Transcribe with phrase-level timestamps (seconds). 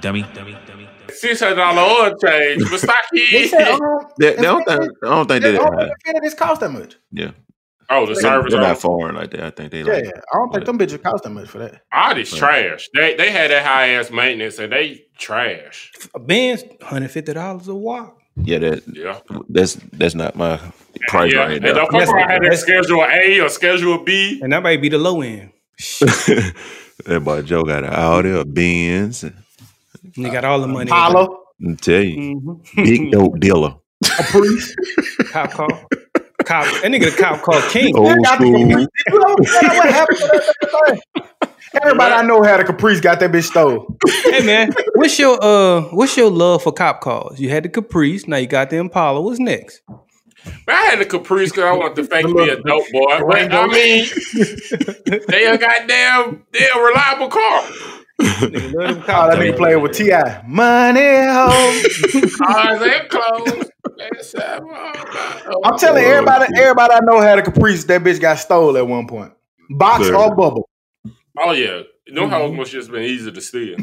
[0.00, 0.88] Dummy, dummy, dummy.
[1.10, 3.48] Six hundred dollar oil change, They Versace.
[3.48, 3.78] said, uh,
[4.18, 6.70] They, they don't think, I don't think they they, don't think the Fenty cost that
[6.70, 6.96] much.
[7.12, 7.32] yeah.
[7.90, 8.52] oh, the They're, service.
[8.52, 9.42] they're not foreign like that.
[9.42, 10.04] I think they Yeah, like.
[10.04, 10.10] yeah.
[10.32, 11.82] I don't think them bitches cost that much for that.
[11.92, 12.88] all this trash.
[12.94, 15.92] They they had that high ass maintenance and they trash.
[16.14, 18.16] A Benz, hundred fifty dollars a watt.
[18.36, 19.18] Yeah, that Yeah.
[19.50, 20.58] that's that's not my
[21.08, 21.40] price yeah.
[21.40, 21.74] right and there.
[21.74, 24.40] don't fuck That's- around had that schedule A or schedule B.
[24.42, 25.50] And that might be the low end.
[27.06, 29.24] that boy Joe got an Audi, a Benz.
[30.16, 30.90] And they got all the money.
[30.90, 32.82] Apollo, I tell you, Mm-hmm.
[32.82, 34.74] big dope dealer, Caprice.
[35.30, 35.68] Cop car.
[36.44, 36.64] Cop.
[36.82, 37.96] That nigga the cop called King.
[37.96, 38.52] old school.
[38.68, 38.88] Caprice.
[39.08, 41.24] You know what happened to that thing?
[41.82, 43.96] Everybody I know had a Caprice, got that bitch stole.
[44.24, 47.40] hey man, what's your uh what's your love for cop cars?
[47.40, 49.20] You had the Caprice, now you got the Impala.
[49.22, 49.80] What's next?
[50.66, 53.20] Man, I had the Caprice because I want to fake me a dope boy.
[53.26, 54.06] But, I mean,
[55.28, 57.62] they a goddamn, they a reliable car.
[58.20, 60.44] Nigga, love them Oh, cop that nigga playing with T.I.
[60.46, 61.80] Money, ho.
[62.38, 63.70] Cars and clothes.
[63.96, 67.84] Let's have a- I'm telling everybody, everybody I know had a Caprice.
[67.84, 69.32] That bitch got stole at one point.
[69.70, 70.16] Box Sure.
[70.16, 70.68] or bubble.
[71.38, 73.76] Oh yeah, no hoes must just been easy to steal.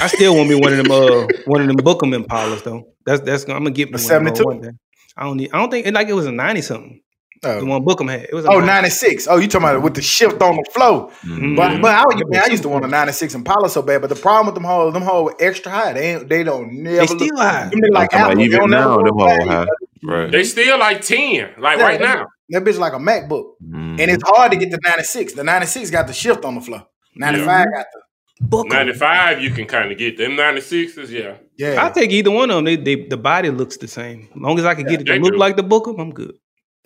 [0.00, 2.88] I still want me one of them uh one of them Bookham Impalas though.
[3.06, 4.02] That's that's I'm gonna get me A one
[4.34, 4.44] 72?
[4.44, 4.78] one.
[5.16, 7.00] I don't need I don't think it like it was a 90 something.
[7.42, 8.24] The Oh, one Bookham had.
[8.24, 9.26] It was oh 96.
[9.28, 11.10] Oh, you talking about with the shift on the flow.
[11.24, 11.56] Mhm.
[11.56, 14.02] But but I, man, I used to want a 96 Impala so bad.
[14.02, 15.92] But the problem with them hoes, them hoes extra high.
[15.94, 17.70] They ain't, they don't never They look- still high.
[17.70, 18.36] Them like I'm about Apple.
[18.36, 19.40] They even don't never now, go them back.
[19.40, 19.66] all high.
[20.02, 20.30] Right.
[20.30, 22.26] They still like ten, like Yeah, right now.
[22.50, 23.52] That bitch like a MacBook.
[23.66, 24.00] Mhm.
[24.00, 25.32] And it's hard to get the 96.
[25.32, 26.82] The 96 got the shift on the floor.
[27.16, 28.70] 95 got the Bookham.
[28.70, 30.34] Ninety five, you can kind of get them.
[30.36, 31.34] Ninety sixes, yeah.
[31.58, 31.84] yeah.
[31.84, 32.64] I take either one of them.
[32.64, 34.28] They, they the body looks the same.
[34.34, 35.38] As long as I can get it to look do.
[35.38, 36.32] like the Bookham, I'm good.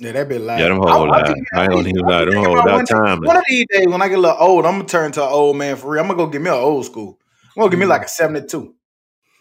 [0.00, 0.59] Yeah, that bit loud.
[0.60, 1.27] Yeah, them I- hoes I lie.
[1.27, 2.19] think- I ain't gonna even lie.
[2.25, 3.21] Them thinking hoes about got one day- time.
[3.22, 5.28] One of these days, when I get a little old, I'm gonna turn to an
[5.31, 6.03] old man for real.
[6.03, 7.19] I'm gonna go get me an old school.
[7.56, 8.75] I'm gonna give me like a 72.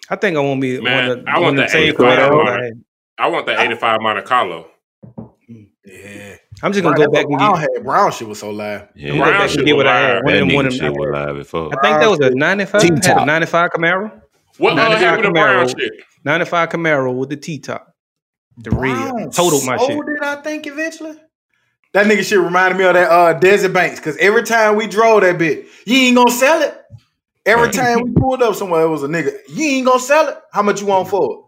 [0.10, 2.72] I think I want me Man, one of I want one the the 85 Camaros
[3.18, 4.68] I want the eighty five Monte Carlo.
[5.86, 6.36] Yeah.
[6.62, 7.70] I'm just gonna go back and Brown get.
[7.76, 8.90] had brown shit was so loud.
[8.96, 10.14] Yeah, I'm gonna Brown back shit and get what I was had.
[10.14, 10.24] live.
[10.24, 10.94] One that of them, one of shit them.
[10.94, 11.66] was live before.
[11.78, 12.82] I think that was a 95.
[12.82, 13.04] T-top.
[13.04, 14.22] Had a 95 Camaro.
[14.58, 15.92] What uh, 95 happened to brown shit?
[16.26, 17.93] 95 Camaro with the T top.
[18.58, 18.80] The red.
[19.12, 20.00] Brown Totaled my sold shit.
[20.18, 21.16] it, I think, eventually.
[21.94, 24.00] That nigga shit reminded me of that uh, Desert Banks.
[24.00, 26.76] Cause every time we drove that bit, you ain't gonna sell it.
[27.46, 29.32] Every time we pulled up somewhere, it was a nigga.
[29.50, 30.38] You ain't gonna sell it.
[30.52, 31.40] How much you want for it?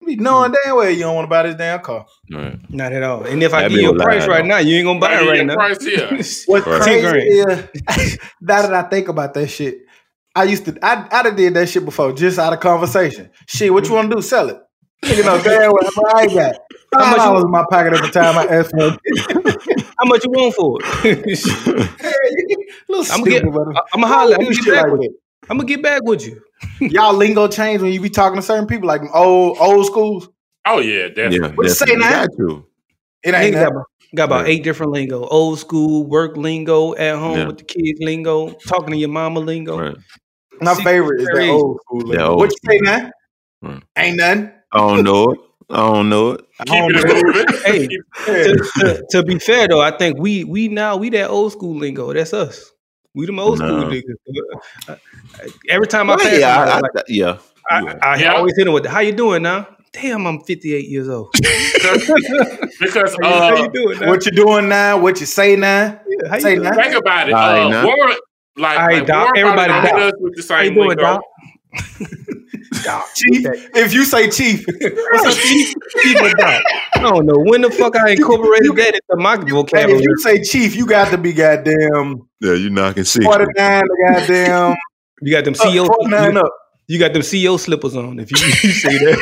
[0.00, 2.06] You be knowing damn well you don't want to buy this damn car.
[2.30, 2.58] Right.
[2.70, 3.24] Not at all.
[3.24, 5.26] And if I give you a a price right now, you ain't gonna buy it
[5.28, 5.54] right now.
[5.54, 6.08] price here.
[6.46, 6.80] What's Right.
[6.82, 7.70] crazy 10 grand.
[7.86, 9.78] is now that I think about that shit,
[10.34, 13.30] I used to I I done did that shit before just out of conversation.
[13.46, 14.22] Shit, what you want to do?
[14.22, 14.58] Sell it.
[15.04, 16.54] Nigga know damn well but I ain't got
[16.94, 19.82] How five much you- dollars in my pocket at the time I asked for it.
[19.98, 21.88] How much you want for it?
[22.88, 23.38] Little I'm gonna get.
[23.40, 23.72] stupid, brother.
[23.92, 24.34] I'm gonna holler.
[24.34, 25.06] I'm gonna shit get back like with that.
[25.08, 25.18] you.
[25.50, 26.40] I'm gonna get back with you.
[26.80, 30.28] Y'all lingo change when you be talking to certain people, like old old schools.
[30.66, 31.38] Oh yeah, definitely.
[31.48, 32.10] Yeah, What you say definitely.
[32.10, 32.26] now?
[32.26, 32.66] Got to.
[33.24, 33.84] It ain't got about,
[34.14, 34.52] got about Yeah.
[34.52, 37.46] eight different lingo: old school, work lingo, at home Yeah.
[37.48, 39.78] with the kids lingo, talking to your mama lingo.
[39.78, 39.96] Right.
[40.60, 41.98] My See, favorite is that old school.
[42.00, 42.12] lingo.
[42.16, 43.10] That old what you say now?
[43.62, 43.82] Right.
[43.96, 44.50] Ain't nothing.
[44.74, 45.38] I don't know it.
[45.70, 46.40] I don't know it.
[46.60, 47.22] I don't it know.
[47.22, 47.46] moving.
[47.64, 51.30] Hey, Keep- to, to, to be fair though, I think we we now we that
[51.30, 52.12] old school lingo.
[52.12, 52.70] That's us.
[53.14, 53.88] We them old school No.
[53.88, 54.02] niggas.
[54.88, 54.96] Uh,
[55.68, 57.38] Every time I Well, pass, yeah, somebody, I, I'm like, I, yeah.
[57.70, 57.94] I, Yeah.
[58.02, 58.32] I, I Yeah.
[58.34, 61.30] always hit them with, the, "How you doing now?" Damn, I'm 58 years old.
[61.34, 64.08] because How you, how uh, you doing now?
[64.08, 64.98] What you doing now?
[64.98, 66.00] What you say now?
[66.06, 66.68] Yeah, how you say doing?
[66.68, 66.74] now?
[66.74, 67.32] think about it.
[67.34, 67.86] All right, Uh, now.
[67.86, 68.16] Warren,
[68.56, 69.24] like, All right, like Doc.
[69.34, 69.98] Warren Everybody, probably Doc.
[70.00, 71.20] hit us with the How you same doing, lingo.
[72.84, 73.06] Doc?
[73.14, 73.46] Chief.
[73.74, 75.74] If you say chief, what's up, chief?
[76.02, 76.62] Chief or Doc?
[76.94, 80.02] I don't know when the fuck I incorporated that into my Hey, if vocabulary.
[80.02, 83.24] you say chief, you got to be goddamn Yeah, you knocking six.
[83.24, 84.76] 49 to goddamn
[85.22, 85.86] You got them uh, CEO.
[85.86, 86.52] 49 up.
[86.86, 88.18] You got them CEO slippers on.
[88.20, 89.16] If you, you say that,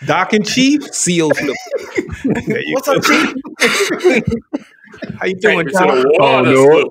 [0.06, 2.44] Doc and Chief CEO slippers.
[2.46, 2.94] There you What's go.
[2.96, 3.32] up, chief?
[5.18, 5.88] How you doing, me to Doc?
[5.88, 6.90] the no.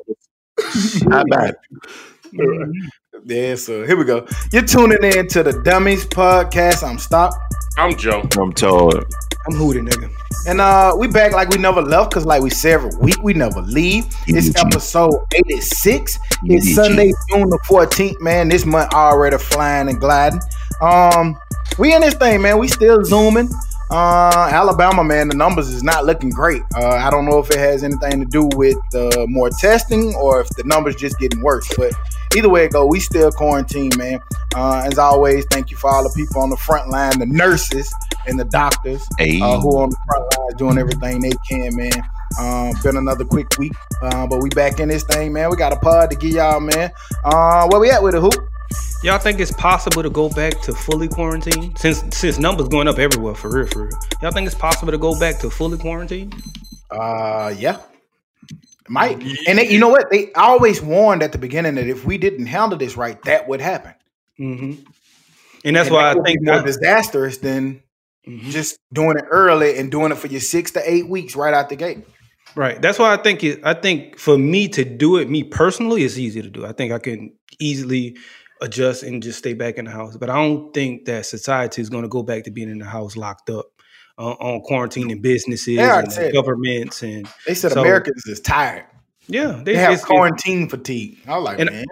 [0.58, 1.04] slippers.
[1.10, 1.56] How about
[3.26, 4.26] Yeah, so here we go.
[4.52, 6.88] You're tuning in to the Dummies Podcast.
[6.88, 7.34] I'm Stop.
[7.78, 8.28] I'm Joe.
[8.40, 8.96] I'm told.
[9.48, 10.12] I'm hooting, nigga.
[10.48, 13.34] And uh we back like we never left because like we said every week we
[13.34, 14.06] never leave.
[14.28, 16.18] It's episode 86.
[16.46, 18.50] It's Sunday, June the 14th, man.
[18.50, 20.42] This month already flying and gliding.
[20.82, 21.40] Um
[21.78, 22.58] we in this thing, man.
[22.58, 23.50] We still zooming.
[23.92, 26.62] Uh Alabama, man, the numbers is not looking great.
[26.76, 30.40] Uh I don't know if it has anything to do with uh, more testing or
[30.42, 31.68] if the numbers just getting worse.
[31.76, 31.92] But
[32.36, 34.20] either way it go, we still quarantine, man.
[34.56, 37.94] Uh as always, thank you for all the people on the front line, the nurses
[38.28, 39.42] and the doctors Hey.
[39.42, 41.92] uh, who are on the front lines doing everything they can, man.
[42.40, 45.50] Um, been another quick week, uh, but we back in this thing, man.
[45.50, 46.90] We got a pod to give y'all, man.
[47.26, 48.36] Uh, where we at with the hoop?
[49.04, 51.76] Y'all think it's possible to go back to fully quarantine?
[51.76, 53.98] Since since numbers going up everywhere for real, for real.
[54.22, 56.32] Y'all think it's possible to go back to fully quarantine?
[56.92, 57.80] Uh, yeah,
[58.90, 59.22] might.
[59.48, 60.12] And they, you know what?
[60.12, 63.62] They always warned at the beginning that if we didn't handle this right, that would
[63.62, 63.94] happen.
[64.38, 64.74] hmm
[65.66, 67.82] And that's And why that I think more I- disastrous than
[68.28, 68.42] Mhm.
[68.52, 71.70] just doing it early and doing it for your six to eight weeks right out
[71.70, 72.00] the gate.
[72.56, 72.80] Right.
[72.80, 73.62] That's why I think it.
[73.64, 76.64] I think for me to do it, me personally, it's easy to do.
[76.66, 78.18] I think I can easily
[78.62, 80.16] adjust and just stay back in the house.
[80.18, 82.86] But I don't think that society is going to go back to being in the
[82.86, 83.66] house locked up
[84.18, 88.40] uh, on quarantine and businesses They and said governments and They said So- Americans is
[88.40, 88.86] tired.
[89.28, 91.20] yeah, They have it's- quarantine fatigue.
[91.28, 91.86] I was like, man,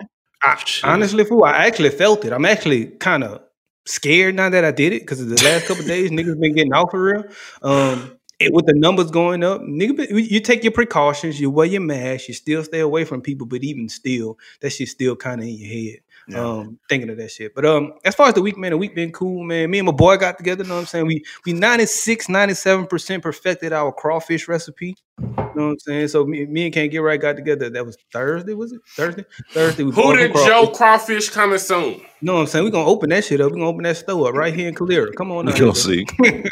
[0.43, 2.31] I, honestly, fool, I actually felt it.
[2.31, 3.41] I'm actually kind of
[3.85, 6.91] scared now that I did it because the last couple days, niggas been getting out
[6.91, 7.23] for real.
[7.63, 11.81] Um, and with the numbers going up, nigga, you take your precautions, you wear your
[11.81, 15.47] mask, you still stay away from people, but even still, that shit's still kind of
[15.47, 15.99] in your head.
[16.29, 16.45] Yeah.
[16.45, 17.55] Um, thinking of that shit.
[17.55, 19.71] But um, as far as the week, man, the week been cool, man.
[19.71, 21.07] Me and my boy got together, you know what I'm saying?
[21.07, 24.95] We we 96, 97% perfected our crawfish recipe.
[25.19, 26.07] You know what I'm saying?
[26.09, 27.69] So me, me and Can't Get Right got together.
[27.69, 28.81] That was Thursday, was it?
[28.95, 29.25] Thursday?
[29.51, 29.83] Thursday.
[29.83, 30.77] We Who did some Joe crawfish.
[30.77, 31.93] Crawfish coming soon?
[31.95, 32.65] You know what I'm saying?
[32.65, 33.51] We're gonna open that shit up.
[33.51, 35.11] We're gonna open that store up right here in Calera.
[35.15, 35.57] Come on We now.
[35.59, 36.05] gonna see.
[36.19, 36.43] We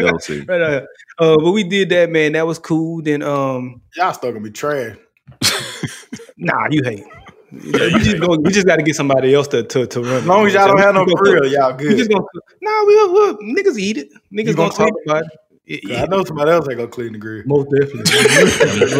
[0.00, 0.40] gonna see.
[0.48, 0.86] right out here.
[1.18, 2.32] Uh, but we did that, man.
[2.32, 3.02] That was cool.
[3.02, 4.96] Then um y'all still gonna be trash.
[6.36, 7.04] nah, you hate.
[7.52, 10.12] You just go, you just gotta get somebody else to to, to run.
[10.14, 11.96] As long as y'all don't have no grill, y'all We good.
[11.98, 12.24] just gonna
[12.60, 14.08] nah, we we niggas eat it.
[14.32, 15.82] Niggas You gonna, gonna talk about it.
[15.84, 17.42] Yeah, I know somebody else ain't gonna clean the grill.
[17.46, 18.04] Most definitely.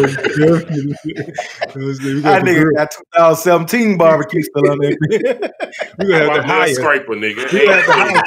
[0.07, 0.95] Most definitely.
[1.75, 2.71] We That nigga grill.
[2.75, 4.97] got 2017 barbecue still on there.
[5.99, 6.73] We gonna have to blood hire.
[6.73, 7.51] scraper, nigga.
[7.51, 8.23] We gonna have to hire,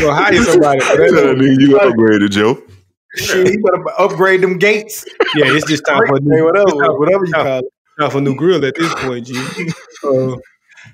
[0.00, 1.36] we hire somebody for that.
[1.38, 2.62] nigga you upgraded, Joe.
[3.16, 5.04] Shit, he better upgrade them gates.
[5.34, 7.64] Yeah, it's just time for a Hey, new, whatever, whatever you call it.
[8.02, 9.34] Time for a new grill at this point, G.
[10.04, 10.36] Uh,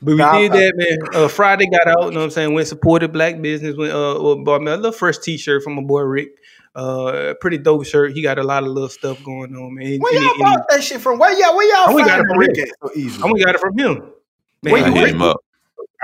[0.02, 0.98] but we Nah, did that, man.
[1.14, 2.52] Uh, Friday got out, you know what I'm saying?
[2.52, 3.74] Went supported black business.
[3.74, 6.28] Went uh, well, bought me a little fresh T-shirt from my boy Rick.
[6.74, 8.12] Uh, pretty dope shirt.
[8.12, 9.98] He got a lot of little stuff going on, man.
[9.98, 11.18] Where y'all and- bought that shit from?
[11.18, 11.56] Where y'all?
[11.56, 12.64] Where y'all we got it from Rick him.
[12.64, 13.22] at so easy?
[13.22, 14.12] I only got it from him.
[14.62, 15.38] Man, Where I you hit Rick- him up.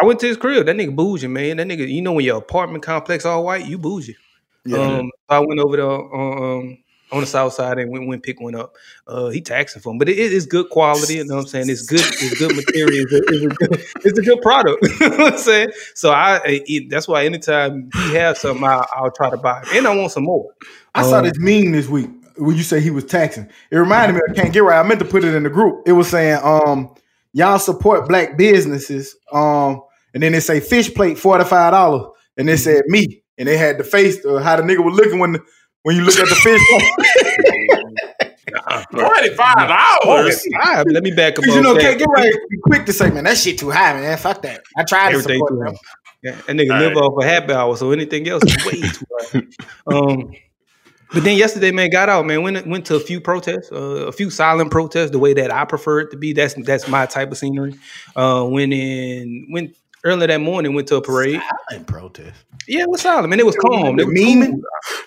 [0.01, 0.65] I went to his crib.
[0.67, 1.59] That nigga bougie, man.
[1.59, 4.17] That nigga, you know when your apartment complex all white, you bougie.
[4.65, 4.79] Yeah.
[4.79, 6.79] Um, I went over there on um,
[7.15, 8.75] on the south side and went, went pick one up.
[9.07, 11.15] Uh, he taxing for him, but it is good quality.
[11.15, 11.71] You know what I'm saying?
[11.71, 12.01] It's good.
[12.01, 13.07] It's good material.
[13.07, 13.87] It's a, it's a good.
[14.05, 14.87] It's a good product.
[15.01, 15.69] you know what I'm saying?
[15.95, 19.69] So I, it, that's why anytime he has something, I, I'll try to buy, it.
[19.77, 20.51] and I want some more.
[20.95, 23.49] I saw Um, this meme this week when you say he was taxing.
[23.71, 24.79] It reminded me I Can't Get Right.
[24.79, 25.83] I meant to put it in the group.
[25.87, 26.95] It was saying, um,
[27.33, 29.17] y'all support black businesses.
[29.33, 29.83] Um,
[30.15, 32.13] and then they say fish plate $45.
[32.37, 33.23] And they said me.
[33.39, 35.41] And they had the face of how the nigga was looking when the,
[35.85, 38.31] when you look at the fish plate.
[38.93, 39.71] Forty-five
[40.05, 40.47] Oh, dollars.
[40.87, 41.47] let me back up.
[41.47, 41.81] You know, that.
[41.81, 44.17] Can't Get Right be quick to say, man, that shit too high, man.
[44.19, 44.63] Fuck that.
[44.77, 45.75] I tried to Everything support them.
[46.23, 47.03] Yeah, that nigga All live right.
[47.03, 49.43] off a happy hour, so anything else is way too high.
[49.95, 50.33] Um,
[51.13, 52.43] but then yesterday, man, got out, man.
[52.43, 55.65] Went went to a few protests, uh, a few silent protests, the way that I
[55.65, 56.33] prefer it to be.
[56.33, 57.75] That's that's my type of scenery.
[58.17, 61.41] Uh, went in, went early that morning, went to a parade.
[61.71, 62.45] Silent protest.
[62.69, 63.41] Yeah, it was silent, man.
[63.41, 63.99] It was calm.
[63.99, 64.61] It was Memeing?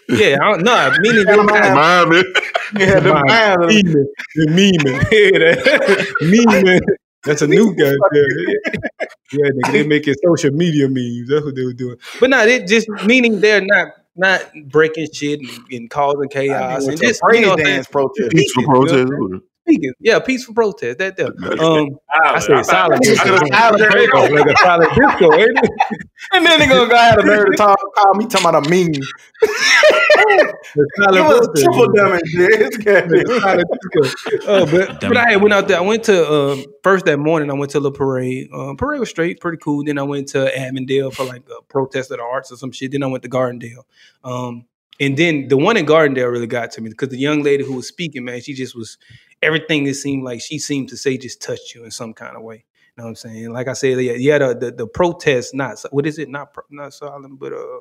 [0.10, 0.18] cool.
[0.18, 2.24] Yeah, I, no, meaning Tell 'em how- Mind me.
[2.78, 3.58] Yeah, them eyes.
[3.58, 6.82] memeing, the memeing, yeah, memeing.
[7.24, 7.92] That's a new guy.
[8.14, 8.22] Yeah,
[9.34, 11.30] yeah nigga, they making social media memes.
[11.30, 11.98] That's what they were doing.
[12.20, 17.00] But no, it, just meaning they're not not breaking shit and, and causing chaos and
[17.00, 18.32] just you praise know what dance protest.
[18.32, 19.44] Peaceful Speaking, you protest.
[19.68, 19.80] What I'm saying?
[19.80, 20.98] Speaking, yeah, peaceful protest.
[21.00, 21.28] That there.
[21.60, 23.06] Um, I I said silent.
[23.08, 23.54] I protest.
[23.54, 25.70] silent like a silent disco, ain't it?
[26.34, 28.70] And then they gonna go have a nerve to talk, call me talking about a
[28.70, 28.92] meme.
[30.76, 30.84] The
[31.14, 31.64] It was protest.
[31.64, 32.62] triple damage, dude.
[32.62, 33.42] It's good.
[33.42, 34.48] Silent disco.
[34.52, 35.78] Uh, but but I went out there.
[35.78, 37.50] I went to um, first that morning.
[37.50, 38.50] I went to the parade.
[38.54, 39.84] Um, parade was straight, pretty cool.
[39.84, 42.92] Then I went to Avondale for like a protest of the arts or some shit.
[42.92, 43.84] Then I went to Gardendale.
[44.24, 44.66] Um,
[45.00, 47.74] and then the one in Gardendale really got to me because the young lady who
[47.74, 48.98] was speaking, man, she just was
[49.42, 49.86] everything.
[49.88, 52.56] It seemed like she seemed to say just touched you in some kind of way.
[52.56, 53.52] You know what I'm saying?
[53.52, 56.30] Like I said, yeah, yeah the, the, the protest, not what is it?
[56.30, 57.80] Not pro- not silent, but uh,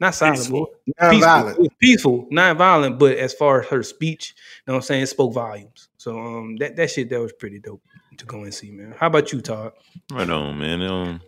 [0.00, 0.66] Not silent, Peaceful.
[0.86, 1.20] but peaceful.
[1.20, 1.58] Non-violent.
[1.66, 5.06] It peaceful, non-violent, but as far as her speech, you know what I'm saying, it
[5.08, 5.88] spoke volumes.
[5.98, 7.82] So um that, that shit that was pretty dope
[8.18, 8.94] to go and see, man.
[8.98, 9.72] How about you, Todd?
[10.10, 10.82] Right on, man.
[10.82, 11.20] Um,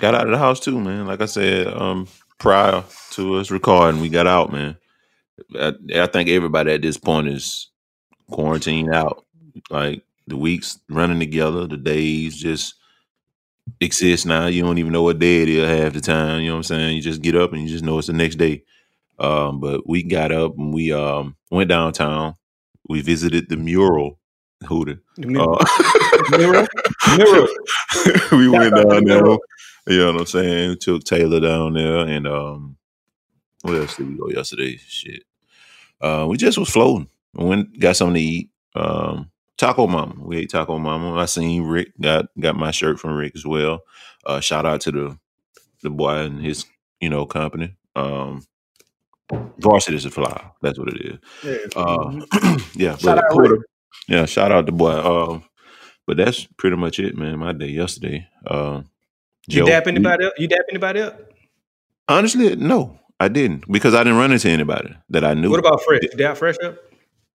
[0.00, 1.06] got out of the house too, man.
[1.06, 2.06] Like I said, um,
[2.38, 4.76] prior to us recording, we got out, man.
[5.58, 7.71] I, I think everybody at this point is
[8.32, 9.24] quarantined out.
[9.70, 12.74] Like the weeks running together, the days just
[13.80, 14.46] exist now.
[14.46, 16.40] You don't even know what day it is half the time.
[16.40, 16.96] You know what I'm saying?
[16.96, 18.64] You just get up and you just know it's the next day.
[19.18, 22.36] Um, but we got up and we um went downtown.
[22.88, 24.18] We visited the mural.
[24.64, 25.02] Hooter.
[25.16, 25.56] The mirror.
[25.58, 27.16] Uh?
[27.16, 27.48] Mirror.
[28.32, 29.38] we went Shout out to down there.
[29.88, 30.76] You know what I'm saying?
[30.80, 32.76] Took Taylor down there, and um,
[33.62, 34.76] where else did we go yesterday?
[34.86, 35.24] Shit,
[36.00, 37.08] uh, we just was floating.
[37.34, 38.50] We went got something to eat.
[38.74, 40.14] Um, Taco Mama.
[40.18, 41.14] We ate Taco Mama.
[41.14, 43.80] I seen Rick got got my shirt from Rick as well.
[44.26, 45.18] Uh, shout out to the
[45.82, 46.64] the boy and his
[47.00, 47.76] you know company.
[47.94, 48.42] Um,
[49.58, 50.50] Varsity is a fly.
[50.60, 51.18] That's what it is.
[51.74, 51.80] Yeah.
[51.82, 53.60] Uh, yeah, Shout out Rick.
[54.08, 54.92] yeah, shout out the boy.
[54.92, 55.44] Um,
[56.06, 57.38] but that's pretty much it, man.
[57.38, 58.26] My day yesterday.
[58.46, 58.86] Um,
[59.46, 60.32] You Joe, dap anybody up?
[60.36, 61.18] You dap anybody up?
[62.08, 65.50] Honestly, no, I didn't because I didn't run into anybody that I knew.
[65.50, 66.02] What about Fresh?
[66.02, 66.76] You dap Fresh up?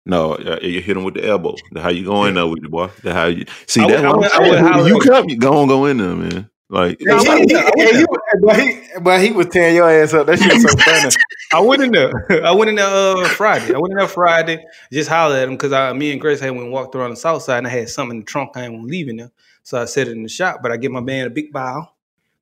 [0.08, 1.56] No, uh, you hit him with the elbow.
[1.72, 2.90] The how you go in there with the boy?
[3.04, 4.16] The how you see I that?
[4.16, 6.50] would- I would- I would you come, you go on, go in there, man.
[6.70, 8.06] Like Yeah, he, he, yeah, he,
[8.42, 10.28] but, he, but he was tearing your ass up.
[10.28, 11.16] That shit was so funny.
[11.54, 12.12] I went in there.
[12.46, 13.74] I went in there uh, Friday.
[13.74, 14.66] I went in there Friday.
[14.92, 17.44] Just hollered at him because I, me and Grace had went walked around the south
[17.44, 18.52] side and I had something in the trunk.
[18.56, 19.32] I ain't leaving there,
[19.64, 20.60] so I set it in the shop.
[20.62, 21.90] But I give my man a big bow.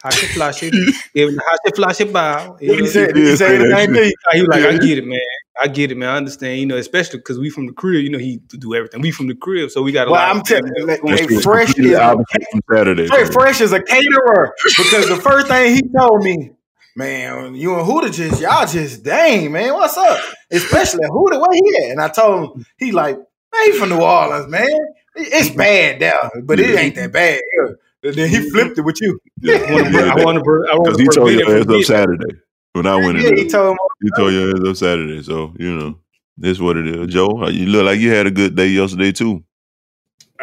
[0.06, 0.72] How she flash it?
[1.16, 2.58] Give him the how flash it uh, bow.
[2.62, 2.86] You He know?
[2.86, 4.14] said, he said anything to you.
[4.34, 5.20] He was like, I get it, man.
[5.62, 6.10] I get it, man.
[6.10, 6.60] I understand.
[6.60, 8.04] You know, especially because we from the crib.
[8.04, 9.02] You know, he do everything.
[9.02, 10.36] We from the crib, so we got a Well, lot.
[10.36, 11.42] I'm telling you, like, That's hey, true.
[11.42, 13.08] Fresh is a opposite from Saturday.
[13.08, 16.52] Fresh, Fresh is a caterer because the first thing he told me,
[16.96, 20.20] man, you and Huda just y'all just dang man, what's up?
[20.52, 21.92] Especially Huda, where he at?
[21.92, 24.68] And I told him he like, man, he from New Orleans, man.
[25.16, 27.42] It's bad there, but it ain't that bad.
[27.56, 29.20] here." And then he flipped it with you.
[29.46, 30.00] I want to.
[30.02, 30.68] I want to.
[30.72, 31.34] I Because he told to.
[31.34, 32.36] your ass up Saturday
[32.74, 33.38] when I went in Yeah, there.
[33.38, 33.78] he told him.
[34.04, 35.24] He told your ass up Saturday.
[35.24, 36.00] So you know,
[36.38, 37.08] this what it is.
[37.08, 39.44] Joe, you look like you had a good day yesterday too.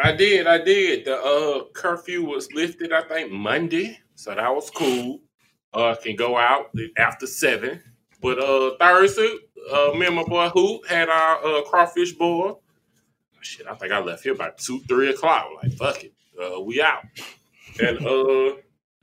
[0.03, 1.05] I did, I did.
[1.05, 3.99] The uh curfew was lifted, I think, Monday.
[4.15, 5.21] So that was cool.
[5.73, 7.81] Uh can go out after seven.
[8.21, 9.35] But uh Thursday,
[9.71, 12.61] uh me and my boy Hoop had our uh crawfish boil.
[13.41, 15.47] Shit, I think I left here about two, three o'clock.
[15.61, 16.13] Like, fuck it.
[16.41, 17.03] Uh we out.
[17.81, 18.55] And uh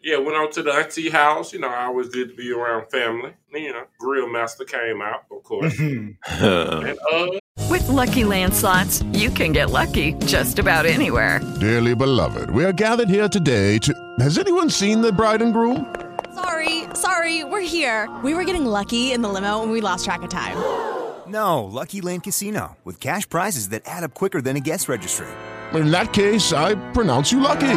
[0.03, 1.53] yeah, went out to the auntie house.
[1.53, 3.35] You know, I always good to be around family.
[3.53, 5.79] You know, grill master came out, of course.
[5.81, 6.17] and
[7.13, 7.29] uh
[7.69, 11.41] With Lucky Land slots, you can get lucky just about anywhere.
[11.61, 13.93] Dearly beloved, we are gathered here today to.
[14.21, 15.95] Has anyone seen the bride and groom?
[16.35, 18.09] Sorry, sorry, we're here.
[18.23, 20.57] We were getting lucky in the limo and we lost track of time.
[21.29, 25.29] No, Lucky Land Casino, with cash prizes that add up quicker than a guest registry.
[25.75, 27.77] In that case, I pronounce you lucky.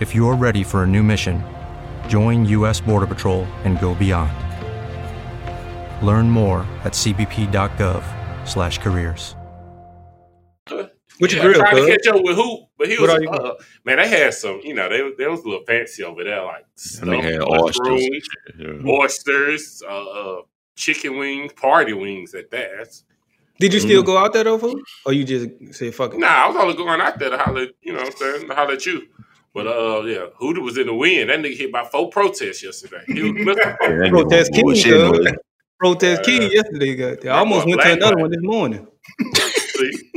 [0.00, 1.44] If you're ready for a new mission,
[2.08, 2.80] join U.S.
[2.80, 4.32] Border Patrol and go beyond.
[6.02, 9.36] Learn more at cbp.gov/careers.
[11.18, 13.52] Which you yeah, grill, trying to catch up with Hoop, but he was uh,
[13.84, 13.98] man.
[13.98, 17.22] They had some, you know, they they was a little fancy over there, like nigga
[17.22, 18.80] had stuffed oysters and mushrooms, shit, yeah.
[18.90, 20.40] oysters, uh, uh,
[20.76, 22.70] chicken wings, party wings at that.
[22.70, 23.04] That's-
[23.58, 24.80] Did you still go out there though, fool?
[25.04, 26.20] Or you just say fuck it?
[26.20, 28.54] Nah, I was only going out there to holler, you know what I'm saying, to
[28.54, 29.06] holler at you.
[29.52, 31.30] But uh, yeah, Hooter was in the wind.
[31.30, 33.02] That nigga hit by four protests yesterday.
[33.06, 33.54] He was Mr.
[33.78, 35.18] that Protest nigga King, bullshit, cuz.
[35.18, 35.36] boy.
[35.78, 36.94] Protest King yesterday.
[36.94, 37.26] Got.
[37.26, 38.22] I almost went to another man.
[38.22, 38.86] one this morning.
[39.34, 40.10] See?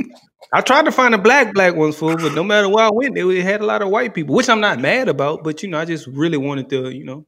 [0.52, 3.16] I tried to find a black black ones for, but no matter where I went,
[3.16, 5.42] they had a lot of white people, which I'm not mad about.
[5.42, 7.26] But you know, I just really wanted to, you know,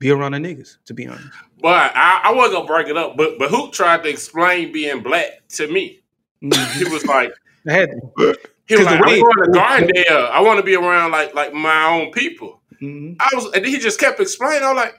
[0.00, 0.78] be around the niggas.
[0.86, 1.28] To be honest,
[1.60, 3.16] But I, I wasn't gonna break it up.
[3.16, 6.00] But but Hoop tried to explain being black to me.
[6.40, 7.32] He was like,
[7.68, 8.36] I had to.
[8.68, 10.30] He was 'Cause like, the I'm going to Gardendale.
[10.30, 12.60] I want to be around like like my own people.
[12.82, 13.16] Mhm.
[13.18, 14.62] I was, and he just kept explaining.
[14.62, 14.94] I was like,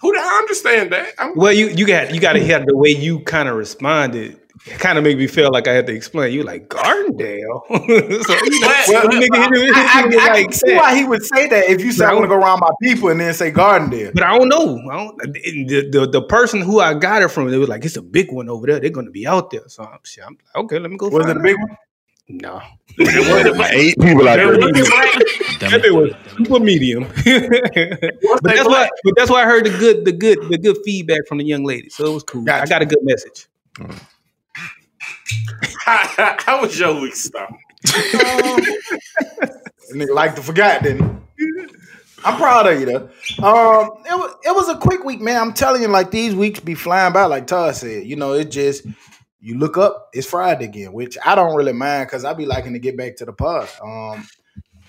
[0.00, 2.76] "Who the I understand that?" I'm, Well, you you got you got to hear the
[2.76, 4.40] way you kind of responded.
[4.66, 6.32] it kind of made me feel like I had to explain.
[6.32, 7.62] You like Gardendale?
[7.68, 10.96] so, you know, Well, nigga hit him- hit I, I, I like can see why
[10.96, 13.20] he would say that if you say I want to go around my people and
[13.20, 14.12] then say Gardendale.
[14.14, 14.80] But I don't know.
[14.90, 15.16] I don't,
[15.68, 18.32] the, the the person who I got it from, they was like, "It's a big
[18.32, 18.80] one over there.
[18.80, 20.78] They're going to be out there." So I'm, I'm like, okay.
[20.80, 21.08] Let me go.
[21.08, 21.76] Was find it a big one?
[22.28, 22.60] No.
[23.00, 24.58] Eight people out there.
[24.58, 27.04] That bit was super medium.
[27.24, 28.88] but that's why.
[29.02, 31.64] But that's why I heard the good, the good, the good feedback from the young
[31.64, 31.88] lady.
[31.88, 32.48] So it was cool.
[32.50, 33.46] I got a good message.
[35.84, 37.50] how, how was your week, stop?
[39.94, 41.14] Nigga like to forgot, didn't he?
[42.24, 43.08] I'm proud of you though.
[43.38, 45.40] Um, it was it was a quick week, man.
[45.40, 48.04] I'm telling you, like these weeks be flying by, like Todd said.
[48.06, 48.84] You know, it just
[49.40, 52.72] you look up, it's Friday again, which I don't really mind because I be liking
[52.72, 53.68] to get back to the pod.
[53.82, 54.26] Um,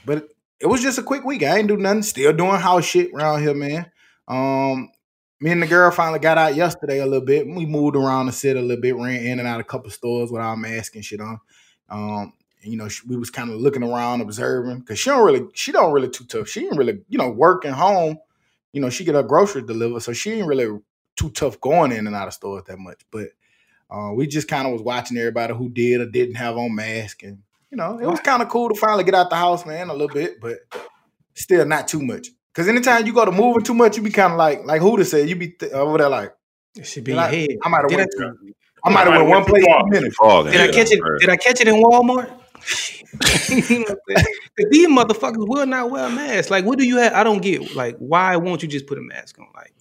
[0.05, 0.27] but
[0.59, 1.43] it was just a quick week.
[1.43, 2.03] I ain't do nothing.
[2.03, 3.91] Still doing house shit around here, man.
[4.27, 4.89] Um,
[5.39, 7.47] me and the girl finally got out yesterday a little bit.
[7.47, 10.31] We moved around the city a little bit, ran in and out a couple stores
[10.31, 11.39] without mask and shit on.
[11.89, 15.25] Um, and, you know, she, we was kind of looking around, observing because she don't
[15.25, 16.49] really, she don't really too tough.
[16.49, 18.17] She ain't really, you know, working home.
[18.73, 20.79] You know, she get her groceries delivered, so she ain't really
[21.15, 23.01] too tough going in and out of stores that much.
[23.09, 23.29] But
[23.89, 27.23] uh, we just kind of was watching everybody who did or didn't have on mask,
[27.23, 27.39] and
[27.71, 29.93] you know, it was kind of cool to finally get out the house, man, a
[29.93, 30.57] little bit, but
[31.35, 32.27] still not too much.
[32.53, 35.05] Because anytime you go to moving too much, you be kind of like, like Huda
[35.05, 36.33] said, you be th- over there like,
[36.75, 37.49] It should be Did I- head.
[37.63, 38.09] I might have Did went.
[38.19, 38.53] I-
[38.85, 40.13] I might have went one place in a minute.
[40.51, 40.99] Did I catch it?
[41.19, 42.31] Did I catch it in Walmart?
[43.69, 44.25] You know what I'm saying?
[44.57, 46.49] 'Cause these motherfuckers will not wear a mask.
[46.49, 47.13] Like, what do you have?
[47.13, 47.75] I don't get.
[47.75, 49.47] Like, why won't you just put a mask on?
[49.55, 49.73] Like,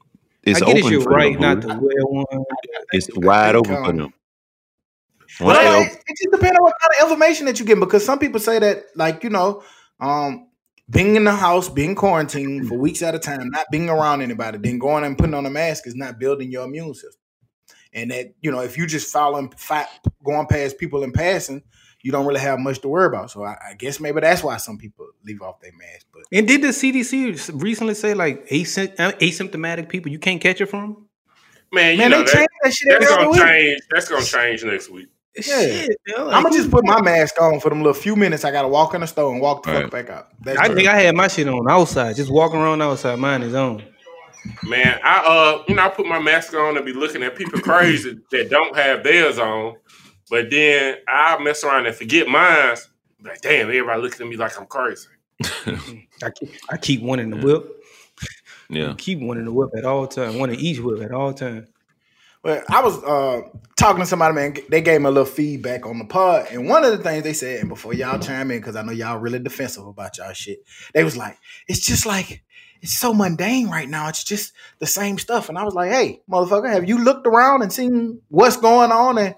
[0.44, 1.80] It's I get it's open your for right them, not Huda.
[1.80, 2.44] to wear one.
[2.92, 4.12] It's wide open for them.
[5.40, 8.04] Well, Once it, it just depends on what kind of information that you get because
[8.04, 9.62] some people say that, like, you know,
[10.00, 10.48] um,
[10.90, 14.58] being in the house, being quarantined for weeks at a time, not being around anybody,
[14.58, 17.20] then going and putting on a mask is not building your immune system.
[17.92, 19.88] And that, you know, if you just following, fi-
[20.24, 21.62] going past people in passing,
[22.02, 23.30] you don't really have much to worry about.
[23.30, 26.06] So I, I guess maybe that's why some people leave off their mask.
[26.12, 30.60] But And did the CDC recently say like asy- uh, asymptomatic people you can't catch
[30.60, 31.06] it from?
[31.72, 33.40] Man, you Man, know they that, change that shit that's every gonna week.
[33.42, 33.80] change.
[33.90, 35.08] That's gonna change next week.
[35.46, 35.86] yeah,
[36.16, 38.44] I'm gonna just put my mask on for them little few minutes.
[38.44, 40.28] I gotta walk in the store and walk the fuck back out.
[40.40, 43.18] That's I think I had my shit on outside, just walking around outside.
[43.18, 43.82] Mine is on.
[44.64, 47.60] Man, I uh, you know, I put my mask on and be looking at people
[47.60, 49.76] crazy that don't have theirs on,
[50.30, 52.76] but then I mess around and forget mine.
[53.22, 55.08] Like, damn, everybody looking at me like I'm crazy.
[55.42, 57.82] I keep, I keep one in the whip.
[58.70, 58.94] Yeah.
[58.98, 60.38] Keep one in the whip at all time.
[60.38, 61.66] One in each whip at all time.
[62.42, 64.54] But I was uh, talking to somebody, man.
[64.68, 67.32] They gave me a little feedback on the pod, and one of the things they
[67.32, 70.64] said, and before y'all chime in, because I know y'all really defensive about y'all shit,
[70.94, 71.36] they was like,
[71.66, 72.44] "It's just like
[72.80, 74.08] it's so mundane right now.
[74.08, 77.62] It's just the same stuff." And I was like, "Hey, motherfucker, have you looked around
[77.62, 79.34] and seen what's going on and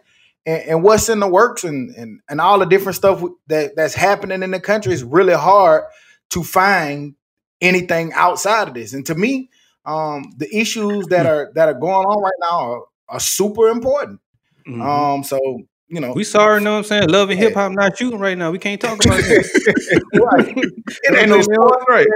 [0.46, 3.94] and, and what's in the works and, and and all the different stuff that that's
[3.94, 4.92] happening in the country?
[4.92, 5.84] is really hard
[6.30, 7.14] to find
[7.60, 8.92] anything outside of this.
[8.92, 9.50] And to me,
[9.84, 14.20] um, the issues that are that are going on right now are, are super important.
[14.66, 15.40] Um, so
[15.88, 17.08] you know, We sorry, know what I'm saying?
[17.08, 18.52] Love and hip hop not shooting right now.
[18.52, 20.02] We can't talk about that.
[20.14, 20.56] right.
[20.56, 22.06] It ain't no sport, right?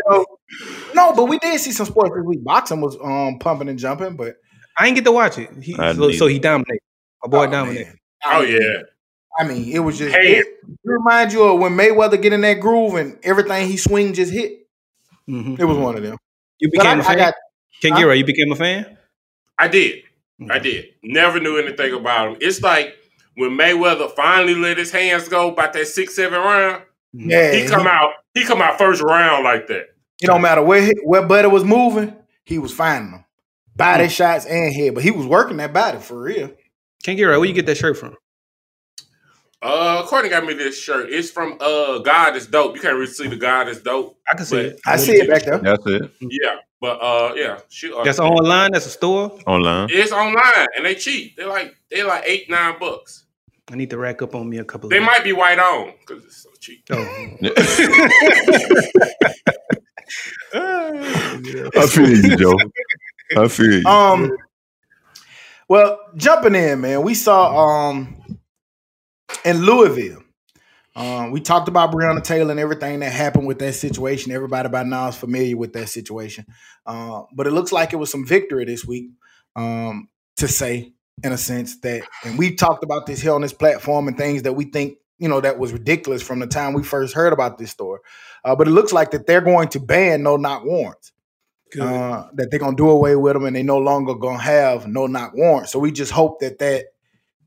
[0.95, 2.45] No, but we did see some sports this week.
[2.45, 4.37] Boxing was um pumping and jumping, but
[4.79, 5.51] I didn't get to watch it.
[5.61, 6.83] He, so, so he dominated.
[7.25, 7.97] My boy dominated.
[8.27, 8.83] Oh yeah.
[9.39, 10.37] I mean, it was just Hey.
[10.39, 14.13] it, it remind you of when Mayweather get in that groove and everything he swing
[14.13, 14.67] just hit.
[15.29, 15.57] Mm-hmm.
[15.59, 16.17] It was one of them.
[16.59, 17.17] You became a I fan.
[17.19, 17.35] got-
[17.83, 17.99] Ken Huh?
[17.99, 18.97] Giro, you became a fan.
[19.59, 20.05] I did.
[20.41, 20.53] Mm-hmm.
[20.53, 20.87] I did.
[21.03, 22.37] Never knew anything about him.
[22.41, 22.95] It's like
[23.37, 26.83] when Mayweather finally let his hands go about that six, seven round.
[27.17, 27.31] Mm-hmm.
[27.31, 28.11] Yeah, he come he- out.
[28.35, 29.87] He come out first round like that.
[30.23, 33.25] It don't matter where he- where Buddy was moving, he was finding them.
[33.77, 34.11] Body mm.
[34.11, 36.53] shots and head, but he was working that body for real.
[37.05, 37.37] Ken right.
[37.37, 38.17] where you get that shirt from?
[39.61, 41.11] Uh, Courtney got me this shirt.
[41.11, 42.75] It's from uh God is dope.
[42.75, 44.19] You can't really see the God is dope.
[44.31, 44.81] I can see it.
[44.87, 45.59] I see it back there.
[45.59, 46.11] That's it.
[46.21, 48.73] Yeah, but uh, yeah, she, uh, That's online.
[48.73, 49.39] That's a store.
[49.47, 49.89] Online.
[49.91, 51.37] It's online and they cheap.
[51.37, 53.27] They're like they are like eight nine bucks.
[53.71, 54.89] I need to rack up on me a couple.
[54.89, 56.85] They of might be white on because it's so cheap.
[61.77, 62.59] I feel you, Joe.
[63.37, 63.87] I feel you.
[63.87, 64.31] Um,
[65.69, 68.17] well, jumping in, man, we saw um
[69.45, 70.23] in Louisville.
[70.97, 74.31] Um, we talked about Breonna Taylor and everything that happened with that situation.
[74.31, 76.47] Everybody by now is familiar with that situation.
[76.87, 79.11] Uh, but it looks like it was some victory this week
[79.57, 80.93] um, to say,
[81.25, 84.43] in a sense, that, and we've talked about this here on this platform and things
[84.43, 87.59] that we think, you know, that was ridiculous from the time we first heard about
[87.59, 88.01] this story.
[88.45, 91.13] Uh, but it looks like that they're going to ban no knock warrants.
[91.81, 95.07] Uh, that they're gonna do away with them and they no longer gonna have no
[95.07, 95.73] knock warrants.
[95.73, 96.87] So we just hope that that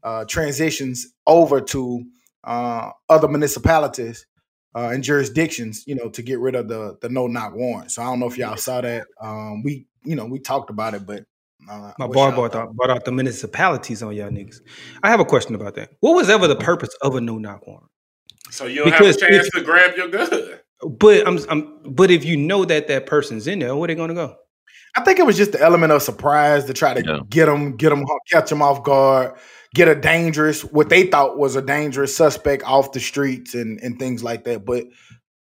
[0.04, 2.04] uh, transitions over to
[2.44, 4.26] uh, other municipalities
[4.76, 7.92] uh, and jurisdictions, you know, to get rid of the the no knock warrant.
[7.92, 9.08] So I don't know if y'all saw that.
[9.22, 11.24] Um, we you know we talked about it, but
[11.70, 14.62] uh, My bar y'all brought out, brought out the municipalities on y'all niggas.
[15.04, 15.92] I have a question about that.
[16.00, 17.90] What was ever the purpose of a no knock warrant?
[18.52, 20.60] So you don't Because have a chance to grab your gun.
[20.82, 24.14] But I'm, I'm but if you know that that person's in there, where they gonna
[24.14, 24.36] go?
[24.96, 27.20] I think it was just the element of surprise to try to Yeah.
[27.30, 29.34] get them, get them, catch them off guard,
[29.76, 34.00] get a dangerous, what they thought was a dangerous suspect off the streets and and
[34.00, 34.66] things like that.
[34.66, 34.86] But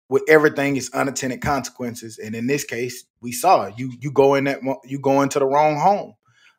[0.09, 3.75] with everything, it's unintended consequences, and in this case, we saw it.
[3.77, 6.13] you you go in that you go into the wrong home,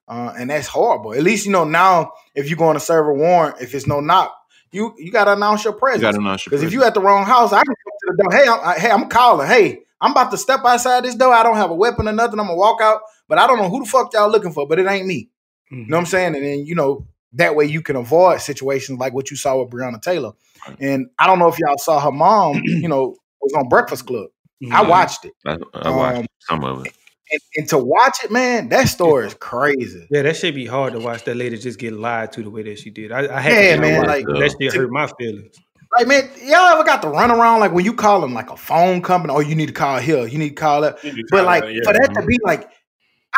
[0.09, 1.13] uh, and that's horrible.
[1.15, 4.01] At least you know now if you're going to serve a warrant, if it's no
[4.01, 4.35] knock,
[4.73, 6.03] you you got to announce your presence.
[6.03, 7.82] gotta announce your Because if you at the wrong house, I can come to
[8.17, 8.33] the door.
[8.33, 9.47] Hey, I'm, I, hey, I'm calling.
[9.47, 11.33] Hey, I'm about to step outside this door.
[11.33, 12.39] I don't have a weapon or nothing.
[12.41, 14.67] I'm gonna walk out, but I don't know who the fuck y'all looking for.
[14.67, 15.29] But it ain't me.
[15.71, 16.35] You know what I'm saying?
[16.35, 19.71] And then you know that way you can avoid situations like what you saw with
[19.71, 20.33] Breonna Taylor.
[20.81, 22.63] And I don't know if y'all saw her mom.
[22.65, 24.27] You know, was on Breakfast Club.
[24.71, 24.89] I Mhm.
[24.89, 26.93] watched it, I, I watched Um, some of it.
[27.33, 30.07] and, and to watch it, man, that story is crazy.
[30.11, 32.63] Yeah, that should be hard to watch that lady just get lied to the way
[32.65, 33.11] that she did.
[33.11, 35.57] I, I had Yeah, to man, like- that shit hurt my feelings.
[35.97, 39.03] Like, man, y'all ever got to run around like when you calling like a phone
[39.03, 39.35] company?
[39.35, 40.27] Oh, you need to call here.
[40.27, 41.03] You need to call that.
[41.05, 41.81] You need to But like that, yeah.
[41.85, 42.69] for that to be like,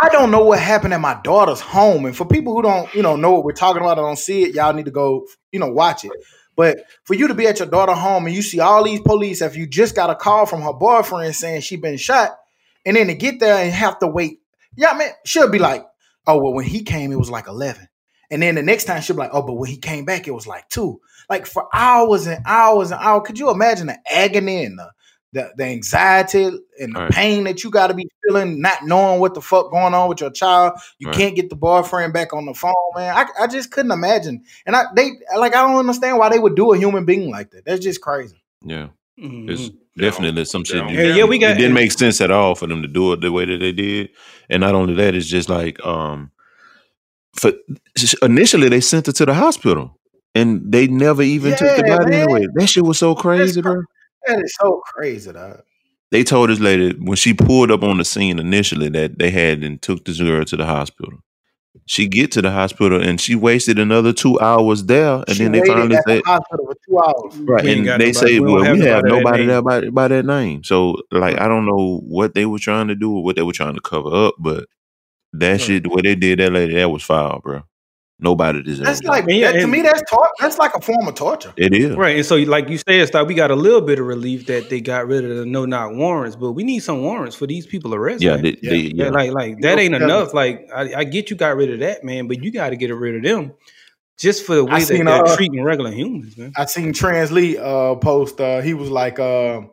[0.00, 2.04] I don't know what happened at my daughter's home.
[2.04, 4.44] And for people who don't, you know, know what we're talking about, I don't see
[4.44, 6.12] it, y'all need to go, you know, watch it.
[6.56, 9.42] But for you to be at your daughter's home and you see all these police,
[9.42, 12.38] if you just got a call from her boyfriend saying she been shot,
[12.86, 14.40] and then to get there and have to wait,
[14.76, 15.84] yeah, man, she'll be like,
[16.26, 17.88] oh well, when he came, it was like eleven,
[18.30, 20.34] and then the next time she'll be like, oh, but when he came back, it
[20.34, 23.22] was like two, like for hours and hours and hours.
[23.26, 24.90] Could you imagine the agony and the
[25.32, 26.44] the, the anxiety
[26.78, 27.10] and the Right.
[27.10, 30.20] pain that you got to be feeling, not knowing what the fuck going on with
[30.20, 30.74] your child.
[31.00, 31.16] You Right.
[31.16, 33.16] can't get the boyfriend back on the phone, man.
[33.16, 34.44] I, I just couldn't imagine.
[34.64, 37.50] And I they like I don't understand why they would do a human being like
[37.50, 37.64] that.
[37.64, 38.40] That's just crazy.
[38.64, 38.88] Yeah.
[39.20, 39.50] Mhm.
[39.50, 40.88] It's definitely some shit.
[40.90, 43.20] Yeah, yeah, we got- it didn't make sense at all for them to do it
[43.20, 44.10] the way that they did.
[44.48, 46.30] And not only that, it's just like um
[47.34, 47.52] for
[48.22, 49.98] initially they sent her to the hospital
[50.34, 52.28] and they never even took the body man.
[52.28, 52.46] away.
[52.54, 53.82] That shit was so crazy, bro.
[54.26, 55.62] That is so crazy, dog.
[56.10, 59.62] They told this lady when she pulled up on the scene initially that they had
[59.64, 61.18] and took this girl to the hospital.
[61.86, 65.52] She get to the hospital and she wasted another two hours there, and She then
[65.52, 67.36] they waited finally at the said, hospital for two hours.
[67.40, 69.48] Right, We and they nobody- say, we "Well, have we have nobody that nobody name."
[69.48, 72.94] there by, by that name." So, like, I don't know what they were trying to
[72.94, 74.66] do or what they were trying to cover up, but
[75.32, 77.62] that shit, the way they did that lady, that was foul, bro.
[78.20, 79.08] Nobody deserves That's that.
[79.08, 79.82] like Yeah, that, to me.
[79.82, 81.52] That's tor- That's like a form of torture.
[81.56, 81.96] it is.
[81.96, 84.70] Right, and so like you said, Stock, we got a little bit of relief that
[84.70, 87.66] they got rid of the no knock warrants, but we need some warrants for these
[87.66, 88.24] people arrested.
[88.24, 88.70] Yeah, they, Yeah.
[88.70, 89.10] they, Yeah, yeah.
[89.10, 90.32] like like that ain't enough.
[90.32, 92.94] Like I, I get you got rid of that, man, but you got to get
[92.94, 93.52] rid of them
[94.16, 96.52] just for the I way that seen, they're uh, treating regular humans, man.
[96.56, 98.40] I seen Trans Lee uh, post.
[98.40, 99.66] Uh, he was like, uh, s-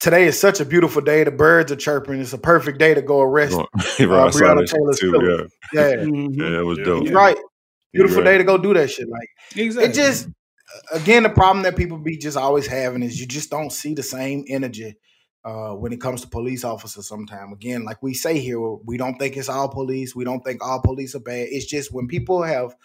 [0.00, 1.24] "Today is such a beautiful day.
[1.24, 2.20] The birds are chirping.
[2.20, 5.10] It's a perfect day to go arrest." Bro, uh, Breonna Taylor too.
[5.10, 5.52] Swift.
[5.72, 6.36] Yeah, Yeah, Mhm.
[6.36, 7.02] yeah, that was dope.
[7.04, 7.36] he's right.
[7.92, 8.32] Beautiful right.
[8.32, 9.08] day to go do that shit.
[9.08, 9.90] Like Exactly.
[9.90, 10.28] it just
[10.92, 14.02] again the problem that people be just always having is you just don't see the
[14.02, 14.94] same energy
[15.44, 19.16] uh, when it comes to police officers sometimes again like we say here we don't
[19.18, 22.42] think it's all police we don't think all police are bad it's just when people
[22.42, 22.76] have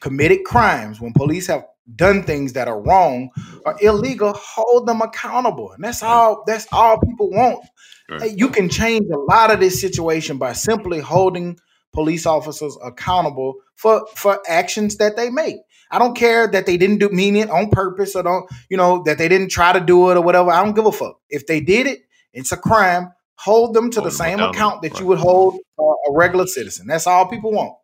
[0.00, 3.30] committed crimes when police have done things that are wrong
[3.64, 7.64] or illegal hold them accountable and that's all that's all people want
[8.08, 8.36] Right.
[8.36, 11.58] You can change a lot of this situation by simply holding
[11.92, 15.56] police officers accountable for for actions that they make.
[15.90, 19.02] I don't care that they didn't do mean it on purpose or don't, you know,
[19.04, 20.50] that they didn't try to do it or whatever.
[20.50, 21.20] I don't give a fuck.
[21.30, 22.00] If they did it,
[22.32, 23.12] it's a crime.
[23.38, 26.46] Hold them to Hold the them same account that you would hold uh, a regular
[26.46, 26.86] citizen.
[26.86, 27.74] That's all people want.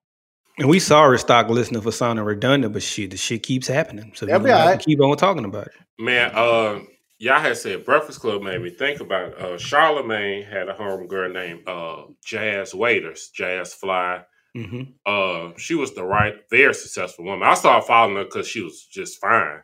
[0.59, 4.13] And we sorry, stock listening for sounding redundant, but shit, the shit keeps happening.
[4.15, 4.81] So we They'll be gonna have alright.
[4.81, 5.73] to keep on talking about it.
[5.99, 6.81] Man, uh,
[7.19, 11.67] y'all had said Breakfast Club made me think about uh, Charlemagne had a homegirl named
[11.67, 14.23] uh, Jas Waters, Jazz Fly.
[14.55, 17.49] hmm Uh, she was the right, very successful woman.
[17.49, 19.61] I started following her because she was just fine.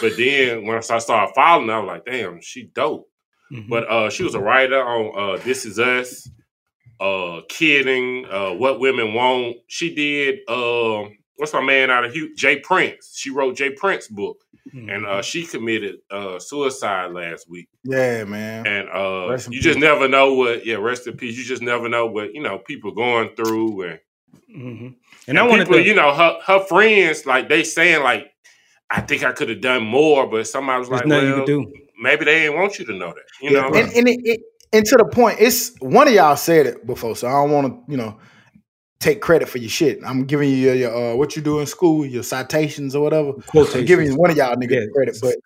[0.00, 3.08] But then once I started following her, I was like, damn, she dope.
[3.52, 3.70] Mm-hmm.
[3.70, 6.28] But uh, she was a writer on uh, This Is Us,
[7.00, 9.56] uh, Kidding, uh, What Women Want.
[9.66, 12.36] She did, uh, what's my man out of Houston?
[12.36, 12.58] J.
[12.60, 13.14] Prince.
[13.16, 13.70] She wrote J.
[13.70, 14.38] Prince book.
[14.74, 14.88] Mm-hmm.
[14.90, 17.68] And uh, she committed uh, suicide last week.
[17.84, 18.66] Yeah, man.
[18.66, 21.38] And uh, Rest in you just never know what, yeah, rest in peace.
[21.38, 23.82] You just never know what, you know, people going through.
[23.82, 24.00] And,
[24.52, 28.02] hmm And, and I wanted people, to, you know, her, her friends, like they saying,
[28.02, 28.30] like,
[28.90, 31.44] I think I could have done more, but somebody was there's like, nothing well, you
[31.44, 31.72] can do.
[32.00, 33.68] maybe they didn't want you to know that, you know?
[33.68, 34.40] and and, it, it,
[34.72, 37.66] and to the point, it's one of y'all said it before, so I don't want
[37.66, 38.18] to, you know.
[39.00, 40.00] take credit for your shit.
[40.04, 43.32] I'm giving you your, your uh, what you do in school, your citations or whatever.
[43.54, 45.36] I'm giving one of y'all niggas credit, but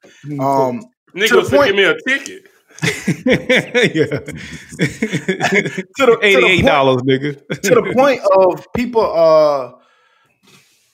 [0.43, 2.49] um, to Niggas the point, give me a ticket.
[3.95, 4.07] yeah.
[4.07, 4.33] to
[4.79, 7.61] the, to the Eighty-eight dollars, nigga.
[7.61, 9.73] to the point of people uh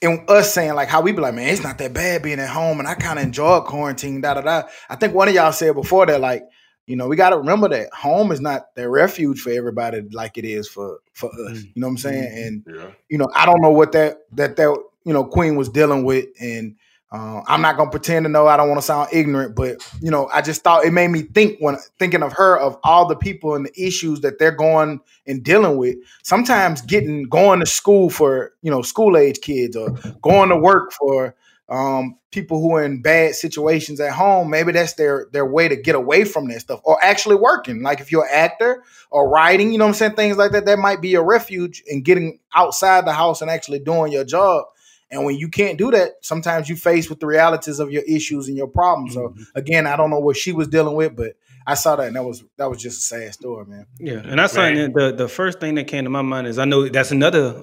[0.03, 2.49] and us saying like how we be like, man, it's not that bad being at
[2.49, 4.21] home, and I kind of enjoy quarantine.
[4.21, 4.63] Da da da.
[4.89, 6.43] I think one of y'all said before that, like,
[6.89, 10.39] you know, we got to remember that home is not the refuge for everybody like
[10.39, 11.63] it is for for us.
[11.63, 12.47] You know what I'm saying?
[12.47, 12.63] And
[13.11, 14.75] you know, I don't know what that that that
[15.05, 16.77] you know Queen was dealing with, and
[17.13, 18.47] uh, I'm not gonna pretend to know.
[18.47, 21.23] I don't want to sound ignorant, but you know, I just thought it made me
[21.23, 25.01] think when thinking of her of all the people and the issues that they're going
[25.27, 25.97] and dealing with.
[26.23, 29.91] Sometimes getting going to school for you know school age kids or
[30.23, 31.35] going to work for
[31.69, 34.51] um, people who are in bad situations at home.
[34.51, 37.83] Maybe that's their their way to get away from that stuff, or actually working.
[37.83, 40.67] Like if you're an actor or writing, you know what I'm saying, things like that.
[40.67, 44.65] That might be a refuge in getting outside the house and actually doing your job.
[45.11, 48.49] And when you can't do that, sometimes you face with the realities of your issues
[48.49, 49.15] and your problems.
[49.15, 51.33] So again, I don't know what she was dealing with, but
[51.67, 53.87] I saw that and that was that was just a sad story, man.
[53.99, 56.59] Yeah, and that's something that the the first thing that came to my mind is
[56.59, 57.63] I know that's another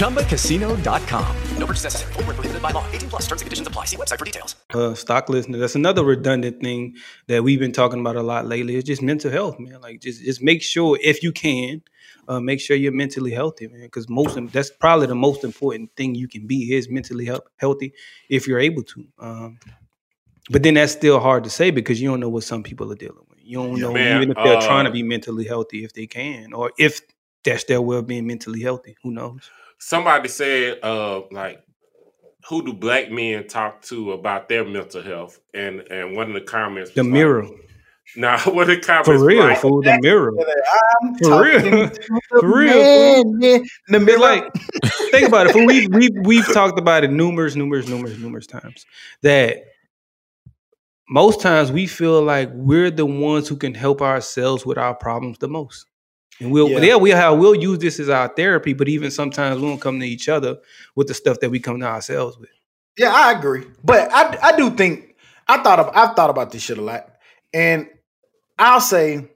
[0.00, 1.36] ChumbaCasino.com.
[1.58, 2.12] No purchase necessary.
[2.14, 2.84] Void where prohibited by law.
[2.90, 3.84] 18 plus terms and conditions apply.
[3.84, 4.56] See website for details.
[4.74, 5.58] uh, stock listener.
[5.58, 8.76] That's another redundant thing that we've been talking about a lot lately.
[8.76, 9.80] It's just mental health, man.
[9.80, 11.82] Like just just make sure if you can,
[12.28, 13.82] uh, make sure you're mentally healthy, man.
[13.82, 17.92] Because most that's probably the most important thing you can be is mentally health, healthy
[18.30, 19.06] if you're able to.
[19.18, 19.58] Um,
[20.50, 22.96] but then that's still hard to say because you don't know what some people are
[22.96, 23.38] dealing with.
[23.42, 25.92] You don't Yeah, know man, even if they're trying to uh, be mentally healthy if
[25.92, 27.00] they can, or if
[27.44, 28.96] that's their well being mentally healthy.
[29.02, 29.50] Who knows?
[29.78, 31.62] Somebody said, uh, like,
[32.48, 35.40] who do black men talk to about their mental health?
[35.54, 37.42] And and one of the comments, The was mirror.
[37.44, 37.52] Like,
[38.16, 40.32] nah, one of the comments, For real, like, fool, the mirror.
[41.02, 41.60] I'm For real.
[41.60, 41.88] talking
[42.28, 43.64] For the real, man, man.
[43.88, 44.18] The mirror.
[44.18, 44.52] like
[45.10, 45.52] think about it.
[45.52, 45.66] fool.
[45.66, 48.84] We we we've talked about it numerous, numerous, numerous, numerous times.
[49.22, 49.58] That
[51.08, 55.38] most times we feel like we're the ones who can help ourselves with our problems
[55.38, 55.86] the most.
[56.40, 56.78] And we'll Yeah.
[56.80, 60.00] yeah, we have we'll use this as our therapy, but even sometimes we don't come
[60.00, 60.58] to each other
[60.96, 62.50] with the stuff that we come to ourselves with.
[62.96, 63.64] Yeah, I agree.
[63.84, 67.06] But I I do think I thought of I've thought about this shit a lot.
[67.52, 67.88] And
[68.58, 69.28] I'll say,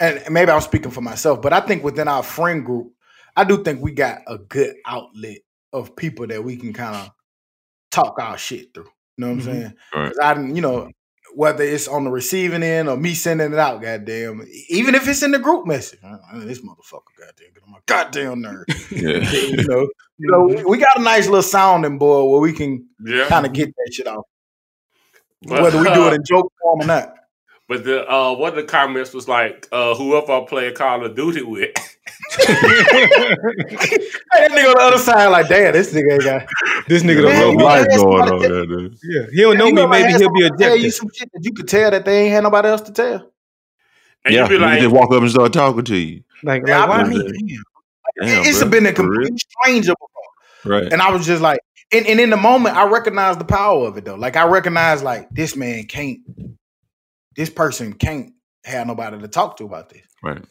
[0.00, 2.92] and maybe I'm speaking for myself, but I think within our friend group,
[3.36, 5.38] I do think we got a good outlet
[5.72, 7.10] of people that we can kind of
[7.90, 8.88] talk our shit through.
[9.16, 9.32] You know what.
[9.32, 9.50] I'm mm-hmm.
[9.50, 9.74] saying?
[9.94, 10.08] Right.
[10.08, 10.90] 'Cause I didn't, you know,
[11.34, 15.22] whether it's on the receiving end or me sending it out, goddamn, even if it's
[15.22, 18.64] in the group message, uh, uh, this motherfucker, goddamn, get on my goddamn nerve.
[18.90, 19.30] Yeah.
[19.30, 19.88] you know,
[20.18, 23.26] you know, we- we got a nice little sounding board where we can Yeah.
[23.28, 24.24] kind of get that shit off,
[25.42, 27.14] But, whether we do it uh, in joke form or not.
[27.68, 31.14] But the uh, one of the comments was like, uh, whoever I play Call of
[31.14, 31.70] Duty with.
[32.38, 32.46] Hey,
[34.48, 36.46] that nigga on the other side, like, damn, this nigga ain't got
[36.88, 37.88] This nigga Man, don't know might me.
[37.92, 38.98] have going on there, dude.
[39.02, 39.86] Yeah, he don't know me.
[39.86, 42.32] Maybe he'll be somebody tell you some shit that you could tell that they ain't
[42.32, 43.30] had nobody else to tell.
[44.24, 46.22] And yeah, you be you like, just walk up and start talking to you.
[46.42, 47.18] Like, Yeah, like why I me?
[47.18, 47.58] mean,
[48.20, 48.68] Damn, it's bro.
[48.70, 50.74] been a complete stranger before.
[50.80, 50.92] Right.
[50.92, 51.60] And I was just like,
[51.92, 54.16] and, and in the moment, I recognized the power of it though.
[54.16, 56.18] Like I recognized, like this man can't,
[57.38, 58.32] this person can't
[58.64, 60.02] have nobody to talk to about this.
[60.24, 60.44] Right.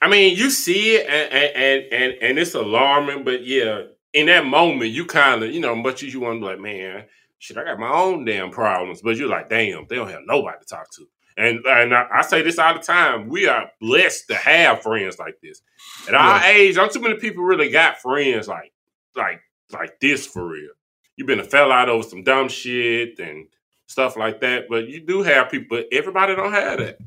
[0.00, 3.82] I mean, you see it and and and, and it's alarming, but yeah,
[4.14, 6.60] in that moment, you kind of, you know, much as you want to be like,
[6.60, 7.04] man,
[7.38, 10.56] shit, I got my own damn problems, but you're like, damn, they don't have nobody
[10.58, 11.06] to talk to.
[11.36, 15.18] And and I, I say this all the time, we are blessed to have friends
[15.18, 15.60] like this.
[16.08, 18.72] At our age, not too many people really got friends like
[19.14, 20.70] like like this for real.
[21.16, 23.46] You've been a fell out over some dumb shit and
[23.90, 25.78] stuff like that, but you do have people.
[25.78, 26.98] But everybody don't have that.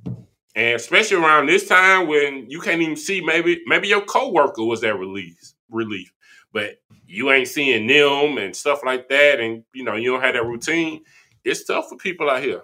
[0.55, 4.83] And especially around this time when you can't even see maybe maybe your coworker was
[4.83, 6.13] at release relief,
[6.51, 10.33] but you ain't seeing them and stuff like that, and you know you don't have
[10.33, 11.01] that routine.
[11.45, 12.63] It's tough for people out here.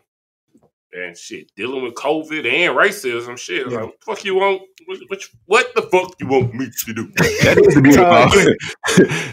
[0.92, 3.68] And shit, dealing with COVID and racism, shit.
[3.68, 4.64] Like, what the fuck you want?
[4.88, 7.12] What, what, what the fuck you want me to do?
[7.44, 8.28] That is the beauty of our,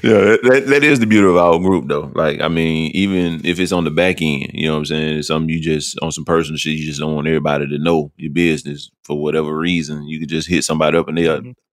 [0.03, 2.13] yeah, that, that is the beauty of our group though.
[2.15, 5.19] Like, I mean, even if it's on the back end, you know what I'm saying?
[5.19, 8.13] It's something you just on some personal shit, you just don't want everybody to know
[8.17, 10.07] your business for whatever reason.
[10.07, 11.51] You could just hit somebody up and they'll I, mm-hmm.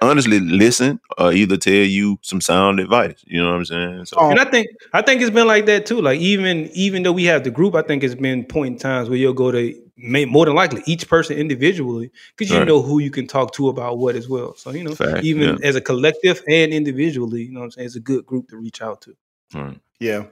[0.00, 3.22] honestly listen or either tell you some sound advice.
[3.26, 4.04] You know what I'm saying?
[4.06, 4.42] So And oh.
[4.42, 6.00] I think I think it's been like that too.
[6.00, 9.08] Like even even though we have the group, I think it's been point in times
[9.08, 12.68] where you'll go to may, more than likely each person individually because you Right.
[12.68, 14.54] know who you can talk to about what as well.
[14.54, 15.66] So you know, Fact, even yeah.
[15.66, 18.56] as a collective and individually, you know what I'm saying, it's a good group to
[18.56, 19.16] reach out to.
[19.54, 19.80] Right.
[19.98, 20.24] Yeah.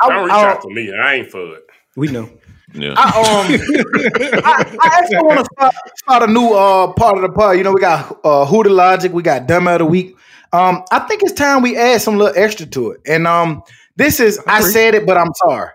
[0.00, 0.94] Don't reach out to me.
[0.94, 1.64] I ain't for it.
[1.94, 2.28] We know.
[2.74, 2.94] Yeah.
[2.96, 7.28] I um, I, I actually want to start, start a new uh part of the
[7.28, 7.56] pod.
[7.56, 10.16] You know, we got uh Who the Logic, we got Dumb of the Week.
[10.52, 13.00] Um, I think it's time we add some little extra to it.
[13.06, 13.62] And um,
[13.96, 15.70] this is I said it, but I'm sorry.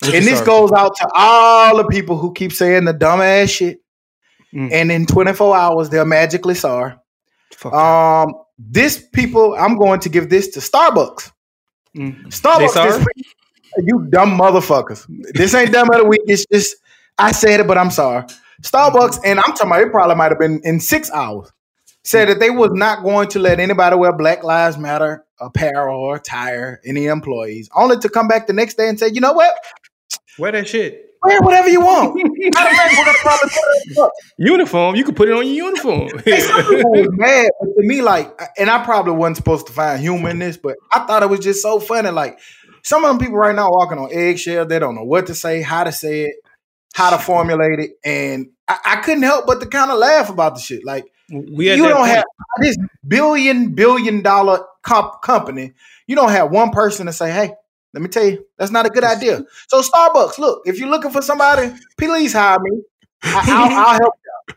[0.00, 3.50] What and this sorry goes out to all the people who keep saying the dumbass
[3.50, 3.80] shit.
[4.54, 4.72] Mm.
[4.72, 6.94] And in 24 hours, they're magically sorry.
[7.64, 11.32] Um, this people, I'm going to give this to Starbucks.
[11.96, 12.24] Mm.
[12.24, 13.04] They Starbucks, sorry?
[13.04, 13.34] this,
[13.78, 15.06] you dumb motherfuckers.
[15.34, 16.22] This ain't dumb of the week.
[16.26, 16.76] It's just
[17.18, 18.24] I said it, but I'm sorry.
[18.62, 21.50] Starbucks, and I'm talking about it probably might have been in six hours.
[22.04, 26.16] Said that they was not going to let anybody wear Black Lives Matter apparel or
[26.16, 29.54] attire, any employees, only to come back the next day and say, you know what?
[30.38, 31.12] Wear that shit.
[31.24, 32.16] Wear whatever you want.
[32.16, 34.10] Matter of fact, we're gonna probably put it up.
[34.38, 36.08] Uniform, you could put it on your uniform.
[36.26, 39.72] And some people was mad, but to me, like, and I probably wasn't supposed to
[39.72, 42.10] find humor in this, but I thought it was just so funny.
[42.10, 42.40] Like,
[42.82, 45.62] some of them people right now walking on eggshells, they don't know what to say,
[45.62, 46.34] how to say it,
[46.94, 50.54] how to formulate it, and I, I couldn't help but to kind of laugh about
[50.54, 50.84] the shit.
[50.84, 52.10] Like, we you don't point.
[52.10, 52.24] have
[52.60, 55.72] this billion billion dollar comp company.
[56.06, 57.52] You don't have one person to say, "Hey,
[57.94, 61.10] let me tell you, that's not a good idea." So Starbucks, look, if you're looking
[61.10, 62.82] for somebody, please hire me.
[63.22, 64.56] I, I'll, I'll help y'all.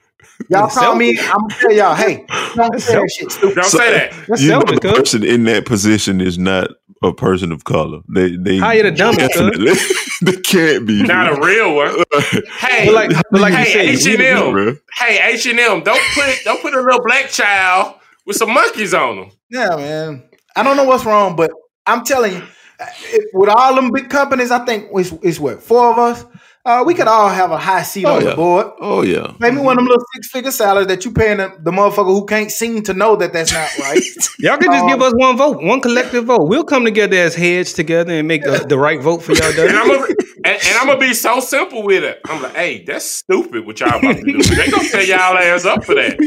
[0.50, 1.18] Y'all call me.
[1.18, 3.32] I'm gonna tell y'all, hey, don't say that shit.
[3.32, 3.56] Stupid.
[3.56, 4.30] Don't say that.
[4.30, 6.70] Uh, you know, the person in that position is not
[7.06, 8.00] a person of color.
[8.10, 9.52] They they Hire the dumbest, cuz.
[9.52, 9.74] definitely-
[10.24, 12.04] they can't be Not a real one.
[12.60, 14.80] Hey, But like- but like hey, H and M.
[14.98, 15.82] Hey, H and M.
[15.84, 19.30] Don't put don't put a little black child with some monkeys on them.
[19.50, 20.24] Yeah, man.
[20.56, 21.52] I don't know what's wrong, but
[21.86, 22.42] I'm telling you,
[22.80, 26.26] uh, it, with all them big companies, I think it's, it's what four of us.
[26.66, 28.30] Uh, we could all have a high seat Oh, on yeah.
[28.32, 28.68] the board.
[28.82, 29.34] Oh yeah.
[29.40, 32.26] Maybe one of them little six figure salaries that you paying the, the motherfucker who
[32.26, 34.02] can't seem to know that that's not right.
[34.40, 36.48] Y'all can just Um, give us one vote, one collective vote.
[36.48, 39.46] We'll come together as heads together and make the, the right vote for y'all.
[39.52, 40.00] And I'm Done.
[40.00, 42.20] gonna and, and I'm gonna be so simple with it.
[42.26, 44.42] I'm like, hey, that's stupid what y'all about to do.
[44.42, 46.18] They gonna tear y'all ass up for that.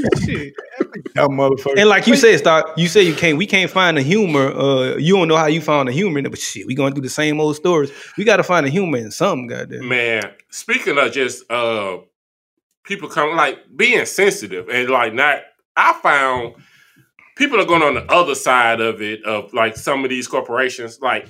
[1.14, 1.78] Dumb motherfucker.
[1.78, 2.76] And like you said, start.
[2.78, 3.38] You say you can't.
[3.38, 4.52] We can't find the humor.
[4.52, 6.92] Uh, you don't know how you found the humor in it, but shit, we going
[6.94, 7.90] through the same old stories.
[8.16, 9.46] We got to find the humor in something.
[9.48, 9.88] Goddamn.
[9.88, 11.98] Man, speaking of just uh
[12.84, 15.40] people come like being sensitive and like not
[15.76, 16.54] I found
[17.36, 20.98] people are going on the other side of it of like some of these corporations
[21.00, 21.28] like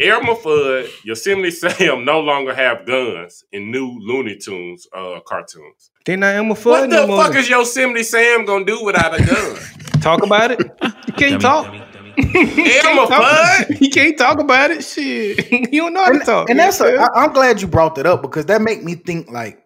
[0.00, 5.90] Elmer Fudd, Yosemite Sam no longer have guns in new Looney Tunes uh cartoons.
[6.04, 7.24] They not Elmer Fudd What no the more.
[7.24, 9.56] fuck is Yosemite Sam gonna do without a gun?
[10.00, 10.60] Talk about it.
[11.06, 11.72] You can't talk.
[12.18, 13.80] Elmer Fudd?
[13.80, 14.84] You can't talk about it.
[14.84, 16.50] Shit, you don't know how to talk.
[16.50, 17.06] and that's a, Yeah.
[17.14, 19.64] I, I'm glad you brought that up because that make me think like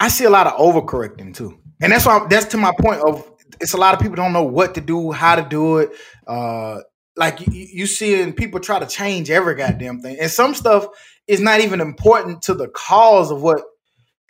[0.00, 3.30] I see a lot of overcorrecting too, and that's why that's to my point of
[3.60, 5.90] it's a lot of people don't know what to do, how to do it.
[6.26, 6.80] Uh,
[7.16, 10.86] like you, you seeing people try to change every goddamn thing, and some stuff
[11.26, 13.62] is not even important to the cause of what.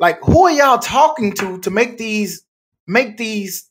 [0.00, 2.42] Like, who are y'all talking to to make these
[2.87, 3.67] make these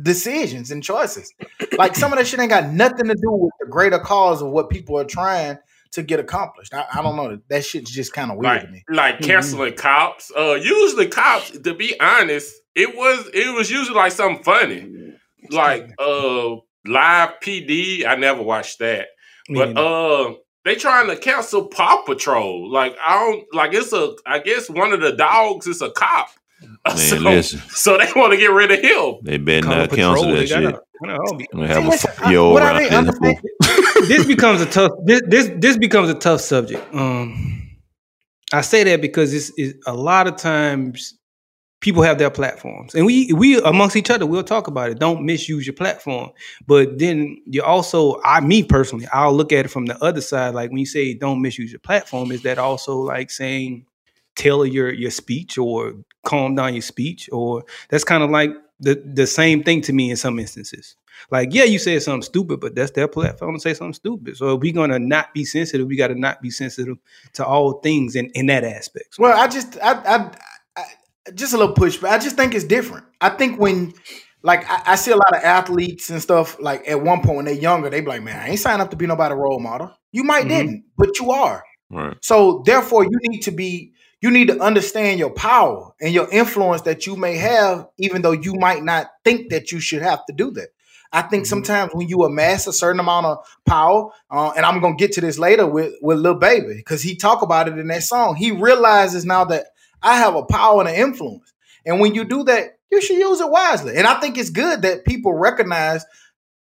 [0.00, 1.32] decisions and choices?
[1.78, 4.48] Like, some of that shit ain't got nothing to do with the greater cause of
[4.50, 5.58] what people are trying
[5.92, 6.74] to get accomplished.
[6.74, 7.38] I, I don't know.
[7.48, 8.84] That shit's just kind of weird like to me.
[8.90, 10.30] like canceling cops.
[10.36, 11.50] Uh, usually cops.
[11.50, 15.14] To be honest, it was it was usually like something funny,
[15.50, 16.56] like uh
[16.86, 18.04] live PD.
[18.06, 19.08] I never watched that,
[19.48, 20.34] but uh.
[20.64, 22.68] They trying to cancel Paw Patrol.
[22.68, 24.16] Like I don't like it's a.
[24.26, 26.28] I guess one of the dogs is a cop.
[26.62, 27.60] Man, so, listen.
[27.68, 29.16] so they want to get rid of him.
[29.22, 30.62] They better Color not cancel that shit.
[30.62, 34.08] gotta- I know, I'll be- I'm gonna have a Listen, five year I around didn't
[34.08, 34.92] this becomes a tough.
[35.04, 36.82] This this this becomes a tough subject.
[36.94, 37.68] Um,
[38.52, 41.14] I say that because it's, it's a lot of times
[41.80, 44.98] people have their platforms, and we we amongst each other we'll talk about it.
[44.98, 46.30] Don't misuse your platform,
[46.66, 50.54] but then you also, I me personally, I'll look at it from the other side.
[50.54, 53.84] Like when you say don't misuse your platform, is that also like saying
[54.36, 55.94] tailor your your speech or
[56.24, 60.10] calm down your speech, or that's kind of like the the same thing to me
[60.10, 60.96] in some instances.
[61.30, 64.36] Like, yeah, you said something stupid, but that's their platform to say something stupid.
[64.36, 66.98] So if we're gonna not be sensitive, we got to not be sensitive
[67.34, 69.16] to all things in, in that aspect.
[69.18, 70.30] Well, I just, I, I,
[70.76, 70.84] I,
[71.34, 73.06] just a little push, but I just think it's different.
[73.22, 73.94] I think when,
[74.42, 76.60] like, I, I see a lot of athletes and stuff.
[76.60, 78.90] Like at one point when they're younger, they be like, "Man, I ain't signed up
[78.90, 80.48] to be nobody role model." You might Mhm.
[80.50, 81.64] didn't, but you are.
[81.90, 82.16] Right.
[82.20, 83.92] So therefore, you need to be.
[84.20, 88.32] You need to understand your power and your influence that you may have, even though
[88.32, 90.68] you might not think that you should have to do that.
[91.12, 91.48] I think Mm-hmm.
[91.50, 95.20] sometimes when you amass a certain amount of power, uh, and I'm gonna get to
[95.20, 98.36] this later with with Lil Baby because he talk about it in that song.
[98.36, 99.66] He realizes now that
[100.02, 101.52] I have a power and an influence,
[101.84, 103.96] and when you do that, you should use it wisely.
[103.96, 106.04] And I think it's good that people recognize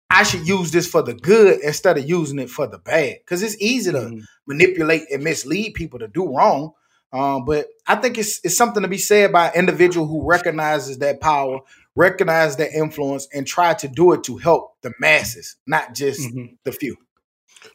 [0.10, 3.18] I should use this for the good instead of using it for the bad.
[3.20, 4.20] Because it's easy to Mm-hmm.
[4.48, 6.72] manipulate and mislead people to do wrong.
[7.14, 10.98] Um, but I think it's it's something to be said by an individual who recognizes
[11.00, 11.60] that power,
[11.96, 16.56] recognizes that influence, and try to do it to help the masses, not just Mm-hmm.
[16.66, 16.98] the few.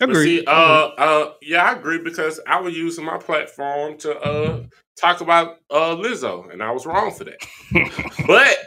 [0.01, 4.61] But see, uh, uh, yeah, I agree because I was using my platform to uh
[4.97, 7.39] talk about uh Lizzo, and I was wrong for that.
[8.26, 8.59] but,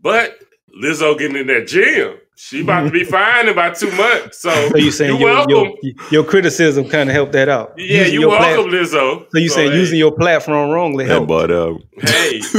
[0.00, 0.38] but
[0.82, 4.38] Lizzo getting in that gym, she about to be fine in about two months.
[4.38, 5.78] So, So you saying you're your, welcome.
[5.82, 7.74] your your criticism kind of helped that out?
[7.76, 9.26] yeah, Using you your welcome, plat- Lizzo.
[9.32, 9.78] So you So, saying hey.
[9.78, 11.28] using your platform wrongly Yeah, helped?
[11.28, 12.40] but uh, Hey,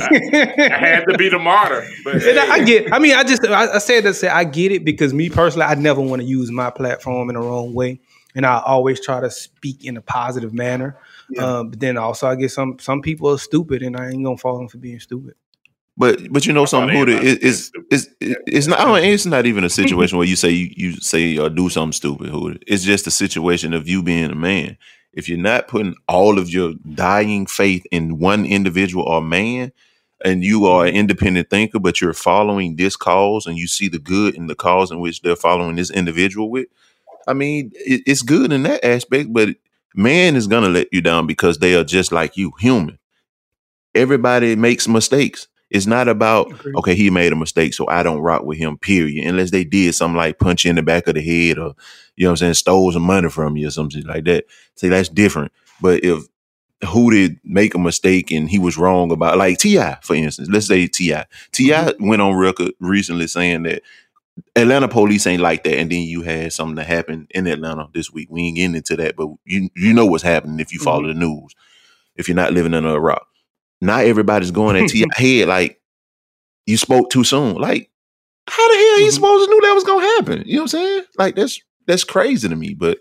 [0.00, 2.92] I, I had to be the martyr, but And I, I get.
[2.92, 4.14] I mean, I just I, I said that.
[4.14, 7.34] Say I get it because me personally, I never want to use my platform in
[7.34, 8.00] the wrong way,
[8.34, 10.98] and I always try to speak in a positive manner.
[11.38, 14.36] Um, but then also, I get some some people are stupid, and I ain't gonna
[14.36, 15.34] fall them for being stupid.
[15.96, 19.46] But but you know something, Huda, it, it's it's it's not I don't- it's not
[19.46, 22.60] even a situation where you say you, you say or do something stupid, Huda.
[22.66, 24.76] It's just a situation of you being a man.
[25.12, 29.70] If you're not putting all of your dying faith in one individual or man,
[30.24, 34.00] and you are an independent thinker, but you're following this cause and you see the
[34.00, 36.66] good in the cause in which they're following this individual with,
[37.28, 39.50] I mean, it, it's good in that aspect, but
[39.94, 42.98] man is gonna let you down because they are just like you, human.
[43.94, 45.46] Everybody makes mistakes.
[45.74, 48.78] It's not about okay, he made a mistake, so I don't rock with him.
[48.78, 49.26] Period.
[49.26, 51.74] Unless they did something like punch you in the back of the head, or
[52.14, 54.44] you know what I'm saying, stole some money from you or something like that.
[54.76, 55.50] See, that's different.
[55.82, 56.28] But if
[56.88, 60.68] who did make a mistake and he was wrong about, like T.I., for instance, let's
[60.68, 61.22] say Ti.
[61.50, 61.76] T.I.
[61.76, 62.08] mm-hmm.
[62.08, 63.82] went on record recently saying that
[64.54, 68.12] Atlanta police ain't like that, and then you had something that happened in Atlanta this
[68.12, 68.28] week.
[68.30, 71.18] We ain't getting into that, but you you know what's happening if you follow mm-hmm.
[71.18, 71.56] the news.
[72.14, 73.26] If you're not living under a rock,
[73.84, 75.80] not everybody's going at your head like
[76.66, 77.56] you spoke too soon.
[77.56, 77.90] Like
[78.48, 80.42] how the hell he supposed to knew that was gonna happen?
[80.46, 81.02] You know what I'm saying?
[81.18, 82.74] Like that's that's crazy to me.
[82.74, 82.98] But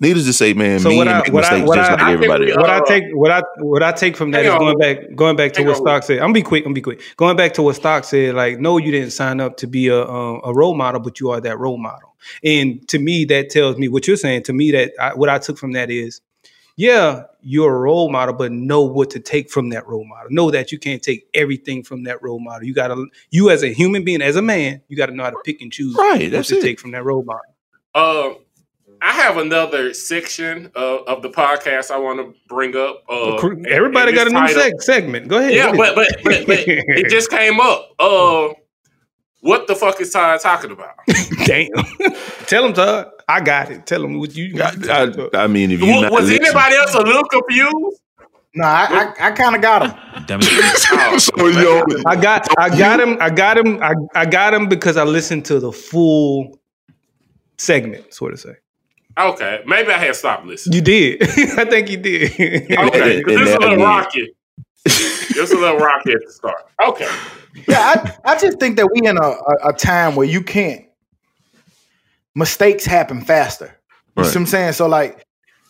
[0.00, 1.94] needless to say, man, So me what and I make what I what just I,
[1.94, 2.50] like everybody.
[2.50, 2.56] else.
[2.56, 4.58] what I take what I what I take from that Hang is on.
[4.60, 5.82] going back going back to Hang what on.
[5.82, 6.16] Stock said.
[6.18, 6.62] I'm gonna be quick.
[6.64, 7.02] I'm gonna be quick.
[7.16, 8.34] Going back to what Stock said.
[8.34, 11.30] Like, no, you didn't sign up to be a um, a role model, but you
[11.30, 12.14] are that role model.
[12.44, 14.42] And to me, that tells me what you're saying.
[14.44, 16.20] To me, that I, what I took from that is,
[16.76, 20.28] yeah, you're a role model, but know what to take from that role model.
[20.30, 22.64] Know that you can't take everything from that role model.
[22.66, 25.40] You gotta, you as a human being, as a man, you gotta know how to
[25.44, 26.62] pick and choose Right, what that's to it.
[26.62, 27.40] take from that role model.
[27.94, 28.34] Uh,
[29.02, 33.02] I have another section of, of the podcast I want to bring up.
[33.08, 35.26] Uh, Everybody and got a new seg- segment.
[35.28, 35.54] Go ahead.
[35.54, 37.90] Yeah, but but, but but it just came up.
[37.98, 38.48] Uh,
[39.40, 40.94] what the fuck is Todd talking about?
[41.46, 41.68] Damn.
[42.46, 43.10] Tell him, Todd.
[43.28, 43.86] I got it.
[43.86, 44.88] Tell him what you got.
[44.88, 45.12] I,
[45.44, 48.00] I mean, if you Was, not was anybody else a little confused?
[48.54, 50.24] No, I I, I kind of got him.
[50.26, 50.48] Damn it.
[50.92, 53.16] Oh, so yo, I got I got him.
[53.20, 53.80] I got him.
[53.80, 56.58] I, I got him because I listened to the full
[57.58, 58.54] segment, so to say.
[59.16, 60.74] Okay, maybe I had stopped listening.
[60.76, 61.22] You did.
[61.58, 62.32] I think you did.
[62.32, 64.34] Okay, because this is a that little mean- rocky.
[64.84, 66.66] this is a little rocky at the start.
[66.84, 67.08] Okay.
[67.68, 67.78] Yeah,
[68.24, 70.84] I, I just think that we in a, a, a time where you can't
[72.34, 73.76] mistakes happen faster.
[74.16, 74.26] You Right.
[74.26, 74.72] see what I'm saying?
[74.74, 75.26] So like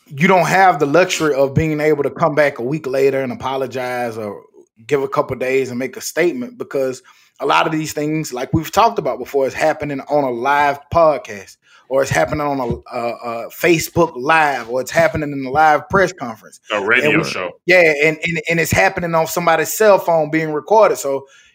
[0.06, 3.32] you don't have the luxury of being able to come back a week later and
[3.32, 4.42] apologize or
[4.86, 7.02] give a couple days and make a statement because
[7.38, 10.78] a lot of these things, like we've talked about before, is happening on a live
[10.92, 11.56] podcast
[11.88, 13.08] or it's happening on a, a,
[13.46, 16.60] a Facebook live or it's happening in a live press conference.
[16.72, 17.52] A radio And we- show.
[17.66, 20.98] Yeah, and, and and it's happening on somebody's cell phone being recorded.
[20.98, 21.26] So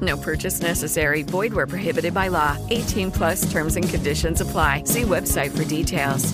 [0.00, 1.22] No purchase necessary.
[1.22, 2.56] Void where prohibited by law.
[2.70, 4.84] 18 plus terms and conditions apply.
[4.84, 6.32] See website for details.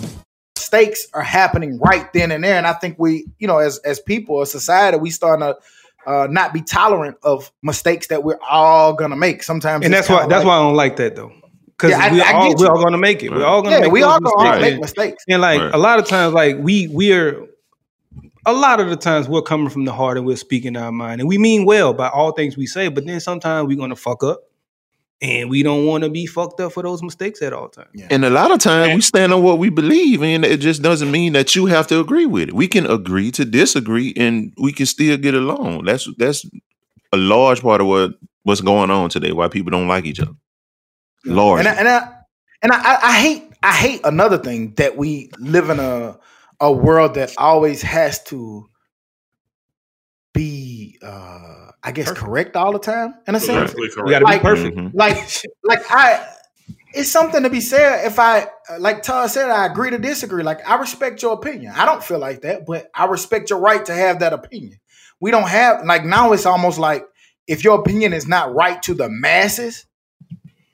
[0.56, 2.56] Stakes are happening right then and there.
[2.56, 5.56] And I think we, you know, as as people, as society, we starting to
[6.10, 9.42] uh, not be tolerant of mistakes that we're all gonna make.
[9.42, 11.32] Sometimes, and that's why kinda that's like- why I don't like that though.
[11.66, 13.30] Because Yeah, I- we I all get we're all gonna make it.
[13.30, 14.60] We're all gonna Yeah, make we those all gonna mistakes.
[14.62, 15.24] make And- mistakes.
[15.28, 15.74] And like Right.
[15.74, 17.46] a lot of times, like we we're
[18.46, 21.20] a lot of the times we're coming from the heart and we're speaking our mind,
[21.20, 22.88] and we mean well by all things we say.
[22.88, 24.40] But then sometimes we're gonna fuck up.
[25.22, 27.88] and we don't want to be fucked up for those mistakes at all times.
[28.10, 31.10] And a lot of times we stand on what we believe, and it just doesn't
[31.10, 32.54] mean that you have to agree with it.
[32.54, 35.84] We can agree to disagree, and we can still get along.
[35.84, 36.44] That's that's
[37.12, 39.32] a large part of what what's going on today.
[39.32, 40.34] Why people don't like each other.
[41.24, 41.60] Large.
[41.60, 42.12] And I, and I
[42.62, 46.18] and I, I, I hate I hate another thing that we live in a
[46.60, 48.68] a world that always has to
[50.32, 53.72] be uh I guess correct all the time in a sense.
[53.72, 54.06] Perfectly correct.
[54.06, 54.76] We got to Like- be perfect.
[54.76, 54.90] Mhm.
[54.94, 55.16] Like
[55.62, 56.26] like I
[56.94, 58.46] it's something to be said if I
[58.78, 60.42] like Todd said I agree to disagree.
[60.42, 61.72] Like I respect your opinion.
[61.76, 64.78] I don't feel like that, but I respect your right to have that opinion.
[65.20, 67.04] We don't have like now it's almost like
[67.46, 69.86] if your opinion is not right to the masses,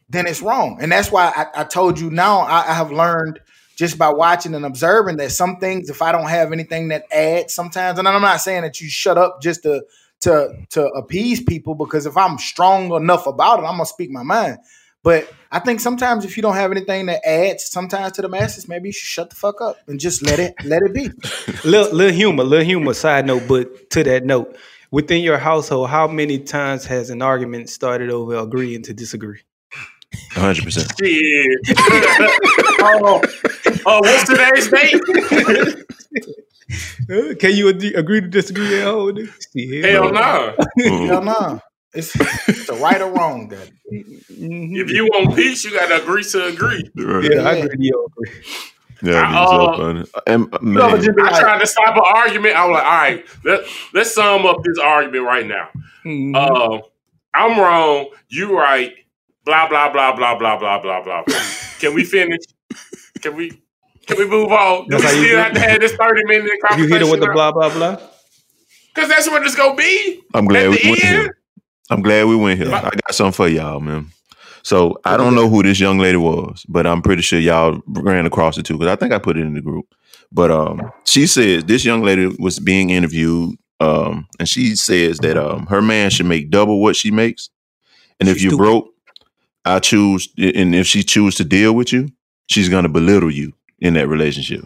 [0.08, 0.78] then it's wrong.
[0.80, 3.40] And that's why I, I told you now I, I have learned
[3.80, 7.54] just by watching and observing that some things, if I don't have anything that adds
[7.54, 9.86] sometimes, and I'm not saying that you shut up just to
[10.20, 14.22] to to appease people, because if I'm strong enough about it, I'm gonna speak my
[14.22, 14.58] mind.
[15.02, 18.68] But I think sometimes if you don't have anything that adds sometimes to the masses,
[18.68, 21.08] maybe you should shut the fuck up and just let it let it be.
[21.66, 22.92] little, little humor, little humor.
[22.92, 24.58] Side note, but to that note,
[24.90, 29.40] within your household, how many times has an argument started over agreeing to disagree?
[30.32, 30.92] Hundred percent.
[31.02, 31.58] Shit.
[32.80, 33.20] oh,
[33.86, 35.84] oh, what's today's date?
[37.11, 39.16] Uh, Can you ad- agree to disagree at home?
[39.56, 39.84] Shit.
[39.84, 40.54] Hell no.
[40.78, 41.61] Hell no.
[41.92, 42.12] It's,
[42.48, 43.48] it's a right or wrong.
[43.48, 46.88] That If you want peace, you gotta agree to agree.
[46.96, 47.24] Right.
[47.32, 47.76] Yeah, I agree.
[47.80, 48.42] Yeah, I agree.
[49.02, 50.04] Yeah, I, so uh, funny.
[50.26, 52.54] And, man, I tried to stop an argument.
[52.54, 53.61] I was like, all right, let,
[53.94, 55.68] let's sum up this argument right now.
[56.04, 56.36] Mhm.
[56.36, 56.82] Uh,
[57.34, 58.11] I'm wrong.
[58.28, 58.94] You right.
[59.45, 61.22] Blah blah blah blah blah blah blah blah.
[61.24, 61.41] blah.
[61.78, 62.41] Can we finish?
[63.20, 63.51] Can we?
[64.07, 64.86] Can we move on?
[64.88, 66.82] Do That's we still have to have this thirty minute conversation?
[66.84, 66.93] you conversation?
[66.93, 67.97] hit it with the blah blah blah.
[68.95, 70.20] Because that's what it's gonna be.
[70.34, 71.22] I'm glad At we went end?
[71.22, 71.38] here.
[71.91, 72.68] I'm glad we went here.
[72.72, 74.09] I got something for y'all, man.
[74.62, 78.26] So I don't know who this young lady was, but I'm pretty sure y'all ran
[78.26, 79.86] across it too because I think I put it in the group.
[80.32, 85.36] But um, she says this young lady was being interviewed, um, and she says that
[85.36, 87.49] um, her man should make double what she makes,
[88.20, 88.62] and if you're stupid.
[88.62, 88.88] broke,
[89.64, 92.08] I choose, and if she chooses to deal with you,
[92.46, 94.64] she's gonna belittle you in that relationship.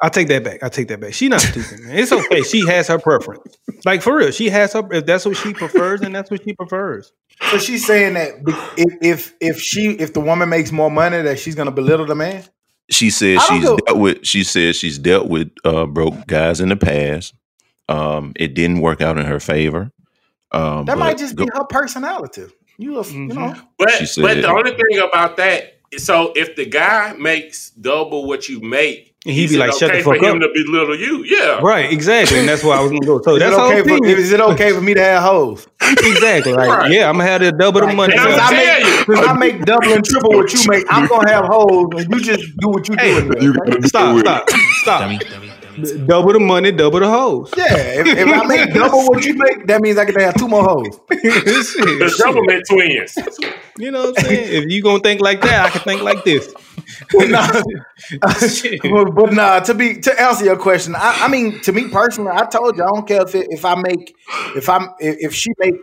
[0.00, 0.62] I take that back.
[0.62, 1.12] I take that back.
[1.14, 1.98] She not stupid, man.
[1.98, 2.42] It's okay.
[2.42, 3.56] She has her preference.
[3.84, 4.82] Like for real, she has her.
[4.92, 7.12] If that's what she prefers, then that's what she prefers.
[7.50, 8.34] so she's saying that
[8.76, 12.14] if if if she if the woman makes more money, that she's gonna belittle the
[12.14, 12.44] man.
[12.90, 14.26] She says she's go- dealt with.
[14.26, 17.34] She says she's dealt with uh, broke guys in the past.
[17.88, 19.90] Um, it didn't work out in her favor.
[20.52, 22.44] Um, That might just be go- her personality.
[22.78, 23.38] You, a- you mm-hmm.
[23.38, 28.26] know, But said- but the only thing about that, so if the guy makes double
[28.28, 30.36] what you make, And he be is it like, "Shut the okay fuck for him
[30.36, 31.24] up." to belittle you.
[31.24, 33.20] Yeah, Right, exactly, and that's why I was gonna go.
[33.22, 33.82] So is that's it the whole okay?
[33.82, 34.04] For, thing.
[34.16, 35.66] is it okay for me to have hoes?
[35.80, 36.52] exactly.
[36.52, 36.90] Like, Right.
[36.92, 38.12] yeah, I'm gonna have to double the money.
[38.12, 40.84] Because I'm I make, I make double and triple what you make.
[40.88, 43.02] I'm gonna have hoes, and you just do what you do.
[43.02, 43.70] Hey, anyway, You right?
[43.72, 44.50] gotta Stop, stop,
[44.82, 45.20] stop.
[46.06, 47.52] Double the money, double the hoes.
[47.56, 47.64] Yeah,
[48.00, 50.64] if, if I make double what you make, that means I can have two more
[50.64, 50.98] hoes.
[51.08, 52.66] the Shit.
[52.68, 53.14] twins.
[53.78, 54.62] You know what I'm saying?
[54.64, 56.52] If you gonna think like that, I can think like this.
[57.14, 57.62] Nah.
[58.82, 62.30] But, but nah, to be to answer your question, I, I mean, to me personally,
[62.32, 64.14] I told you I don't care if it, if I make
[64.56, 65.74] if I'm if, if she make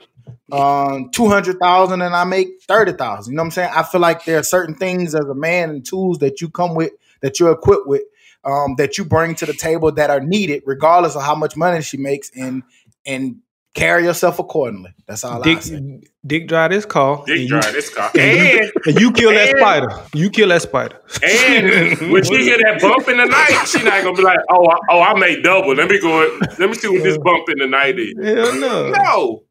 [0.51, 3.33] um two hundred thousand and I make thirty thousand.
[3.33, 3.71] You know what I'm saying?
[3.73, 6.73] I feel like there are certain things as a man and tools that you come
[6.75, 8.03] with that you're equipped with
[8.45, 11.81] um that you bring to the table that are needed, regardless of how much money
[11.81, 12.63] she makes, and
[13.05, 13.37] and
[13.73, 14.93] carry yourself accordingly.
[15.05, 15.99] That's all I Dick, say.
[16.25, 17.25] Dick dry this call.
[17.25, 18.09] Dick dry you, this car.
[18.17, 19.89] and you- And and you kill that spider.
[20.13, 20.97] You kill that spider.
[21.21, 24.65] and when she hear that bump in the night, she not gonna be like, "Oh,
[24.69, 25.73] I, oh, I made double.
[25.75, 26.39] Let me go.
[26.57, 28.91] Let me see what this bump in the night is." Hell no.
[28.91, 29.43] No,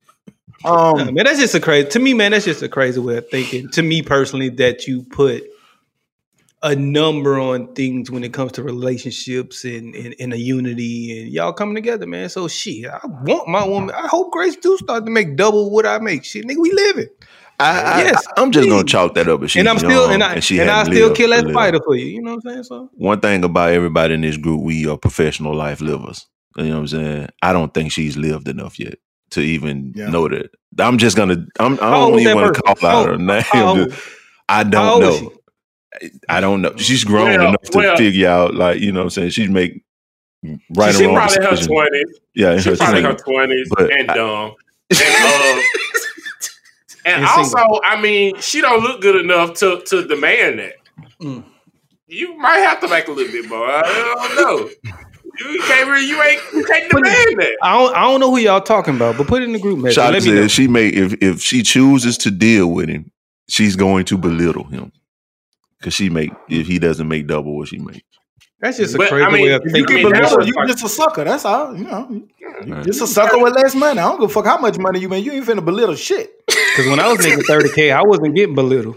[0.64, 1.88] Um, man, that's just a crazy.
[1.90, 3.68] To me, man, that's just a crazy way of thinking.
[3.70, 5.44] To me personally, that you put
[6.64, 11.30] a number on things when it comes to relationships and, and, and a unity and
[11.32, 12.30] y'all coming together, man.
[12.30, 13.94] So shit, I want my woman.
[13.94, 16.24] I hope Grace do start to make double what I make.
[16.24, 17.08] Shit, nigga, we living.
[17.60, 19.42] I, I, Yes, I'm just gonna chalk that up.
[19.42, 21.44] As she's and I'm still young and I she and I still lived kill that
[21.44, 21.52] little.
[21.52, 22.06] spider for you.
[22.06, 22.64] You know what I'm saying?
[22.64, 26.26] So One thing about everybody in this group, we are professional life livers.
[26.56, 27.28] You know what I'm saying?
[27.42, 28.94] I don't think she's lived enough yet
[29.32, 30.08] to even Yeah.
[30.08, 30.50] know that.
[30.78, 31.46] I'm just gonna.
[31.60, 33.44] I'm, I don't even want to call out her name.
[34.48, 35.32] I don't old is know.
[36.28, 36.74] I don't know.
[36.76, 39.48] She's grown Well, enough to well- figure out, like you know, what I'm saying she's
[39.48, 39.82] make
[40.74, 42.20] right she or wrong probably in her twenties.
[42.34, 43.64] Yeah, in She her probably in her 20s.
[43.70, 44.54] But and I- dumb.
[44.90, 45.60] And, uh,
[47.06, 47.80] and And also, single.
[47.84, 50.74] I mean, she don't look good enough to to demand that.
[51.20, 51.44] Mm.
[52.06, 53.66] You might have to make a little bit more.
[53.66, 54.70] I don't know.
[55.50, 56.06] You can't really.
[56.06, 56.40] You ain't.
[56.54, 57.56] You can't demand that.
[57.62, 59.78] I don't I don't know who y'all talking about, but put it in the group
[59.80, 59.96] message.
[59.98, 60.48] Let me know.
[60.48, 63.10] she may if if she chooses to deal with him,
[63.48, 64.92] she's going to belittle him
[65.84, 68.00] because she make if he doesn't make double what she makes.
[68.58, 70.10] That's just a But, crazy I mean, way of if You thinking.
[70.10, 71.24] can I mean, you're just a sucker.
[71.24, 71.76] That's all.
[71.76, 72.26] You know,
[72.66, 72.84] you Right.
[72.84, 73.98] just a sucker with less money.
[73.98, 75.24] I don't give a fuck how much money you make.
[75.24, 76.30] You ain't finna belittle shit.
[76.46, 78.96] Because when I was making 30K, I wasn't getting belittled.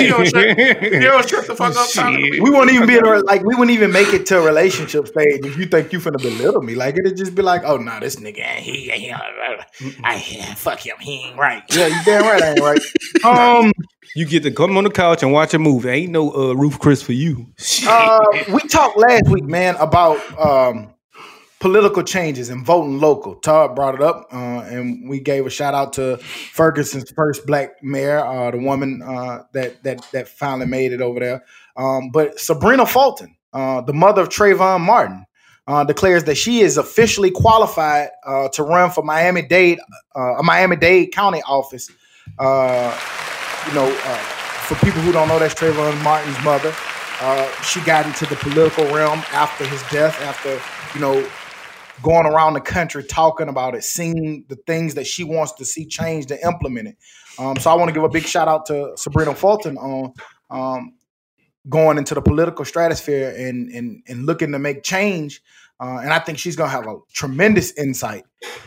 [0.00, 1.88] You don't shut, you don't shut the fuck up.
[1.90, 2.42] talking.
[2.42, 5.06] We won't even be in a, like we wouldn't even make it to a relationship
[5.08, 6.74] stage if you think you finna belittle me.
[6.74, 9.12] Like it'd just be like, oh no, this nigga ain't he, he,
[10.04, 11.62] I fuck him, he ain't right.
[11.70, 12.80] Yeah, you damn right, I ain't right.
[13.24, 13.72] Um,
[14.14, 15.88] You get to come on the couch and watch a movie.
[15.88, 17.46] Ain't no uh, Roof Chris for you.
[17.86, 18.18] uh,
[18.52, 20.94] we talked last week, man, about um
[21.60, 23.34] political changes and voting local.
[23.36, 27.82] Todd brought it up, uh, and we gave a shout out to Ferguson's first black
[27.82, 31.44] mayor, uh, the woman uh, that that that finally made it over there.
[31.76, 35.24] Um, but Sabrina Fulton, uh, the mother of Trayvon Martin,
[35.66, 39.80] uh, declares that she is officially qualified uh, to run for Miami Dade,
[40.14, 41.90] a Miami Dade County office.
[42.38, 43.90] You know,
[44.66, 46.72] for people who don't know, that's Trayvon Martin's mother.
[47.64, 50.60] She got into the political realm after his death, after
[50.94, 51.28] you know
[52.02, 55.86] going around the country talking about it, seeing the things that she wants to see
[55.86, 56.96] changed and implemented.
[57.38, 60.12] Um, so I want to give a big shout out to Sabrina Fulton on
[60.50, 60.94] um,
[61.68, 65.42] going into the political stratosphere and and and looking to make change.
[65.80, 68.24] Uh, and I think she's gonna have a tremendous insight.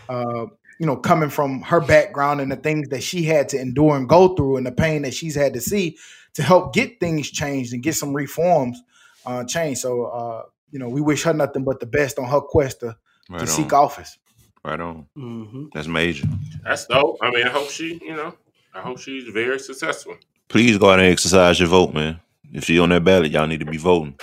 [0.07, 0.45] Uh,
[0.79, 4.09] you know, coming from her background and the things that she had to endure and
[4.09, 5.97] go through, and the pain that she's had to see
[6.33, 8.81] to help get things changed and get some reforms
[9.25, 9.81] uh, changed.
[9.81, 12.95] So, uh, you know, we wish her nothing but the best on her quest to,
[13.31, 13.47] Right to on.
[13.47, 14.17] seek office.
[14.63, 15.07] Right on.
[15.17, 15.65] Mm-hmm.
[15.73, 16.27] That's major.
[16.63, 17.17] That's dope.
[17.21, 18.35] I mean, I hope she, you know,
[18.75, 20.17] I hope she's very successful.
[20.49, 22.19] Please go out and exercise your vote, man.
[22.51, 24.19] If she on that ballot, y'all need to be voting.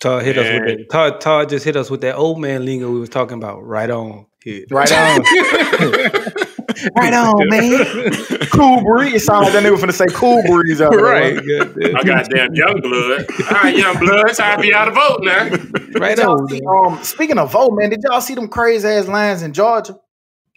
[0.00, 0.90] Todd hit us with that.
[0.90, 3.66] Todd, Todd just hit us with that old man lingo we was talking about.
[3.66, 4.26] Right on.
[4.44, 4.70] Hit.
[4.70, 5.24] Right on.
[6.96, 8.10] right on, man.
[8.50, 9.14] Cool breeze.
[9.14, 11.00] It sounds like that nigga finna say cool breeze out there.
[11.00, 11.38] right.
[11.38, 13.26] I got damn young blood.
[13.50, 15.48] All right, young blood, time for y'all to vote now.
[15.98, 16.48] Right Did on.
[16.48, 19.96] see, um, speaking of vote, man, did y'all see them crazy ass lines in Georgia?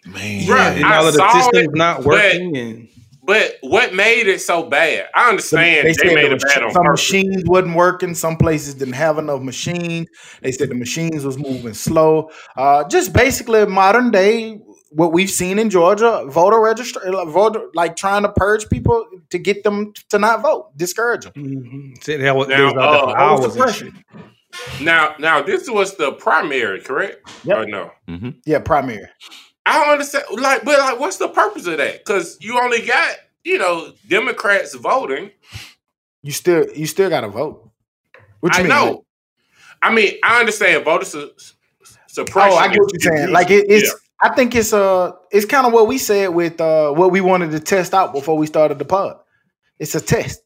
[0.06, 0.48] Man.
[0.48, 2.56] Right, And I all of the saw systems it, not but- working.
[2.56, 2.88] And
[3.24, 5.06] But what made it so bad?
[5.14, 7.00] I understand they, said made the it bad mach- on some purpose.
[7.12, 8.14] machines wasn't working.
[8.14, 10.08] Some places didn't have enough machines.
[10.42, 12.30] They said the machines was moving slow.
[12.56, 14.58] Uh, just basically modern day
[14.94, 19.64] what we've seen in Georgia, voter register, voter like trying to purge people to get
[19.64, 21.32] them to not vote, discourage them.
[21.34, 22.04] Mhm.
[22.04, 24.04] Said that was, Now, was uh, for I was hours and suppression.
[24.12, 24.82] shit.
[24.84, 27.26] Now, now this was the primary, correct?
[27.44, 27.56] Yep.
[27.56, 27.90] Or no?
[28.08, 28.30] Mm-hmm.
[28.44, 29.06] Yeah, primary.
[29.64, 30.24] I don't understand.
[30.32, 32.04] Like, but like, what's the purpose of that?
[32.04, 35.30] Because you only got you know Democrats voting.
[36.22, 37.70] You still you still gotta vote.
[38.40, 38.68] What you I mean?
[38.68, 39.04] know.
[39.80, 41.30] I mean, I understand voter su-
[42.08, 42.52] suppression.
[42.52, 43.32] Oh, I get what is- you're saying.
[43.32, 46.60] Like it, used- it's, I think it's uh, it's kind of what we said with
[46.60, 49.16] uh, what we wanted to test out before we started the pod.
[49.78, 50.40] It's a test.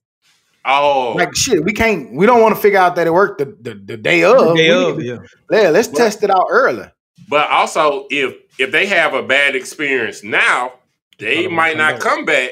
[0.65, 2.13] Oh, Like shit, we can't.
[2.13, 4.57] We don't want to figure out that it worked the, the, the day of.
[4.57, 5.19] Day of, to- yeah.
[5.51, 6.87] yeah, let's test it out early.
[7.29, 10.73] but also if if they have a bad experience now,
[11.19, 12.51] they might not come back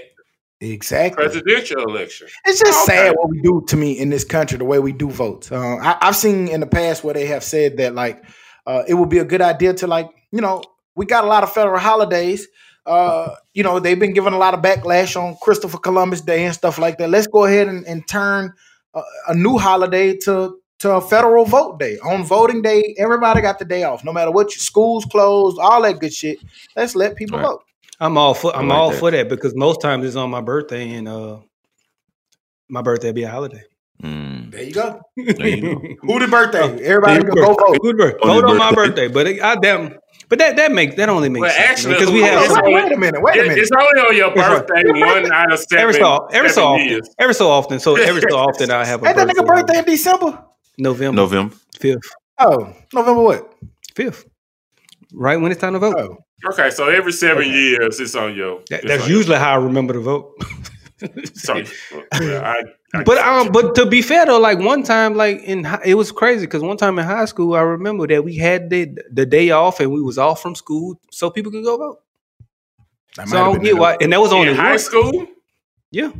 [0.61, 1.25] Exactly.
[1.25, 2.29] presidential election.
[2.47, 2.97] It's just Okay.
[2.99, 5.51] sad what we do to me in this country, the way we do votes.
[5.51, 8.22] Uh, I, I've seen in the past where they have said that like
[8.66, 10.62] uh, it would be a good idea to like you know
[10.97, 12.49] we got a lot of federal holidays.
[12.86, 16.55] Uh, you know they've been giving a lot of backlash on Christopher Columbus Day and
[16.55, 17.09] stuff like that.
[17.09, 18.53] Let's go ahead and, and turn
[18.95, 21.99] a, a new holiday to to a federal vote day.
[22.01, 24.53] On voting day, everybody got the day off, no matter what.
[24.55, 26.38] Your schools closed, all that good shit.
[26.76, 27.47] Let's let people Right.
[27.47, 27.62] vote.
[28.01, 28.99] I'm all for I'm like all that.
[28.99, 31.38] for that because most times it's on my birthday and uh
[32.68, 33.62] my birthday be a holiday.
[34.03, 34.51] Mm.
[34.51, 35.01] There you go.
[35.16, 35.80] There you go.
[36.03, 36.84] Who the birthday?
[36.84, 37.64] Everybody go, go birthday.
[37.72, 37.82] vote.
[37.82, 38.18] Good birthday.
[38.28, 38.88] On Vote on my birthday.
[38.88, 39.95] birthday, but it, I damn,
[40.29, 42.64] but that that makes that only makes Well, sense actually, because we have on, some-
[42.64, 43.22] wait, wait a minute.
[43.22, 43.59] Wait a minute.
[43.59, 45.83] it's only on your birthday one out of seven.
[45.83, 47.11] every so every so often, years.
[47.18, 47.81] every so often.
[47.81, 49.41] So every so often I have a Ain't that birthday.
[49.43, 50.45] nigga birthday in December?
[50.79, 51.55] November November.
[51.79, 52.01] fifth,
[52.39, 53.55] Oh, November what?
[53.95, 54.25] fifth,
[55.12, 55.95] right when it's time to vote.
[55.99, 56.18] Oh,
[56.51, 58.61] Okay, so every seven years it's on your.
[58.68, 60.33] That- it's that's on your- usually how I remember to vote.
[61.34, 61.57] So,
[62.20, 62.62] yeah, I,
[62.99, 65.95] I But um, but to be fair though, like one time, like in hi- it
[65.95, 69.26] was crazy because one time in high school, I remember that we had the the
[69.26, 72.01] day off and we was off from school so people could go vote.
[73.16, 74.78] that So might I don't get why, and that was only in high one.
[74.78, 75.26] school.
[75.90, 76.11] Yeah,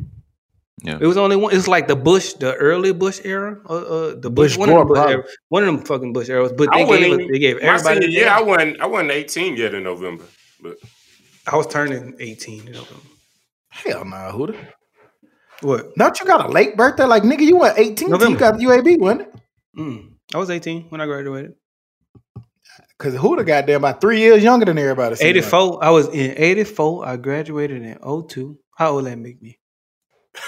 [0.83, 0.99] Yeah.
[1.01, 1.55] it was only one.
[1.55, 4.79] It's like the Bush, the early Bush era, uh, uh the Bush, Bush one of
[4.79, 6.53] them Bush era, one of them fucking Bush eras.
[6.53, 7.95] But they gave wasn't they gave everybody.
[8.01, 8.25] senior the year.
[8.25, 8.81] day I wasn't.
[8.81, 10.25] I wasn't eighteen yet in November.
[10.61, 10.77] But
[11.47, 12.66] I was turning eighteen.
[12.66, 12.87] You know
[13.83, 14.57] Hell nah, Huda.
[15.62, 15.95] what?
[15.97, 17.05] Don't you got a late birthday?
[17.05, 18.09] Like nigga, you were 18.
[18.11, 18.33] November.
[18.33, 18.55] You got
[18.85, 19.35] UAB, wasn't it?
[19.79, 21.55] Mm, I was eighteen when I graduated.
[22.97, 25.16] Because Huda goddamn about three years younger than everybody.
[25.16, 25.31] seems like.
[25.37, 25.83] Eighty four.
[25.83, 27.07] I was in eighty four.
[27.07, 27.99] I graduated in
[28.29, 28.57] 02.
[28.77, 29.59] How old that make me?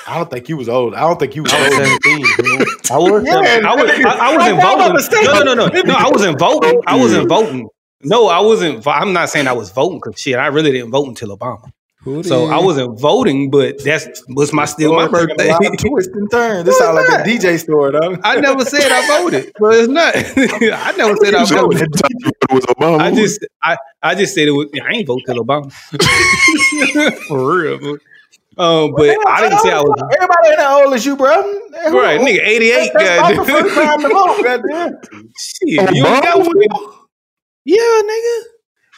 [0.07, 0.95] I don't think you was old.
[0.95, 1.89] I don't think you was I was old.
[2.05, 2.21] 17.
[2.37, 2.67] bro.
[2.91, 5.25] I was, Yeah, I was, I, I about to voting.
[5.25, 5.95] No, no, no, no, no.
[5.95, 6.81] I wasn't voting.
[6.87, 7.69] I wasn't voting.
[8.03, 8.87] No, I wasn't.
[8.87, 11.71] I'm not saying I was voting because shit, I really didn't vote until Obama.
[12.23, 15.49] So I wasn't voting, but that's was my still my Lord, taking birthday.
[15.49, 16.65] A lot of twists and turn.
[16.65, 18.17] This sounds like a DJ story, though.
[18.23, 20.15] I never said I voted, but it's not.
[20.17, 21.83] I never said I You said voted.
[21.83, 23.01] it was Obama.
[23.01, 24.69] I just, I, I just said it was.
[24.81, 25.73] I ain't vote till Obama
[27.27, 27.79] for real.
[27.79, 27.97] Bro.
[28.59, 31.29] Um, but I didn't say I was Everybody ain't that old as you, bro.
[31.29, 32.41] right, nigga.
[32.43, 33.63] Eighty eight, That's not the goddamn.
[33.65, 35.31] first time to vote, goddamn.
[35.39, 37.07] Shit, you ain't got one.
[37.65, 38.43] Yeah, nigga.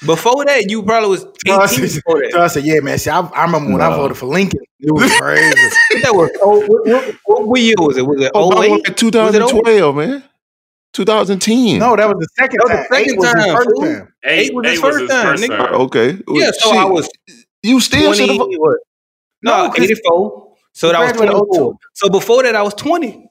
[0.06, 2.30] Before that, you probably was So I 18 said, before that.
[2.32, 2.98] so I said, yeah, man.
[2.98, 4.60] See, I, I remember when I voted for Lincoln.
[4.80, 5.54] It was crazy.
[6.02, 8.06] that was oh, what, what, what, what year was it?
[8.06, 8.70] Was it Obama 08?
[8.70, 10.24] Was it 2012, man.
[10.92, 11.78] 2010.
[11.78, 13.82] no, that was the second That was the second Eight was his time, first fool.
[13.84, 14.12] time.
[14.24, 15.72] Eight was his first time, nigga.
[15.72, 16.18] Okay.
[16.28, 17.08] Yeah, so I was
[17.62, 18.38] You still 20, should have.
[18.38, 18.78] what?
[19.42, 20.56] No, No, 'cause 84.
[20.72, 21.74] So that was graduated 24.
[21.94, 23.28] So before that, I was 20.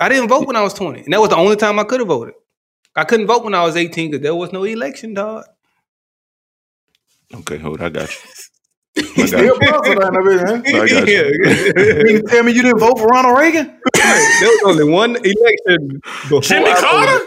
[0.00, 1.00] I didn't vote when I was 20.
[1.04, 2.34] And that was the only time I could have voted.
[2.94, 5.44] I couldn't vote when I was 18 because there was no election, dog.
[7.34, 7.80] Okay, hold.
[7.80, 8.30] I got you.
[9.14, 10.62] He's still puzzled on it, man.
[10.66, 11.32] I got you.
[12.08, 13.78] You tell me you didn't vote for Ronald Reagan?
[13.94, 17.26] there was only one election before Jimmy I Carter?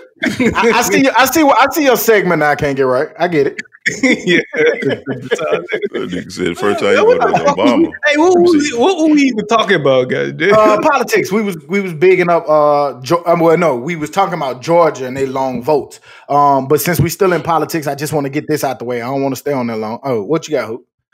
[0.55, 1.09] I, I see.
[1.09, 1.43] I see.
[1.43, 2.39] I see your segment.
[2.39, 3.09] Now I can't get right.
[3.17, 3.61] I get it.
[4.03, 4.39] yeah.
[4.53, 7.91] That said first time you voted was Obama.
[8.05, 10.33] Hey, what were, we, what were we even talking about, guys?
[10.39, 11.31] Uh, politics.
[11.31, 12.47] We was we was bigging up.
[12.47, 15.99] Uh, Geo- um, well, no, we was talking about Georgia and they long votes.
[16.29, 18.85] Um, but since we still in politics, I just want to get this out the
[18.85, 19.01] way.
[19.01, 19.99] I don't want to stay on that long.
[20.03, 20.85] Oh, what you got, Hoop?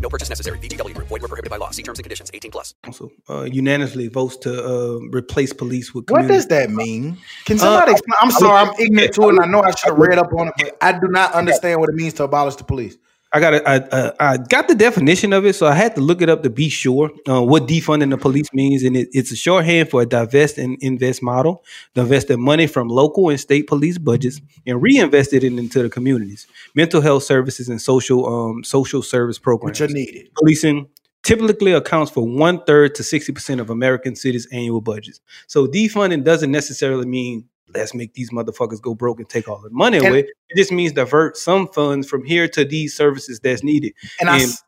[0.00, 0.58] No purchase necessary.
[0.58, 1.08] VGW Group.
[1.08, 1.70] Void were prohibited by law.
[1.70, 2.30] See terms and conditions.
[2.34, 2.74] 18 plus.
[2.82, 6.36] Council uh, unanimously votes to uh, replace police with What community.
[6.36, 7.16] does that mean?
[7.46, 8.14] Can somebody explain?
[8.20, 10.48] I'm sorry, I'm ignorant to it, and I know I should have read up on
[10.48, 12.96] it, but I do not understand what it means to abolish the police.
[13.32, 13.62] I got it.
[13.64, 16.42] I, uh, I got the definition of it, so I had to look it up
[16.42, 20.02] to be sure uh, what defunding the police means, and it, it's a shorthand for
[20.02, 21.64] a divest and invest model.
[21.94, 27.00] Divested money from local and state police budgets and reinvested it into the communities, mental
[27.00, 29.80] health services, and social um, social service programs.
[29.80, 30.30] Which are needed.
[30.34, 30.88] Policing
[31.22, 35.20] typically accounts for one third to sixty percent of American cities' annual budgets.
[35.46, 37.44] So defunding doesn't necessarily mean
[37.74, 40.18] let's make these motherfuckers go broke and take all the money And- away.
[40.20, 43.92] It just means divert some funds from here to these services that's needed.
[44.20, 44.62] And I s-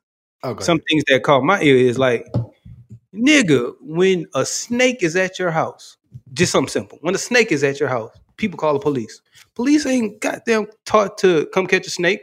[0.45, 0.65] oh, okay.
[0.65, 2.27] some things that caught my ear is like,
[3.15, 5.97] nigga, when a snake is at your house,
[6.33, 6.99] just something simple.
[7.03, 9.21] When a snake is at your house, people call the police.
[9.55, 12.21] Police ain't goddamn taught to come catch a snake,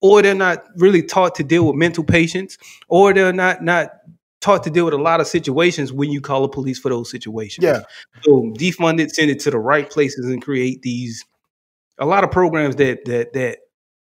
[0.00, 2.56] or they're not really taught to deal with mental patients,
[2.88, 3.90] or they're not not
[4.40, 7.10] taught to deal with a lot of situations when you call the police for those
[7.10, 7.64] situations.
[7.64, 7.82] Yeah.
[8.22, 11.24] So defund it, send it to the right places, and create these
[11.98, 13.58] a lot of programs that that that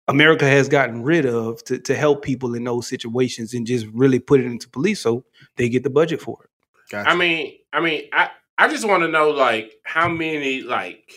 [0.09, 4.19] America has gotten rid of to, to help people in those situations and just really
[4.19, 5.25] put it into police so
[5.57, 6.51] they get the budget for it.
[6.97, 11.11] I mean, I mean, I I just want to know like how many like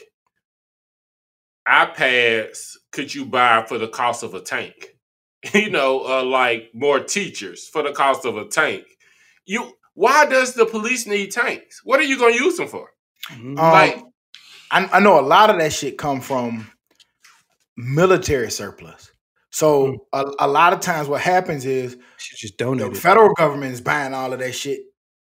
[1.68, 4.96] iPads could you buy for the cost of a tank?
[5.54, 8.86] you know, uh, like more teachers for the cost of a tank.
[9.46, 11.82] You why does the police need tanks?
[11.84, 12.90] What are you going to use them for?
[13.32, 13.50] Mm-hmm.
[13.50, 14.04] Um, Like-
[14.72, 16.70] I, I know a lot of that shit come from
[17.78, 19.12] military surplus.
[19.52, 22.80] So a, a lot of times, what happens is just donate.
[22.80, 22.98] the donate.
[23.02, 24.82] federal government is buying all of that shit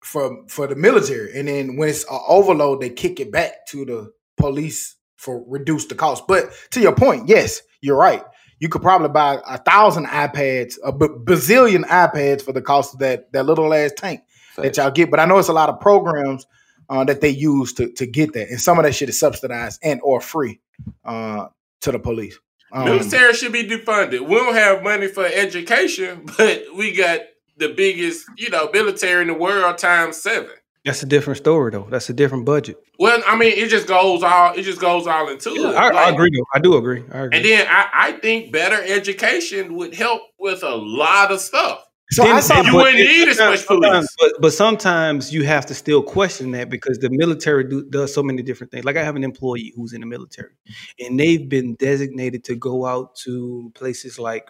[0.03, 3.85] for for the military, and then when it's an overload, they kick it back to
[3.85, 6.27] the police for reduce the cost.
[6.27, 8.23] But to your point, yes, you're right.
[8.59, 12.99] You could probably buy a thousand iPads, a b- bazillion iPads for the cost of
[12.99, 14.21] that that little ass tank
[14.57, 15.11] that y'all get.
[15.11, 16.45] But I know it's a lot of programs
[16.89, 19.79] uh, that they use to to get that, and some of that shit is subsidized
[19.83, 20.59] and or free
[21.05, 21.47] uh,
[21.81, 22.39] to the police.
[22.71, 24.27] Um, Military should be defunded.
[24.27, 27.21] We don't have money for education, but we got
[27.57, 30.51] the biggest, you know, military in the world times seven.
[30.87, 31.85] That's a different story though.
[31.89, 32.77] That's a different budget.
[32.97, 35.75] Well, I mean, it just goes all it just goes all into it.
[35.75, 36.45] I, I agree though.
[36.55, 37.03] I do agree.
[37.11, 37.37] I agree.
[37.37, 41.83] And then I, I think better education would help with a lot of stuff.
[42.11, 44.31] So I saw you but wouldn't need as much sometimes- police.
[44.33, 48.23] But, but sometimes you have to still question that because the military do, does so
[48.23, 48.85] many different things.
[48.85, 50.53] Like I have an employee who's in the military,
[51.01, 54.49] and they've been designated to go out to places like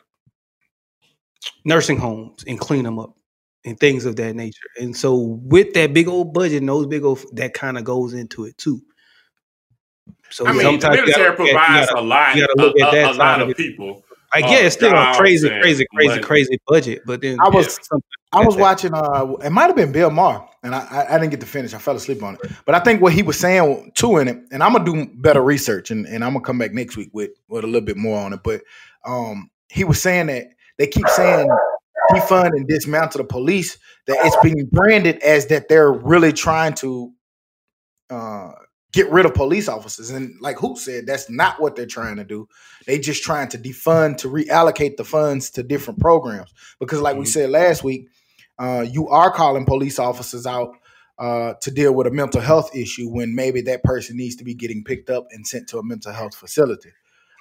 [1.66, 3.16] nursing homes and clean them up
[3.68, 4.68] and things of that nature.
[4.80, 8.14] And so with that big old budget and those big old that kind of goes
[8.14, 8.82] into it too.
[10.30, 12.36] So I mean, the sometimes you military gotta look at- you provides gotta- a lot,
[12.36, 13.58] you gotta a, at a- that a lot of it.
[13.58, 14.04] people.
[14.34, 16.22] I uh, guess it's still a jobs crazy, crazy, crazy, money.
[16.22, 17.02] crazy budget.
[17.06, 18.04] But then I was something
[18.34, 18.94] I was watching.
[18.94, 21.74] Uh, it might have been Bill Maher, and I, I I didn't get to finish.
[21.74, 22.42] I fell asleep on it.
[22.66, 25.42] But I think what he was saying too in it, and I'm gonna do better
[25.42, 28.20] research, and, and I'm gonna come back next week with with a little bit more
[28.20, 28.42] on it.
[28.44, 28.64] But
[29.06, 30.48] um, he was saying that
[30.78, 31.50] they keep saying
[32.12, 33.78] defund and dismantle the police.
[34.08, 37.12] That it's being branded as that they're really trying to
[38.10, 38.52] uh,
[38.94, 40.10] get rid of police officers.
[40.10, 42.48] And like who said, that's not what they're trying to do.
[42.86, 46.54] They just trying to defund to reallocate the funds to different programs.
[46.80, 48.08] Because like we said last week,
[48.58, 50.72] uh, you are calling police officers out
[51.20, 54.54] uh, to deal with a mental health issue when maybe that person needs to be
[54.54, 56.90] getting picked up and sent to a mental health facility.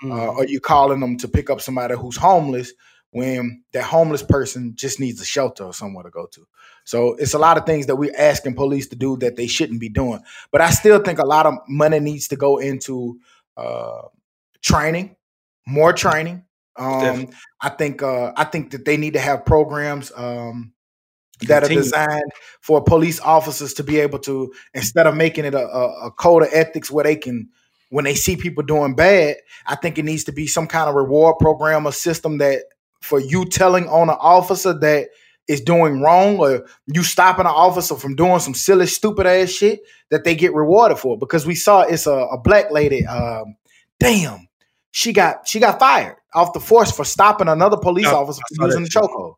[0.05, 2.73] Uh, or you calling them to pick up somebody who's homeless
[3.17, 6.47] when that homeless person just needs a shelter or somewhere to go to.
[6.85, 9.81] So it's a lot of things that we're asking police to do that they shouldn't
[9.81, 10.21] be doing.
[10.53, 13.19] But I still think a lot of money needs to go into
[13.57, 14.03] uh,
[14.61, 15.17] training,
[15.67, 16.45] more training.
[16.77, 20.75] Um, I think uh, I think that they need to have programs um,
[21.49, 25.67] that are designed for police officers to be able to instead of making it a,
[25.67, 27.49] a, a code of ethics where they can
[27.89, 29.37] when they see people doing bad
[29.67, 32.63] i think it needs to be some kind of reward program or system that
[33.07, 35.09] for you telling on an officer that
[35.49, 39.81] is doing wrong or you stopping an officer from doing some silly stupid ass shit
[40.11, 43.57] that they get rewarded for because we saw it's a, a black lady um,
[44.01, 44.49] damn
[44.91, 48.67] she got she got fired off the force for stopping another police I- officer saw
[48.67, 49.35] using the chokehold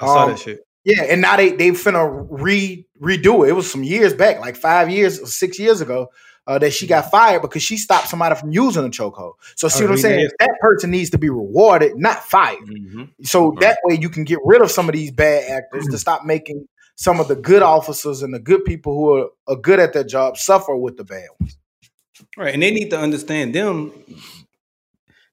[0.00, 0.66] I saw Um, that shit.
[0.84, 3.50] yeah, and now they they finna re redo it.
[3.50, 6.08] It was some years back, like five years or six years ago,
[6.46, 9.34] uh, that she got fired because she stopped somebody from using a chokehold.
[9.54, 10.28] So see Oh, what I'm saying?
[10.40, 12.58] That person needs to be rewarded, not fired.
[12.66, 13.04] Mm-hmm.
[13.22, 13.60] So mm-hmm.
[13.60, 15.98] that way you can get rid of some of these bad actors to mm.
[15.98, 16.66] stop making
[16.96, 20.04] some of the good officers and the good people who are, are good at their
[20.04, 21.58] job suffer with the bad ones.
[22.36, 23.92] Right, and they need to understand them.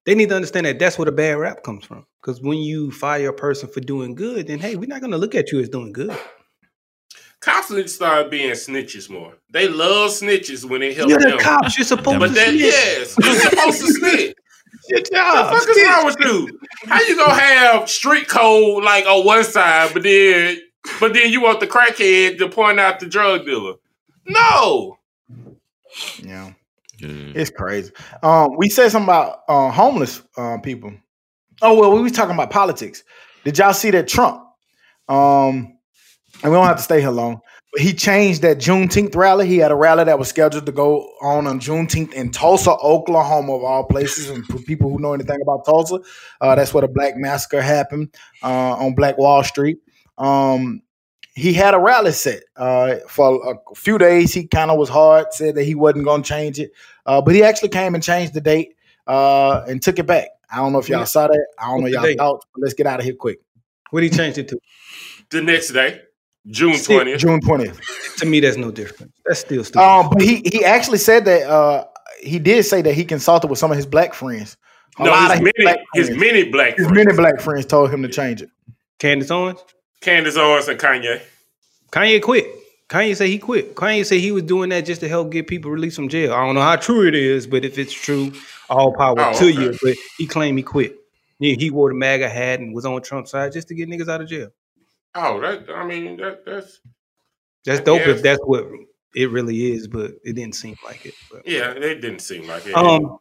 [0.05, 2.05] They need to understand that that's where the bad rap comes from.
[2.21, 5.17] Because when you fire a person for doing good, then hey, we're not going to
[5.17, 6.17] look at you as doing good.
[7.41, 9.33] Cops need to start being snitches more.
[9.51, 11.39] They love snitches when they help You're the them.
[11.39, 11.77] cops.
[11.77, 12.61] You're supposed but to that, snitch.
[12.61, 14.35] yes, you're supposed to snitch.
[14.89, 15.51] Your job.
[15.51, 16.59] What the fuck is wrong with you?
[16.87, 20.59] How you gonna have street code like on one side, but then
[20.99, 23.73] but then you want the crackhead to point out the drug dealer?
[24.27, 24.97] No.
[26.23, 26.51] Yeah.
[27.01, 27.91] It's crazy.
[28.23, 30.93] Um, we said something about uh, homeless uh, people.
[31.61, 33.03] Oh well, we was talking about politics.
[33.43, 34.43] Did y'all see that Trump?
[35.07, 35.77] Um,
[36.43, 37.41] and we don't have to stay here long.
[37.71, 39.47] But he changed that Juneteenth rally.
[39.47, 43.53] He had a rally that was scheduled to go on on Juneteenth in Tulsa, Oklahoma,
[43.53, 44.29] of all places.
[44.29, 45.99] And for people who know anything about Tulsa,
[46.41, 49.77] uh, that's where the Black Massacre happened uh, on Black Wall Street.
[50.17, 50.81] Um,
[51.35, 54.33] he had a rally set uh, for a few days.
[54.33, 56.71] He kind of was hard, said that he wasn't going to change it,
[57.05, 58.75] uh, but he actually came and changed the date
[59.07, 60.29] uh, and took it back.
[60.51, 61.47] I don't know if y'all saw that.
[61.59, 62.17] I don't know y'all date?
[62.17, 62.45] thoughts.
[62.57, 63.39] Let's get out of here quick.
[63.91, 64.59] What he changed it to?
[65.29, 66.01] The next day,
[66.49, 67.19] June twentieth.
[67.19, 67.79] June twentieth.
[68.17, 69.13] To me, that's no different.
[69.25, 69.81] That's still stupid.
[69.83, 71.85] Um, but he he actually said that uh,
[72.21, 74.57] he did say that he consulted with some of his black friends.
[74.97, 77.05] A No, lot his of many, black his friends- many black his friends.
[77.05, 78.49] many black friends told him to change it.
[78.99, 79.59] Candace Owens?
[80.01, 81.21] Candace Owens and Kanye.
[81.91, 82.45] Kanye quit.
[82.89, 83.75] Kanye said he quit.
[83.75, 86.33] Kanye said he was doing that just to help get people released from jail.
[86.33, 88.33] I don't know how true it is, but if it's true,
[88.69, 89.51] all power Oh, to okay.
[89.51, 89.77] you.
[89.81, 90.95] But he claimed he quit.
[91.39, 94.09] Yeah, he wore the MAGA hat and was on Trump's side just to get niggas
[94.09, 94.49] out of jail.
[95.15, 96.79] Oh, that I mean that that's
[97.65, 98.17] That's dope guess.
[98.17, 98.65] if that's what
[99.15, 101.15] it really is, but it didn't seem like it.
[101.31, 101.71] But, yeah.
[101.71, 102.75] It didn't seem like it.
[102.75, 103.17] um,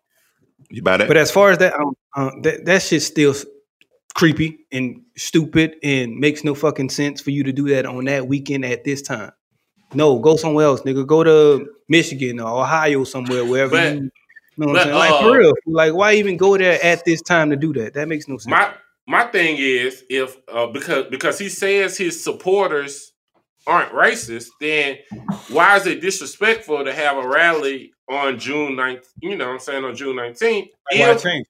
[0.71, 1.09] You buy that?
[1.09, 3.35] but as far as that, um, uh, that that shit's still
[4.15, 8.27] creepy and stupid and makes no fucking sense for you to do that on that
[8.27, 9.31] weekend at this time.
[9.95, 11.07] No, go somewhere else, nigga.
[11.07, 14.11] Go to Michigan or Ohio somewhere, wherever But- you.
[14.61, 14.99] You know what but, I'm saying?
[14.99, 15.53] Like uh, for real.
[15.67, 17.95] Like, why even go there at this time to do that?
[17.95, 18.51] That makes no sense.
[18.51, 18.75] My
[19.09, 23.13] my thing is if uh, because because he says his supporters
[23.67, 24.99] aren't racist, then
[25.49, 29.59] why is it disrespectful to have a rally on June 9th, you know what I'm
[29.59, 30.69] saying, on June 19th?
[30.93, 31.47] Why If, change?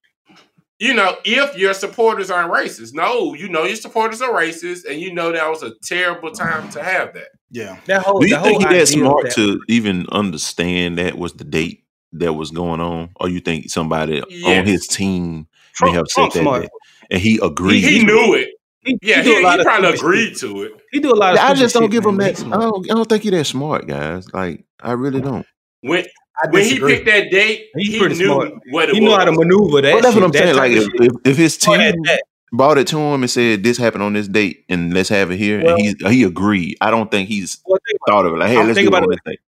[0.81, 2.95] you know, if your supporters aren't racist.
[2.95, 6.69] No, you know your supporters are racist and you know that was a terrible time
[6.71, 7.29] to have that.
[7.51, 7.79] Yeah.
[7.87, 11.33] That whole Do you the think he that smart that- to even understand that was
[11.35, 14.59] the date that was going on, or you think somebody Yes.
[14.61, 16.63] on his team Trump- may have Trump said that, smart.
[16.63, 16.69] day,
[17.11, 17.81] and he He, agreed?
[17.85, 18.49] he knew it.
[18.85, 20.39] He, Yeah, do he, he probably agreed shit.
[20.39, 20.73] to it.
[20.93, 21.41] He do a lot of.
[21.41, 22.41] I just don't shit, give him that.
[22.45, 24.33] I don't, I don't think he that smart, guys.
[24.33, 25.45] Like I really don't.
[25.83, 26.05] When
[26.51, 28.53] when he picked that date, He's he knew smart.
[28.71, 29.11] what it He was.
[29.11, 29.93] know how to maneuver that.
[29.95, 30.57] Well, that's what I'm that saying.
[30.57, 30.93] Like if, shit.
[31.01, 32.23] if, if his team at that.
[32.53, 35.37] brought it to him and said this happened on this date and let's have it
[35.37, 36.77] here, Well- and he he agreed.
[36.81, 38.95] I don't think he's Well, think thought of it like, hey, I'm let's think do
[38.95, 39.21] it about on it.
[39.25, 39.41] this date.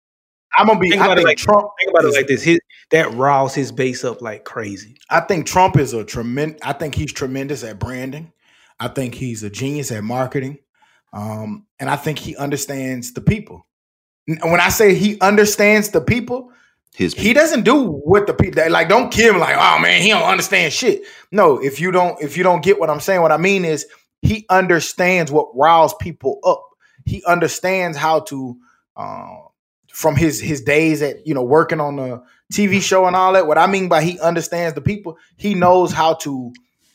[0.58, 0.90] I'm gonna be.
[0.90, 1.70] Think I about it think like Trump.
[1.78, 4.96] Think about it is- like this: his, that riles his base up like crazy.
[5.10, 6.60] I think Trump is a tremendous.
[6.62, 8.32] I think he's tremendous at branding.
[8.80, 10.58] I think he's a genius at marketing,
[11.12, 13.66] um, and I think he understands the people.
[14.26, 16.52] When I say he understands the people,
[16.94, 18.88] His he doesn't do what the people like.
[18.88, 21.02] Don't kill him like, oh man, he don't understand shit.
[21.32, 23.86] No, if you don't, if you don't get what I'm saying, what I mean is
[24.22, 26.62] he understands what riles people up.
[27.06, 28.58] He understands how to,
[28.96, 29.36] uh,
[29.98, 32.22] from his his days at you know working on the
[32.52, 33.48] TV show and all that.
[33.48, 36.52] What I mean by he understands the people, he knows how to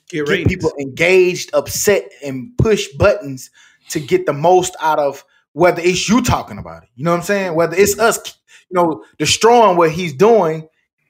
[0.08, 3.52] Get get people engaged, upset, and push buttons
[3.90, 6.90] to get the most out of whether it's you talking about it.
[6.96, 7.56] You know what I'm saying?
[7.56, 8.20] Whether it's us,
[8.70, 10.70] you know, destroying what he's doing,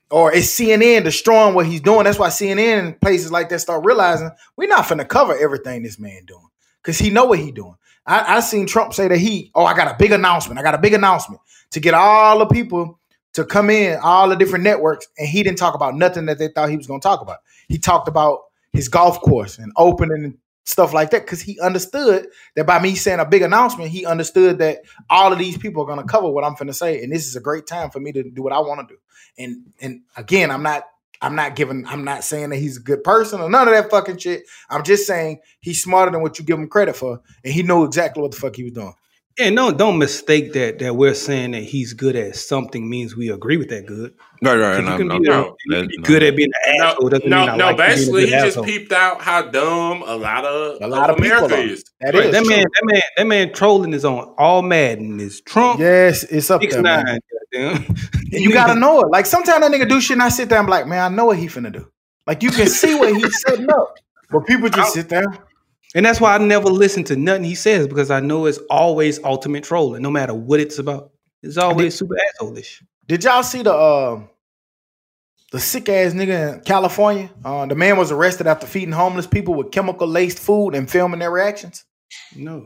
[0.10, 2.06] or it's CNN destroying what he's doing.
[2.06, 6.00] That's why CNN and places like that start realizing we're not finna cover everything this
[6.00, 6.48] man doing
[6.82, 7.76] because he know what he doing.
[8.06, 10.60] I, I seen Trump say that he, oh, I got a big announcement.
[10.60, 11.42] I got a big announcement
[11.72, 13.00] to get all the people
[13.34, 16.50] to come in, all the different networks, and he didn't talk about nothing that they
[16.50, 17.40] thought he was going to talk about.
[17.68, 18.42] He talked about
[18.72, 22.96] his golf course and opening and stuff like that because he understood that by me
[22.96, 24.80] saying a big announcement, he understood that
[25.10, 27.28] all of these people are going to cover what I'm going to say, and this
[27.28, 29.00] is a great time for me to do what I want to do.
[29.38, 30.84] And and again, I'm not
[31.24, 33.90] I'm not giving I'm not saying that he's a good person or none of that
[33.90, 34.44] fucking shit.
[34.70, 37.84] I'm just saying he's smarter than what you give him credit for, and he knew
[37.86, 38.94] exactly what the fuck he was doing.
[39.40, 43.30] And no, don't mistake that that we're saying that he's good at something means we
[43.32, 44.14] agree with that good.
[44.44, 45.40] Right, right, No, you can no, be, no.
[45.40, 46.04] you can That- be no.
[46.04, 47.10] good at being an asshole.
[47.10, 47.66] Doesn't No, mean I no.
[47.66, 48.64] like you being a basically, good he just asshole.
[48.66, 51.84] peeped out how dumb a lot of A lot of people America is.
[52.02, 55.20] That Right, is that man, that man, that man trolling is on all Madden.
[55.20, 57.18] Is Trump Yes, it's up six there, man.
[57.54, 59.10] You gotta know it.
[59.10, 61.16] Like sometimes that nigga do shit, and I sit there and be like, man, I
[61.16, 61.90] know what he finna do.
[62.26, 63.98] Like you can see what he's setting up,
[64.30, 65.26] but people just sit there.
[65.96, 69.24] And that's why I never listen to nothing he says because I know it's always
[69.24, 71.12] ultimate trolling, no matter what it's about.
[71.44, 72.82] It's always super assholeish.
[73.06, 74.24] Did y'all see the uh,
[75.52, 77.30] the sick ass nigga in California?
[77.46, 81.20] Uh, the man was arrested after feeding homeless people with chemical laced food and filming
[81.20, 81.86] their reactions.
[82.36, 82.58] No,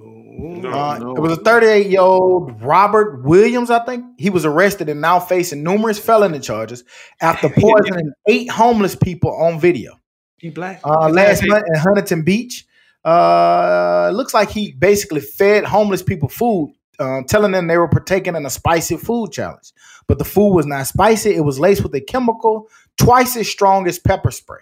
[0.65, 4.05] Uh, It was a 38 year old Robert Williams, I think.
[4.17, 6.83] He was arrested and now facing numerous felony charges
[7.21, 9.99] after poisoning eight homeless people on video.
[10.37, 10.81] He black.
[10.83, 12.65] Uh, last month in Huntington Beach,
[13.03, 18.35] uh, looks like he basically fed homeless people food, uh, telling them they were partaking
[18.35, 19.71] in a spicy food challenge.
[20.07, 23.87] But the food was not spicy; it was laced with a chemical twice as strong
[23.87, 24.61] as pepper spray.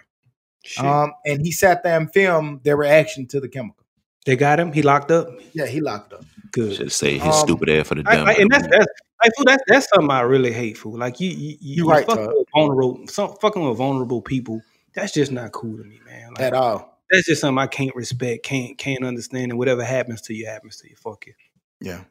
[0.78, 3.85] Um, and he sat there and filmed their reaction to the chemical.
[4.26, 4.72] They got him.
[4.72, 5.28] He locked up.
[5.52, 6.24] Yeah, he locked up.
[6.52, 6.74] Good.
[6.76, 8.28] Should say his Um, stupid ass for the I, dumb.
[8.28, 8.86] I, and that's that's
[9.22, 10.76] like, fool, that's that's something I really hate.
[10.76, 10.98] Fool.
[10.98, 14.60] Like you, you, you, You you right, fucking with vulnerable, some fucking with vulnerable people.
[14.94, 16.30] That's just not cool to me, man.
[16.30, 16.98] Like, At all.
[17.10, 20.78] That's just something I can't respect, can't can't understand, and whatever happens to you happens
[20.78, 20.96] to you.
[20.96, 21.34] Fuck you.
[21.80, 22.02] Yeah.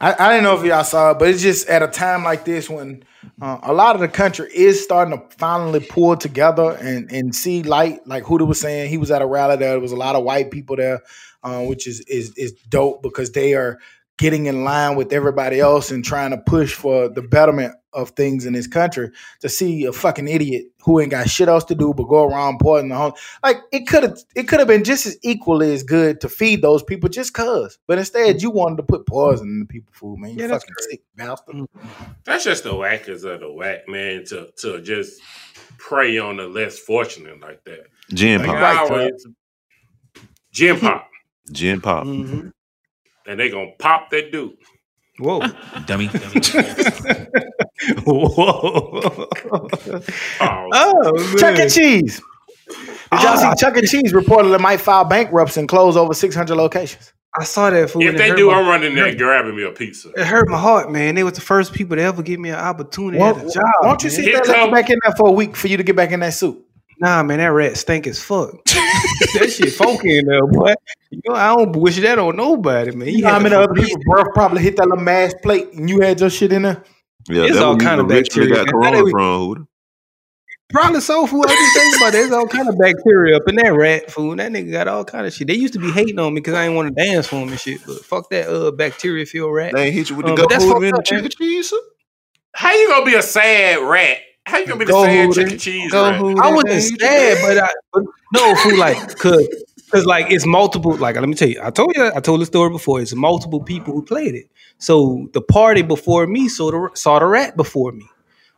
[0.00, 2.44] I, I didn't know if y'all saw it, but it's just at a time like
[2.44, 3.04] this when
[3.40, 7.62] uh, a lot of the country is starting to finally pull together and, and see
[7.62, 8.06] light.
[8.06, 9.70] Like Huda was saying, he was at a rally there.
[9.70, 11.02] There was a lot of white people there,
[11.42, 13.78] uh, which is, is is dope because they are
[14.18, 18.46] getting in line with everybody else and trying to push for the betterment of things
[18.46, 19.10] in this country.
[19.40, 22.58] To see a fucking idiot who ain't got shit else to do but go around
[22.58, 23.12] poisoning the home,
[23.44, 26.62] like it could have it could have been just as equally as good to feed
[26.62, 27.78] those people just cause.
[27.86, 30.30] But instead, you wanted to put poison in the people food, man.
[30.32, 31.66] You Yeah, that's fucking sick bastard.
[32.24, 34.24] That's just the whackers of the whack, man.
[34.26, 35.20] To to just
[35.78, 37.86] prey on the less fortunate like that.
[38.14, 38.56] Gin Like, pop.
[38.56, 39.26] I Right, always-
[40.52, 41.08] Gin pop,
[41.52, 42.06] Gin pop.
[42.06, 42.48] Mm-hmm.
[43.26, 44.56] and they gonna pop that dude.
[45.18, 45.40] Whoa.
[45.86, 46.40] Dummy, dummy.
[48.04, 49.28] Whoa.
[50.40, 51.68] Oh, oh, Chuck E.
[51.68, 52.20] Cheese.
[52.68, 53.54] Did y'all see ah.
[53.58, 53.82] Chuck E.
[53.86, 57.12] Cheese reportedly might file bankruptcy and close over 600 locations?
[57.38, 58.02] I saw that fool.
[58.02, 60.10] if they do, my- I'm running there grabbing me a pizza.
[60.16, 61.14] It hurt my heart, man.
[61.14, 63.62] They was the first people to ever give me an opportunity Why at a job.
[63.80, 64.16] why don't you man.
[64.16, 65.82] sit Here there let come- you back in there for a week for you to
[65.82, 66.62] get back in that suit?
[67.00, 68.62] Nah, man, that rat stink as fuck.
[68.66, 70.74] that shit funky in there, boy.
[71.10, 73.08] You know, I don't wish that on nobody, man.
[73.08, 73.86] You know how had many other Febreze.
[73.86, 76.84] people breath probably hit that little mass plate and you had your shit in there?
[77.28, 78.54] Yeah, It's all kind of bacteria.
[78.54, 79.66] got corona they- from Huda.
[80.70, 81.44] Probably so, fool.
[81.46, 82.12] I just think about it.
[82.12, 84.38] There's all kind of bacteria up in that rat, food.
[84.38, 85.46] That nigga got all kind of shit.
[85.46, 87.50] They used to be hating on me because I didn't want to dance for him
[87.50, 87.84] and shit.
[87.86, 89.74] But fuck that uh bacteria filled rat.
[89.74, 91.10] They ain't hit you with the Um, go but that's Huda fucked and the up,
[91.10, 91.22] man.
[91.24, 91.68] chicken cheese.
[91.68, 91.76] sir?
[92.54, 94.16] How you gonna be a sad rat?
[94.46, 96.14] How you gonna be the sad chicken cheese rat?
[96.22, 99.46] I wasn't sad, but I but no fool like cause
[99.90, 102.46] cause like it's multiple like let me tell you, I told you I told the
[102.46, 103.02] story before.
[103.02, 104.46] It's multiple people who played it.
[104.82, 108.04] So the party before me saw the saw the rat before me.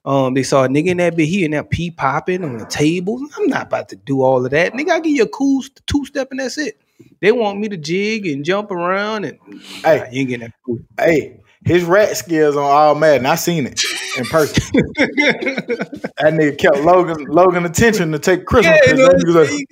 [0.07, 1.27] Um, they saw a nigga in that bit.
[1.27, 3.21] He in there pee popping on the table.
[3.37, 4.73] I'm not about to do all of that.
[4.73, 6.81] Nigga, I give you a cool two step and that's it.
[7.21, 9.39] They want me to jig and jump around and
[9.85, 9.99] Hey.
[9.99, 10.79] Nah, you ain't getting that cool.
[10.99, 13.27] Hey, his rat skills on all Madden.
[13.27, 13.83] I seen it
[14.17, 14.63] in person.
[14.97, 18.79] that nigga kept Logan Logan attention to take Christmas.
[18.87, 19.67] Yeah, you know, He was like,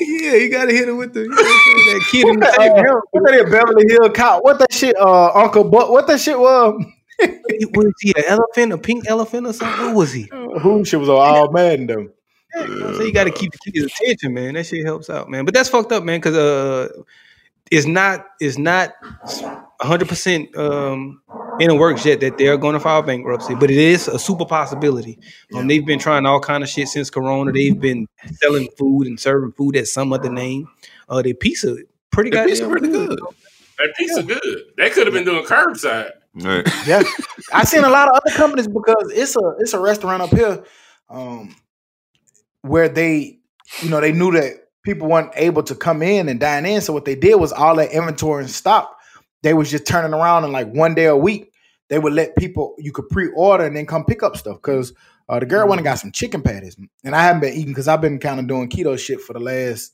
[0.00, 2.28] yeah, you gotta hit him with the you know what I'm saying, that kid in
[2.28, 3.00] what the that, uh, table.
[3.10, 4.44] what that Beverly Hill Cop?
[4.44, 4.96] What that shit?
[4.96, 5.90] Uh, Uncle Buck.
[5.90, 6.82] What that shit was?
[7.20, 9.86] Was he an elephant, a pink elephant or something?
[9.86, 10.30] What was he?
[10.62, 12.08] Who shit was on all Madden though?
[12.54, 14.54] Yeah, you know what you got to keep the kids' attention, man.
[14.54, 15.44] That shit helps out, man.
[15.44, 16.88] But that's fucked up, man, because uh,
[17.70, 18.92] it's not it's not
[19.80, 21.22] 100 percent um
[21.58, 24.46] in the works yet that they're going to file bankruptcy, but it is a super
[24.46, 25.18] possibility.
[25.54, 27.52] Um, they've been trying all kind of shit since Corona.
[27.52, 28.06] They've been
[28.42, 30.68] selling food and serving food at some other name.
[31.08, 31.76] Uh, their pizza
[32.10, 33.10] pretty Their pizza pretty good.
[33.10, 33.18] good.
[33.78, 34.40] That pizza good.
[34.78, 36.12] They could have been doing curbside.
[36.34, 36.66] Right.
[36.86, 37.02] Yeah,
[37.52, 40.64] I seen a lot of other companies because it's a it's a restaurant up here,
[41.10, 41.54] um,
[42.62, 43.38] where they
[43.82, 46.80] you know they knew that people weren't able to come in and dine in.
[46.80, 48.96] So what they did was all that inventory and stock,
[49.42, 51.52] they was just turning around and like one day a week
[51.88, 54.92] they would let people you could pre-order and then come pick up stuff because
[55.28, 57.88] uh, the girl went and got some chicken patties and I haven't been eating because
[57.88, 59.92] I've been kind of doing keto shit for the last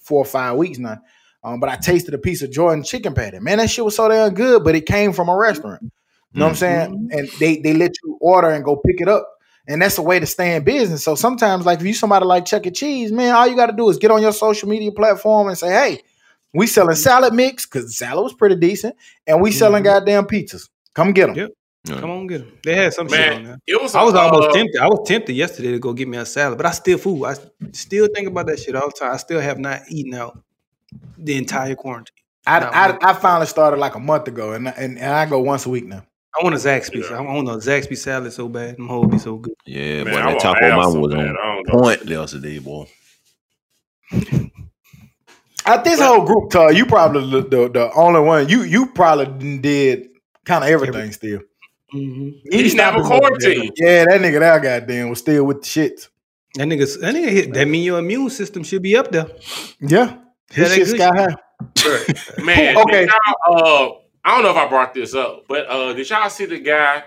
[0.00, 0.98] four or five weeks now.
[1.42, 3.38] Um, but I tasted a piece of Jordan chicken patty.
[3.38, 5.82] Man, that shit was so damn good, but it came from a restaurant.
[5.82, 7.08] You know what I'm saying?
[7.12, 9.26] And they they let you order and go pick it up.
[9.68, 11.02] And that's a way to stay in business.
[11.02, 12.70] So sometimes, like if you somebody like Chuck E.
[12.70, 15.56] Cheese, man, all you got to do is get on your social media platform and
[15.56, 16.02] say, "Hey,
[16.54, 20.68] we selling salad mix because the salad was pretty decent, and we selling goddamn pizzas.
[20.94, 21.50] Come get them."
[21.86, 22.52] Come on, get them.
[22.64, 23.58] They had some shit on there.
[23.66, 24.80] it was I was uh, almost tempted.
[24.80, 27.24] I was tempted yesterday to go get me a salad, but I still food.
[27.24, 27.34] I
[27.72, 29.12] still think about that shit all the time.
[29.12, 30.42] I still have not eaten out
[31.16, 32.12] the entire quarantine.
[32.44, 32.74] I, Not
[33.04, 33.10] I.
[33.10, 35.86] I finally started like a month ago, and and, and I go once a week
[35.86, 36.04] now.
[36.38, 37.10] I want a Zaxby.
[37.10, 38.76] I want a Zaxby salad so bad.
[38.76, 39.54] Them hoes be so good.
[39.64, 41.72] Yeah, Man, boy, I that Taco Mama so was on I don't know.
[41.80, 42.86] point yesterday, boy.
[45.66, 48.48] At this whole group, Todd, you probably the, the, the only one.
[48.48, 50.08] You you probably did
[50.44, 51.40] kind of everything still.
[51.90, 53.20] He's never stopped him.
[53.20, 53.72] quarantined.
[53.76, 56.08] Yeah, that nigga that goddamn was still with the shit.
[56.54, 57.52] That nigga, that nigga hit.
[57.54, 59.26] That mean your immune system should be up there.
[59.80, 60.16] Yeah,
[60.50, 61.36] his shit good sky high.
[62.44, 63.06] Man, Okay.
[63.48, 63.88] uh,
[64.24, 67.04] I don't know if I brought this up, but uh, did y'all see the guy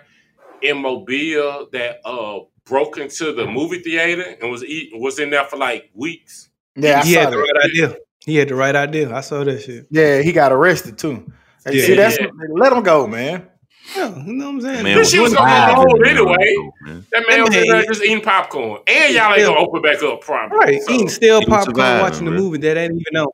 [0.62, 5.46] in Mobile that uh broke into the movie theater and was eating was in there
[5.46, 6.50] for like weeks?
[6.76, 7.38] Yeah, I he saw the that.
[7.38, 7.98] right idea.
[8.30, 9.12] He had the right idea.
[9.14, 9.88] I saw that shit.
[9.90, 11.32] Yeah, he got arrested too.
[11.66, 12.28] And Yeah, see, that's yeah.
[12.54, 13.48] let him go, man.
[13.96, 14.84] Yeah, you know what I'm saying?
[14.84, 16.36] Man, This shit was gonna live hold the anyway.
[16.38, 17.08] middle, man.
[17.12, 20.22] That man was man- there just eating popcorn, and y'all ain't gonna open back up,
[20.22, 20.60] probably.
[20.60, 23.32] Right, So, eating stale popcorn, surviving, watching the movie that ain't even know.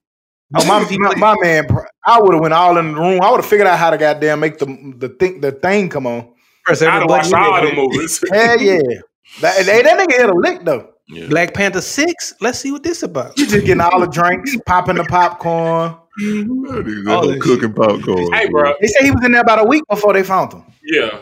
[0.56, 1.68] Oh, my, my, my man,
[2.06, 3.22] I would have went all in the room.
[3.22, 6.08] I would have figured out how to goddamn make the the thing the thing come
[6.08, 6.34] on.
[6.64, 8.24] Press I'd have watched all the movies.
[8.32, 8.78] Hell yeah,
[9.42, 10.92] that, hey, that nigga hit a lick though.
[11.08, 11.28] Yeah.
[11.28, 12.34] Black Panther six.
[12.42, 13.38] Let's see what this about.
[13.38, 15.92] You just getting all the drinks, popping the popcorn.
[15.92, 18.34] All that cooking popcorn.
[18.34, 18.74] Hey, bro.
[18.82, 20.64] They say he was in there about a week before they found him.
[20.84, 21.20] Yeah.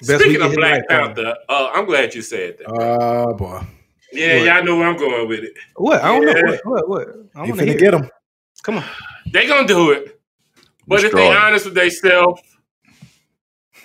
[0.00, 0.88] Best Speaking weekend of hit Black right.
[0.88, 2.66] Panther, uh, I'm glad you said that.
[2.66, 3.62] Oh boy,
[4.12, 5.52] yeah, y'all know where I'm going with it.
[5.76, 6.02] What?
[6.02, 6.32] I don't Yeah.
[6.32, 6.58] know.
[6.64, 6.64] What?
[6.64, 6.88] What?
[6.88, 7.08] What?
[7.36, 7.94] I he want to get it.
[7.94, 8.10] him.
[8.64, 8.84] Come on.
[9.32, 10.20] They gonna do it.
[10.88, 12.42] But if they honest with themselves,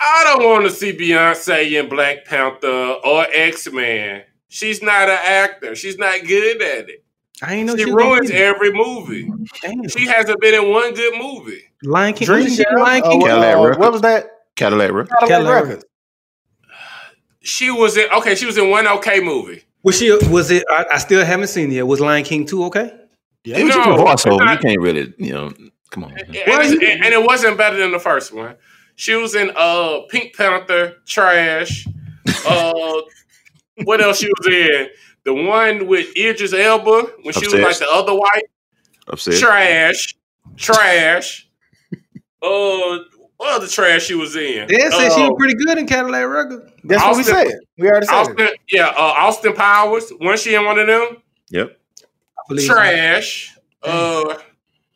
[0.00, 2.66] I don't want to see Beyonce in Black Panther
[3.04, 4.24] or X Men.
[4.48, 5.74] She's not an actor.
[5.74, 7.04] She's not good at it.
[7.42, 9.30] I ain't know She she ruins every movie.
[9.62, 9.88] Damn.
[9.88, 11.62] She hasn't been in one good movie.
[11.84, 12.26] Lion King.
[12.26, 12.64] Dream she?
[12.76, 13.20] Lion Uh, King?
[13.20, 14.26] what, Cadillac uh, what was that?
[14.56, 15.10] Cadillac Records.
[15.20, 15.84] Cadillac Cadillac Records.
[17.40, 18.34] She was in okay.
[18.34, 19.62] She was in one okay movie.
[19.84, 20.10] Was she?
[20.28, 20.64] Was it?
[20.70, 21.74] I, I still haven't seen it.
[21.76, 21.86] yet.
[21.86, 22.92] Was Lion King two okay?
[23.44, 24.42] It was just a No, voiceover.
[24.52, 25.52] it's You can't really, you know.
[25.90, 26.14] Come on.
[26.14, 26.24] man.
[26.26, 28.56] And, it's- and- and it wasn't better than the first one.
[28.96, 31.86] She was in uh Pink Panther, Trash.
[32.46, 33.00] Uh,
[33.84, 34.88] what else she was in?
[35.24, 38.44] The one with Idris Elba when she was like the other white.
[39.08, 39.34] Upset.
[39.38, 40.14] Trash,
[40.56, 41.48] trash.
[42.42, 42.98] uh,
[43.36, 44.66] what other trash she was in?
[44.68, 46.70] They said she Uh, was pretty good in Cadillac Records.
[46.84, 47.58] That's what we Austin- said.
[47.78, 48.58] We already said it.
[48.70, 50.12] Yeah, uh, Austin Powers.
[50.20, 51.18] Wasn't she in one of them?
[51.50, 51.78] Yep.
[52.02, 52.74] I believe so.
[52.74, 53.54] Trash.
[53.82, 54.34] Uh,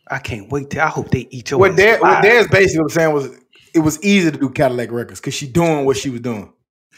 [0.09, 0.71] I can't wait.
[0.71, 2.23] Till, I hope they eat your What ass Dad, what alive.
[2.23, 3.31] Dad's basically was saying was
[3.75, 6.53] it was easy to do Cadillac Records because she doing what she was doing.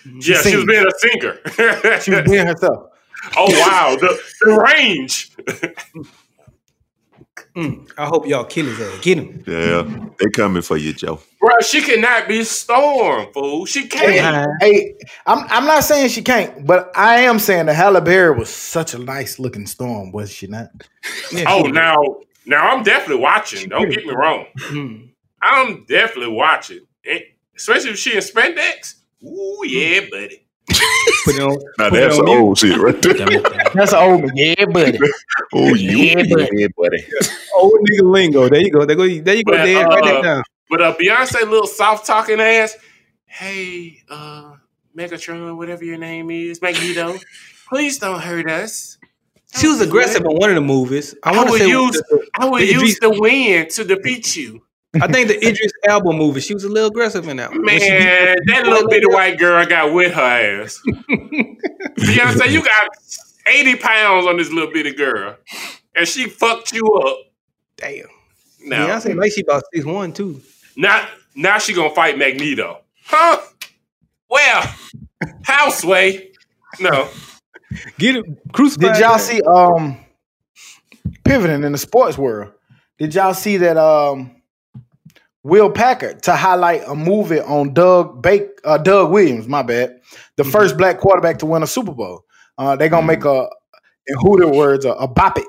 [0.04, 0.64] Yeah, she was sings.
[0.66, 1.38] being a singer.
[2.00, 2.90] She was being herself.
[3.36, 5.30] oh wow, the, the range.
[7.56, 9.00] Mm, I hope y'all kill his ass.
[9.00, 9.44] Get him.
[9.46, 10.08] Yeah.
[10.18, 11.20] They coming for you, Joe.
[11.38, 13.64] Bro, she cannot be Storm, fool.
[13.64, 14.50] She can't.
[14.60, 18.50] Hey, I'm I'm not saying she can't, but I am saying that Halle Berry was
[18.50, 20.70] such a nice looking storm, was she not?
[21.46, 22.02] Oh, now,
[22.44, 23.68] now I'm definitely watching.
[23.68, 24.46] Don't get me wrong.
[24.58, 25.10] Mm.
[25.40, 26.80] I'm definitely watching,
[27.56, 28.94] especially if she in spandex.
[29.26, 30.40] Ooh, yeah, buddy.
[31.24, 31.58] Put it on.
[31.78, 32.38] Now put it that's on some mute.
[32.40, 33.14] old shit right there.
[33.74, 34.98] That's an old yeah, buddy.
[35.54, 36.48] oh, you Yeah, buddy.
[36.52, 37.04] yeah, buddy.
[37.56, 38.48] Old nigga lingo.
[38.48, 38.84] There you go.
[38.84, 39.84] There, go, there you go, But, Dad.
[39.86, 40.42] Write uh, that down.
[40.70, 42.76] But uh, Beyonce, little soft talking ass.
[43.26, 44.54] Hey, uh,
[44.96, 47.16] Megatron, whatever your name is, Magneto,
[47.68, 48.96] please don't hurt us.
[49.58, 51.14] She was aggressive in one of the movies.
[51.22, 53.70] I I, want to would say use, the- I would the use Idris- the wind
[53.70, 54.63] to defeat you.
[55.00, 56.40] I think the Idris Elba movie.
[56.40, 57.62] She was a little aggressive in that one.
[57.64, 60.20] When she beat- Man, that little bitty white girl got with her
[60.62, 60.80] ass.
[61.98, 62.88] Beyonce, you got
[63.46, 65.36] 80 pounds on this little bitty girl.
[65.96, 67.18] And she fucked you up.
[67.76, 68.06] Damn.
[68.64, 70.40] Now, Beyonce like she about six one too.
[70.76, 72.80] now, now she gonna fight Magneto.
[73.04, 73.40] Huh?
[74.30, 74.74] Well,
[75.44, 76.30] houseway.
[76.80, 77.08] No.
[77.98, 78.94] Get it crucified.
[78.94, 79.98] Did y'all see um
[81.24, 82.52] pivoting in the sports world?
[82.98, 84.33] Did y'all see that um
[85.44, 90.00] Will Packer to highlight a movie on Doug Bake uh, Doug Williams, my bad,
[90.36, 90.52] the Mm-hmm.
[90.52, 92.24] first black quarterback to win a Super Bowl.
[92.58, 93.48] Uh, they're gonna make a
[94.06, 95.46] in Hooter words a, a bop it.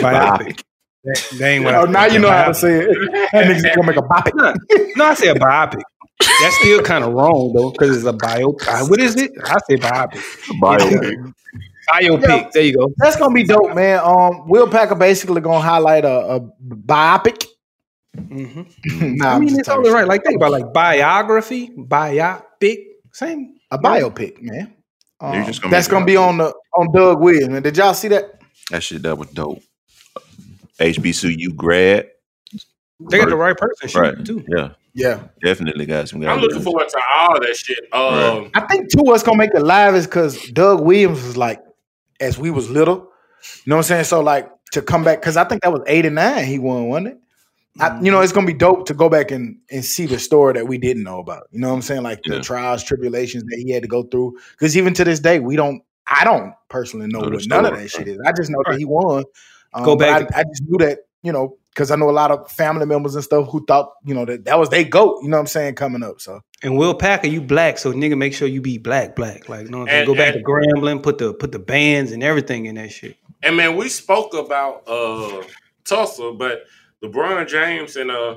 [0.00, 0.62] Biopic.
[1.04, 2.88] That, that ain't what I Oh, now you know how to say it.
[3.32, 4.34] That nigga's gonna make a bop it.
[4.96, 5.82] No, I say a biopic.
[6.40, 8.54] That's still kind of wrong though, because it's a bio.
[8.68, 9.32] uh, What is it?
[9.44, 10.22] I say biopic.
[10.62, 11.32] Biopic.
[11.90, 12.52] Biopic.
[12.52, 12.92] There you go.
[12.96, 14.00] That's gonna be dope, man.
[14.02, 17.46] Um, Will Packer basically gonna highlight a, a biopic.
[18.16, 19.16] Mhm.
[19.18, 20.06] Nah, I mean, it's talking only right.
[20.06, 22.78] Like think about like biography, biopic,
[23.12, 23.54] same.
[23.70, 24.72] a biopic, man.
[25.20, 27.48] They're Um, just gonna that's gonna be on the on Doug Williams.
[27.50, 27.62] Man.
[27.62, 28.40] Did y'all see that?
[28.70, 29.62] That shit that was dope.
[30.78, 32.08] HBCU grad.
[33.10, 34.24] They got the right person Right.
[34.24, 34.44] too.
[34.48, 34.70] Yeah.
[34.94, 35.20] Yeah.
[35.42, 36.30] Definitely got some guys.
[36.30, 37.78] I'm looking forward to all that shit.
[37.92, 41.62] Um, I think too what's gonna make it live is because Doug Williams was like,
[42.20, 42.94] as we was little,
[43.64, 44.04] you know what I'm saying?
[44.04, 47.18] So like to come back because I think that was '89 he won, wasn't it?
[47.80, 50.54] I, you know, it's gonna be dope to go back and, and see the story
[50.54, 51.44] that we didn't know about.
[51.52, 52.02] You know what I'm saying?
[52.02, 54.38] Like the trials, tribulations that he had to go through.
[54.52, 55.82] Because even to this day, we don't.
[56.08, 58.20] I don't personally know Know the what none of story, that shit is.
[58.24, 59.24] I just know that he won.
[59.74, 61.00] Um, Go back I, I just knew that.
[61.22, 64.14] You know, because I know a lot of family members and stuff who thought you
[64.14, 65.18] know that that was they goat.
[65.22, 65.74] You know what I'm saying?
[65.74, 69.16] Coming up, so And Will Packer, you black, so nigga, make sure you be black,
[69.16, 69.48] black.
[69.48, 69.96] Like, you know what I'm?
[69.96, 72.92] And- Go back and- to Grambling, put the put the bands and everything in that
[72.92, 73.16] shit.
[73.42, 75.42] and man, we spoke about uh
[75.84, 76.62] Tulsa, but
[77.02, 78.36] LeBron James and uh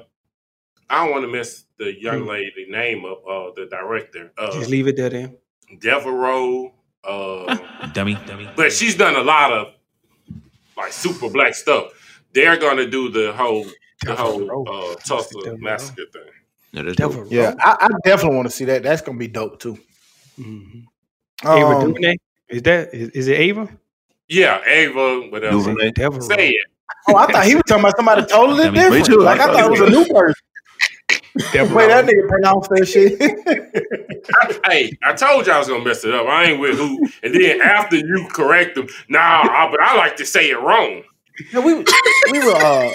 [0.89, 2.29] I don't want to mess the young Hmm.
[2.29, 4.31] lady name up, uh the director.
[4.37, 5.37] Uh Just leave it there then.
[5.79, 6.73] Devereaux,
[7.03, 7.57] uh
[7.93, 8.49] Dummy, dummy.
[8.55, 9.67] but she's done a lot of
[10.77, 11.91] like super black stuff.
[12.33, 13.65] They're gonna do the whole
[14.05, 16.21] the whole uh Tulsa massacre thing.
[16.71, 17.27] Yeah, that's Devereaux.
[17.29, 18.83] yeah, I, I definitely want to see that.
[18.83, 19.77] That's gonna be dope too.
[20.39, 20.83] Mhm.
[21.43, 22.17] Ava Um, DuVernay?
[22.49, 23.69] Is that is, is it Ava?
[24.27, 25.57] Yeah, Ava, whatever.
[25.57, 25.91] Duvernay.
[25.91, 26.19] Devereaux.
[26.27, 26.67] Say it.
[27.07, 29.05] Oh, I thought he was talking about somebody totally I mean, different.
[29.05, 29.19] too.
[29.21, 30.35] Like I I thought it was a new person.
[31.51, 31.75] Devereaux.
[31.75, 33.17] Wait, that nigga pronounced that shit.
[34.65, 36.27] hey, I told you I was gonna mess it up.
[36.27, 37.07] I ain't with who.
[37.23, 41.03] And then after you correct them, nah, I, but I like to say it wrong.
[41.53, 41.75] Yeah, we
[42.31, 42.93] we were uh,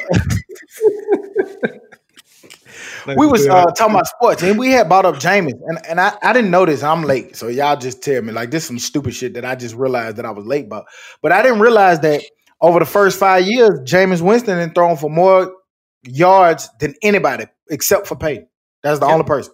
[3.16, 6.16] we was uh, talking about sports and we had brought up Jameis and, and I,
[6.22, 6.82] I didn't notice.
[6.82, 9.74] I'm late, so y'all just tell me like this some stupid shit that I just
[9.74, 10.84] realized that I was late about.
[11.22, 12.22] But I didn't realize that
[12.64, 15.54] over the first five years, Jameis Winston had thrown for more
[16.02, 18.48] yards than anybody except for Peyton.
[18.82, 19.52] That's the only person.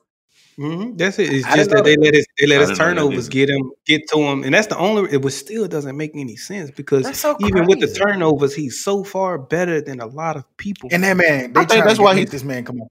[0.59, 0.99] Mhm.
[0.99, 1.33] That's it.
[1.33, 3.29] It's I just that they let his they let I his didn't know that turnovers
[3.29, 5.11] get him get to him, and that's the only.
[5.11, 9.03] It was still doesn't make any sense because so even with the turnovers, he's so
[9.03, 10.91] far better than a lot of people.
[10.93, 12.89] And that man, they I think that's why make he- this man come on.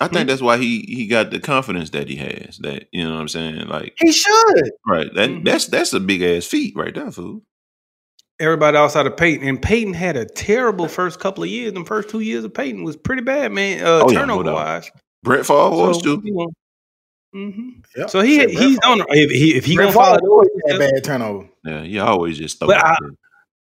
[0.00, 2.58] I think that's why he he got the confidence that he has.
[2.58, 3.66] That you know what I'm saying.
[3.66, 4.70] Like He should.
[4.86, 5.12] right.
[5.14, 5.44] That Mhm.
[5.44, 7.42] that's that's a big ass feat right there, fool.
[8.40, 11.72] Everybody outside of Peyton, and Peyton had a terrible first couple of years.
[11.72, 13.84] The first two years of Peyton was pretty bad, man.
[13.84, 14.54] Uh, Oh, turnover doubt.
[14.54, 14.90] wise.
[15.24, 16.22] Brett Favre was too.
[16.24, 16.48] you know,
[17.34, 17.84] mhm.
[17.96, 18.10] Yep.
[18.10, 20.50] So he Shit, he's on if he if he Brett gonna follow Favre those always
[20.68, 21.48] had bad turnover.
[21.64, 22.96] Yeah, he always just throw But it I-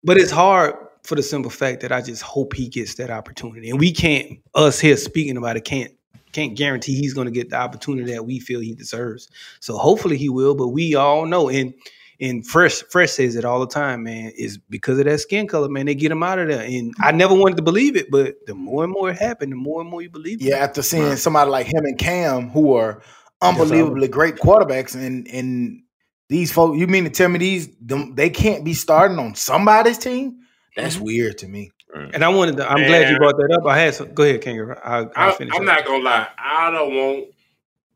[0.05, 3.71] But it's hard for the simple fact that I just hope he gets that opportunity.
[3.71, 5.93] And we can't, us here speaking about it, can't
[6.33, 9.29] can't guarantee he's going to get the opportunity that we feel he deserves.
[9.59, 10.55] So hopefully he will.
[10.55, 11.75] But we all know, and
[12.21, 14.33] and Fresh Fresh says it all the time, man.
[14.37, 15.87] Is because of that skin color, man.
[15.87, 18.55] They get them out of there, and I never wanted to believe it, but the
[18.55, 20.45] more and more it happened, the more and more you believe it.
[20.45, 23.03] Yeah, after seeing somebody like him and Cam, who are
[23.43, 25.83] unbelievably great quarterbacks, and and
[26.29, 29.99] these folks, you mean to tell me these them, they can't be starting on somebody's
[29.99, 30.39] team?
[30.77, 31.05] That's Mm-hmm.
[31.05, 31.73] weird to me.
[31.93, 32.71] And I wanted to.
[32.71, 33.67] I'm glad you brought that up.
[33.67, 34.15] I had some.
[34.15, 34.77] Go ahead, Kangaroo.
[34.85, 35.53] I'll, I'll I, finish.
[35.55, 35.67] I'm up.
[35.67, 36.29] not gonna lie.
[36.39, 37.25] I don't want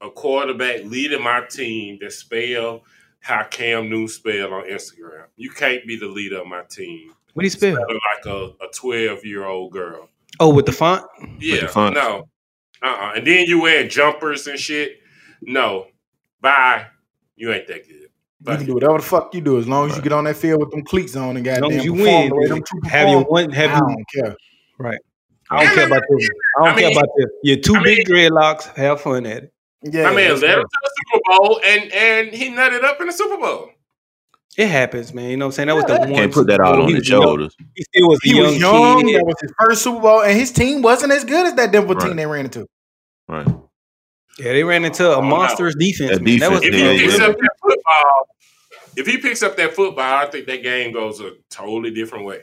[0.01, 2.83] a quarterback leading my team that spell
[3.25, 5.25] how Cam Newton spell on Instagram.
[5.37, 7.15] You can't be the leader of my team.
[7.33, 7.75] What do you spell?
[7.75, 10.11] Like a 12 year old girl.
[10.41, 11.07] Oh, with the font.
[11.39, 11.95] Yeah, font.
[11.95, 12.29] no,
[12.83, 14.99] uh, uh And then you wear jumpers and shit.
[15.41, 15.87] No,
[16.43, 16.87] bye.
[17.35, 18.11] You ain't that good.
[18.47, 20.37] You can do whatever the fuck you do as long as you get on that
[20.37, 22.59] field with them cleats on and As goddamn long as you win, the way them
[22.59, 24.37] two have your perform, one, have I you, don't care.
[24.79, 24.99] right?
[25.51, 26.29] I don't care about this.
[26.61, 27.27] I don't I care about this.
[27.43, 28.65] Your two big dreadlocks.
[28.77, 29.53] Have fun at it.
[29.85, 33.01] Yeah, I mean, that's led him to the Super Bowl, and and he nutted up
[33.01, 33.70] in the Super Bowl.
[34.56, 35.31] It happens, man.
[35.31, 35.69] You know what I'm saying?
[35.69, 36.15] That was the one.
[36.15, 37.23] Can't put that Super all on He his was young.
[37.23, 37.56] shoulders.
[37.74, 39.05] He still was He young, was young.
[39.06, 39.16] kid.
[39.16, 41.94] That was his first Super Bowl, and his team wasn't as good as that Denver
[41.97, 42.66] team they ran into.
[43.28, 43.47] Right.
[44.39, 46.12] Yeah, they ran into a monstrous defense.
[46.12, 46.39] That man.
[46.39, 48.28] That was If he picks up that football,
[48.97, 52.43] if he picks up that football, I think that game goes a totally different way.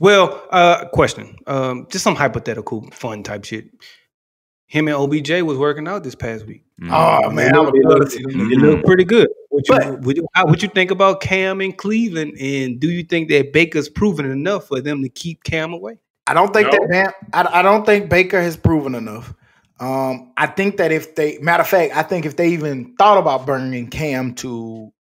[0.00, 1.36] Well, uh, question.
[1.46, 3.66] Um, just some hypothetical, fun type shit.
[4.66, 6.63] Him and OBJ was working out this past week.
[6.90, 8.48] Oh man, I would love to see It them.
[8.48, 9.28] looked pretty good.
[9.50, 12.36] What you, But- what you, how, what you think about Cam in Cleveland?
[12.40, 15.98] And do you think that Baker's proven enough for them to keep Cam away?
[16.26, 16.78] I don't think No.
[16.78, 17.12] that Bam,
[17.46, 19.32] I, I don't think Baker has proven enough.
[19.78, 23.18] Um, I think that if they matter of fact, I think if they even thought
[23.18, 24.92] about bringing Cam to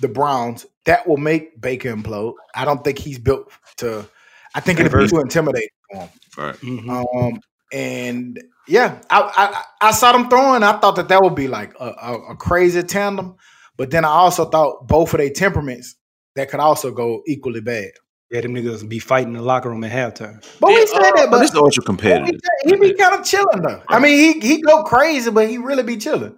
[0.00, 2.34] the Browns, that will make Baker implode.
[2.54, 4.06] I don't think he's built to.
[4.54, 6.08] I think it'll be too intimidating for him.
[6.36, 6.54] Right.
[6.56, 6.90] Mm-hmm.
[6.90, 7.40] Um,
[7.72, 10.62] and yeah, I, I I saw them throwing.
[10.62, 13.36] I thought that that would be like a, a, a crazy tandem,
[13.76, 15.96] but then I also thought both of their temperaments
[16.36, 17.90] that could also go equally bad.
[18.30, 20.42] Yeah, them niggas be fighting in the locker room at halftime.
[20.58, 22.40] But we said that, But but it's ultra competitive.
[22.64, 23.82] he be kind of chilling though.
[23.88, 26.36] I mean, he he go crazy, but he really be chilling.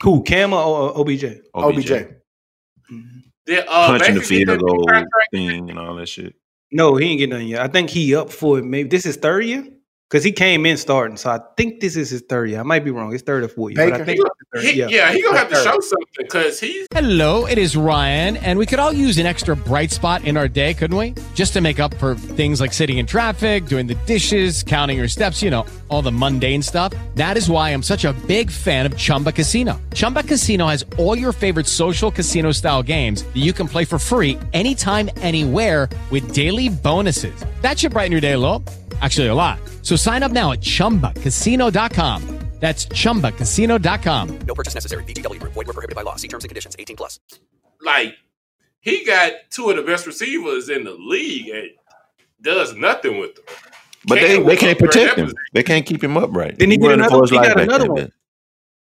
[0.00, 1.24] Cool, Cam or, or OBJ?
[1.54, 1.88] OBJ.
[3.46, 4.86] Did, uh, Punching the Baker get that field goal
[5.32, 6.34] thing and all that shit.
[6.72, 7.60] No, he ain't getting none yet.
[7.60, 8.64] I think he up for it.
[8.64, 9.64] Maybe this is third year
[10.08, 11.16] because he came in starting.
[11.16, 12.60] So I think this is his third year.
[12.60, 13.12] I might be wrong.
[13.12, 13.90] It's third or fourth year.
[13.90, 14.24] But I think He,
[14.54, 15.12] third, he, yeah.
[15.12, 18.78] he gonna have to show something because he's Hello, it is Ryan, and we could
[18.78, 21.14] all use an extra bright spot in our day, couldn't we?
[21.34, 25.08] Just to make up for things like sitting in traffic, doing the dishes, counting your
[25.08, 26.92] steps, you know, all the mundane stuff.
[27.16, 29.80] That is why I'm such a big fan of Chumba Casino.
[29.94, 33.98] Chumba Casino has all your favorite social casino style games that you can play for
[33.98, 37.44] free anytime, anywhere with daily bonuses.
[37.60, 38.62] That should brighten your day a little.
[39.00, 39.58] Actually, a lot.
[39.82, 42.38] So sign up now at chumbacasino.com.
[42.58, 44.38] That's chumbacasino.com.
[44.46, 45.04] No purchase necessary.
[45.04, 45.52] VGW Group.
[45.52, 46.16] Void were prohibited by law.
[46.16, 46.74] See terms and conditions.
[46.78, 47.20] 18 plus.
[47.82, 48.14] like
[48.80, 51.68] he got two of the best receivers in the league and
[52.40, 53.44] does nothing with them.
[54.06, 55.34] But they, Cam they was can't protect that him.
[55.52, 56.56] They can't keep him upright.
[56.56, 57.24] Didn't he get another?
[57.26, 57.92] He got another there.
[57.92, 58.12] one.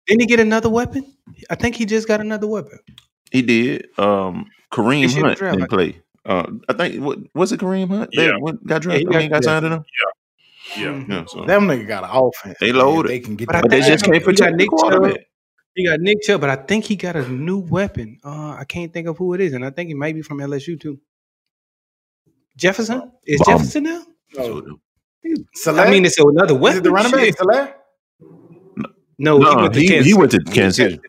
[0.07, 1.05] Didn't he get another weapon?
[1.49, 2.79] I think he just got another weapon.
[3.31, 3.87] He did.
[3.97, 6.00] Um, Kareem This year Hunt draft, didn't like- play.
[6.25, 8.11] Uh, I think what was it Kareem Hunt?
[8.15, 8.37] That Yeah.
[8.37, 9.07] what got Yeah, he drafted.
[9.11, 9.83] got I mean, got signed to them.
[10.77, 11.03] Yeah.
[11.09, 12.57] Yeah, so Them nigga got an offense.
[12.59, 13.09] They loaded.
[13.09, 13.61] They can get But that.
[13.63, 14.79] but they just can't he got protect Nick Chubb.
[14.79, 15.25] quarterback.
[15.75, 18.19] He got Nick Chubb, but I think he got a new weapon.
[18.23, 20.37] Uh, I can't think of who it is, and I think he might be from
[20.39, 20.99] LSU too.
[22.55, 23.57] Jefferson is Bomb.
[23.57, 24.03] Jefferson now?
[24.33, 24.79] So,
[25.55, 25.87] Saleh?
[25.87, 26.77] I mean, it's another Is weapon.
[26.79, 27.21] it the running back?
[27.21, 27.37] Shit.
[27.37, 27.73] Saleh?
[29.17, 30.51] No, he went to he, Kansas he went to City.
[30.51, 30.99] Kansas City.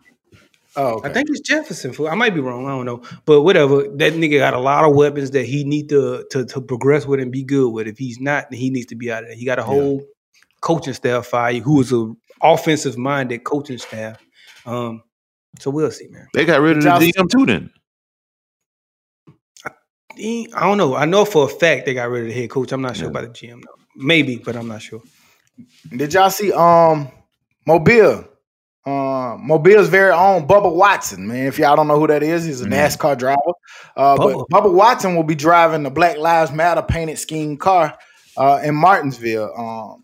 [0.74, 1.10] Oh, okay.
[1.10, 1.94] I think it's Jefferson.
[2.06, 2.66] I might be wrong.
[2.66, 3.82] I don't know, but whatever.
[3.82, 7.20] That nigga got a lot of weapons that he need to to, to progress with
[7.20, 7.86] and be good with.
[7.86, 9.36] If he's not, then he needs to be out of there.
[9.36, 10.02] He got a whole
[10.62, 12.12] coaching staff fire who is a
[12.42, 14.18] offensive minded coaching staff.
[14.64, 15.02] Um,
[15.58, 16.26] so we'll see, man.
[16.32, 17.44] They got rid of the Y'all- GM too.
[17.46, 17.70] Then
[20.16, 20.94] He- I don't know.
[20.94, 22.72] I know for a fact they got rid of the head coach.
[22.72, 23.10] I'm not sure Yeah.
[23.10, 23.60] about the GM.
[23.62, 23.74] though.
[23.96, 25.02] Maybe, but I'm not sure.
[25.94, 27.08] Did y'all see um
[27.66, 28.24] Mobile?
[28.84, 31.46] Uh, Mobile's very own Bubba Watson, man.
[31.46, 32.72] If y'all don't know who that is, he's a Mhm.
[32.72, 33.38] NASCAR driver.
[33.96, 34.44] Uh, Bubba.
[34.48, 37.96] but Bubba Watson will be driving the Black Lives Matter painted scheme car
[38.36, 40.02] uh, in Martinsville um,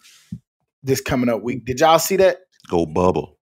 [0.85, 1.65] this coming up week.
[1.65, 2.39] Did y'all see that?
[2.71, 3.39] go bubble,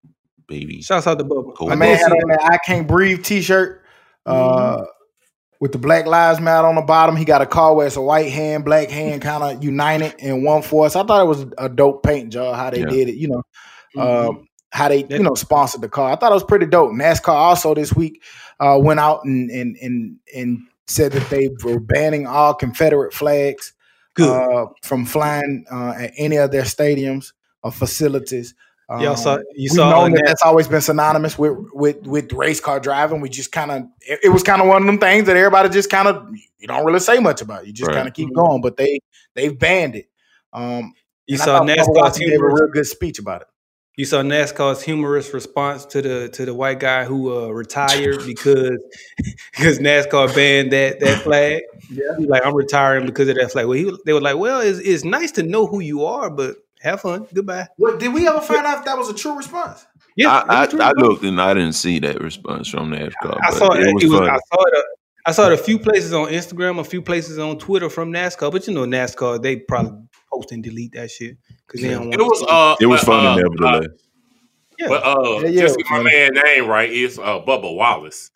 [0.46, 0.80] baby.
[0.80, 1.54] Shouts out to Bubba.
[1.56, 3.82] Go My I man had on that I Can't Breathe t shirt
[4.24, 4.84] uh,
[5.60, 7.16] with the Black Lives Matter on the bottom.
[7.16, 10.44] He got a car where it's a white hand, black hand kind of united in
[10.44, 10.94] one force.
[10.96, 12.86] I thought it was a dope paint job how they Yeah.
[12.86, 13.42] did it, you know.
[13.96, 14.28] Mhm.
[14.28, 14.46] Um,
[14.76, 16.12] how they, you know, sponsored the car.
[16.12, 16.92] I thought it was pretty dope.
[16.92, 18.22] NASCAR also this week
[18.60, 23.72] uh, went out and, and and and said that they were banning all Confederate flags
[24.20, 27.32] uh, from flying uh, at any of their stadiums
[27.62, 28.54] or facilities.
[28.88, 32.78] Y'all saw- you saw that that- that's always been synonymous with with with race car
[32.78, 33.20] driving.
[33.20, 35.68] We just kind of it, it was kind of one of them things that everybody
[35.70, 36.28] just kind of
[36.58, 37.66] you don't really say much about.
[37.66, 37.96] You just Right.
[37.96, 39.00] kind of keep going, but they
[39.34, 40.08] they've banned it.
[40.52, 40.94] Um,
[41.26, 43.48] You saw thought Bubba NASCAR's Watson gave a real good speech about it.
[43.96, 48.76] You saw NASCAR's humorous response to the to the white guy who uh, retired because
[49.52, 51.62] because NASCAR banned that that flag.
[51.90, 53.66] Yeah, like I'm retiring because of that flag.
[53.66, 56.56] Well, he, they were like, well, it's, it's nice to know who you are, but
[56.82, 57.26] have fun.
[57.32, 57.68] Goodbye.
[57.78, 59.86] What did we ever find out if that was a true response?
[60.14, 60.80] Yeah, I, it true.
[60.80, 63.38] I, I looked and I didn't see that response from NASCAR.
[63.42, 63.82] I but saw it.
[63.82, 64.20] it was it was.
[64.20, 64.74] I saw it.
[64.74, 64.82] uh,
[65.24, 68.52] I saw it a few places on Instagram, a few places on Twitter from NASCAR.
[68.52, 70.06] But you know, NASCAR they probably
[70.36, 71.36] post and delete that shit
[71.66, 72.14] because they don't want.
[72.14, 73.88] It was uh it was uh, funny uh, nevertheless.
[74.78, 76.34] But uh, Yeah, yeah, just get my man.
[76.34, 76.90] man name right.
[76.90, 78.30] It's uh Bubba Wallace.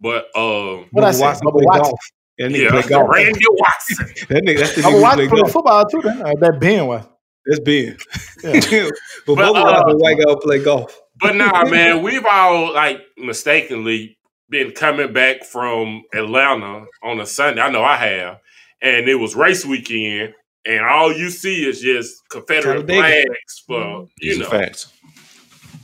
[0.00, 1.22] But um, What I say?
[1.22, 1.82] Watson Bubba play Watson.
[1.84, 2.00] golf.
[2.38, 3.10] That nigga yeah, play golf.
[3.12, 4.06] Randy Watson.
[4.28, 5.52] That nigga, that's the Bubba nigga who Watson play play golf.
[5.52, 6.00] football too.
[6.02, 7.04] Then uh, that Ben was.
[7.46, 7.96] That's Ben.
[8.42, 8.52] Yeah.
[9.26, 11.00] but But, Bubba uh, Watson, white guy, play golf.
[11.20, 14.18] But nah, man, we've all like mistakenly
[14.50, 17.60] been coming back from Atlanta on a Sunday.
[17.62, 18.40] I know I have,
[18.82, 20.34] and it was race weekend,
[20.66, 23.00] and all you see is just Confederate Talladega.
[23.00, 24.92] flags for you know facts.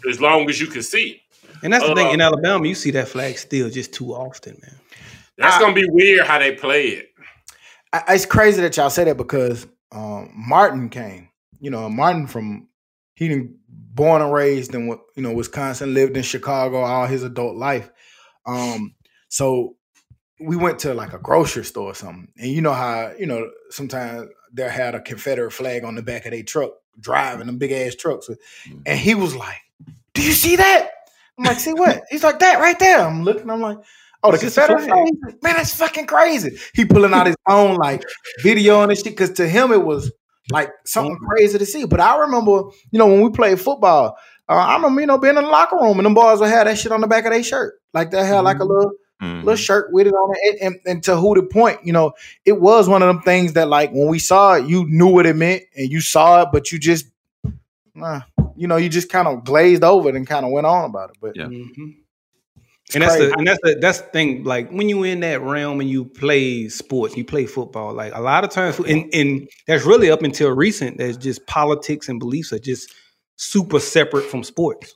[0.09, 1.23] as long as you can see.
[1.62, 4.59] And that's the thing Uh, in Alabama, you see that flag still just too often,
[4.62, 4.77] man.
[5.36, 7.11] That's gonna be weird how they play it.
[7.93, 11.28] I, it's crazy that y'all say that because um, Martin came.
[11.61, 12.69] You know, Martin from
[13.15, 17.23] he didn't born and raised in what you know Wisconsin, lived in Chicago all his
[17.23, 17.90] adult life.
[18.47, 18.94] Um,
[19.28, 19.77] so
[20.40, 23.51] we went to like a grocery store or something, and you know how you know
[23.70, 27.72] sometimes they had a Confederate flag on the back of their truck, driving them big
[27.72, 28.31] ass trucks,
[28.86, 29.60] and he was like,
[30.14, 30.90] "Do you see that?"
[31.39, 33.51] I'm like, "See what?" He's like, "That right there." I'm looking.
[33.51, 33.78] I'm like.
[34.22, 35.09] Oh, the It's just a Confederate flag.
[35.24, 36.59] Like, Man, that's fucking crazy.
[36.74, 38.05] He pulling out his own like
[38.43, 40.12] video and this shit because to him it was
[40.52, 41.86] like something crazy to see.
[41.86, 44.18] But I remember, you know, when we played football,
[44.48, 46.66] uh, I remember, you know, being in the locker room and them boys would have
[46.66, 47.81] that shit on the back of their shirt.
[47.94, 49.44] Like they had like a little Mm-hmm.
[49.44, 50.62] little shirt with it on it.
[50.62, 52.12] And, and, and to who the point, you know,
[52.47, 55.26] it was one of them things that like when we saw it, you knew what
[55.26, 57.06] it meant and you saw it, but you just
[57.94, 58.22] nah,
[58.56, 61.10] you know, you just kind of glazed over it and kind of went on about
[61.10, 61.16] it.
[61.20, 61.47] But yeah.
[61.47, 61.90] Mm-hmm.
[62.92, 64.42] And that's the and that's the that's the thing.
[64.42, 67.92] Like when you in that realm and you play sports, you play football.
[67.92, 70.98] Like a lot of times, and and that's really up until recent.
[70.98, 72.92] There's just politics and beliefs are just
[73.36, 74.94] super separate from sports.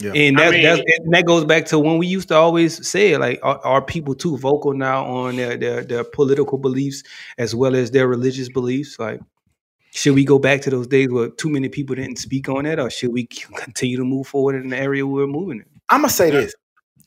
[0.00, 0.12] Yeah.
[0.12, 2.86] And I that mean- that's, and that goes back to when we used to always
[2.86, 7.02] say, like, are, are people too vocal now on their, their their political beliefs
[7.38, 8.98] as well as their religious beliefs?
[8.98, 9.20] Like,
[9.92, 12.80] should we go back to those days where too many people didn't speak on it,
[12.80, 13.26] or should we
[13.56, 15.66] continue to move forward in the area we're moving in?
[15.90, 16.54] I'm gonna say this.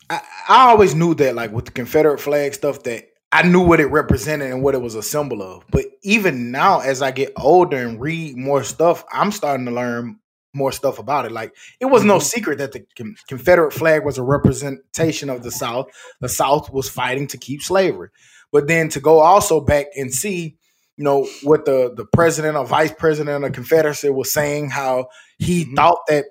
[0.09, 3.81] I, I always knew that, like with the Confederate flag stuff, that I knew what
[3.81, 5.65] it represented and what it was a symbol of.
[5.69, 10.19] But even now, as I get older and read more stuff, I'm starting to learn
[10.57, 11.31] more stuff about it.
[11.31, 12.23] Like it was no mm-hmm.
[12.23, 12.85] secret that the
[13.27, 15.87] Confederate flag was a representation of the South.
[16.19, 18.09] The South was fighting to keep slavery.
[18.51, 20.57] But then to go also back and see,
[20.97, 25.07] you know, what the the president or vice president of the Confederacy was saying, how
[25.37, 25.75] he mm-hmm.
[25.75, 26.25] thought that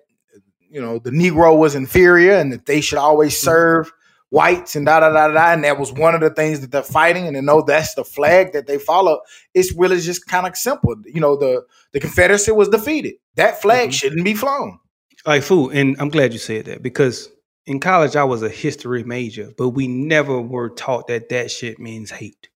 [0.69, 3.45] you know the Negro was inferior and that they should always mm-hmm.
[3.45, 3.93] serve
[4.31, 5.53] whites and da da da da.
[5.53, 7.27] And that was one of the things that they're fighting.
[7.27, 9.21] And they know that's the flag that they follow,
[9.55, 10.95] it's really just kind of simple.
[11.05, 13.15] You know, the the Confederacy was defeated.
[13.37, 13.91] That flag mm-hmm.
[13.93, 14.79] shouldn't be flown.
[15.27, 17.29] like food and i'm glad you said that because
[17.67, 21.79] in college i was a history major but we never were taught that that shit
[21.79, 22.49] means hate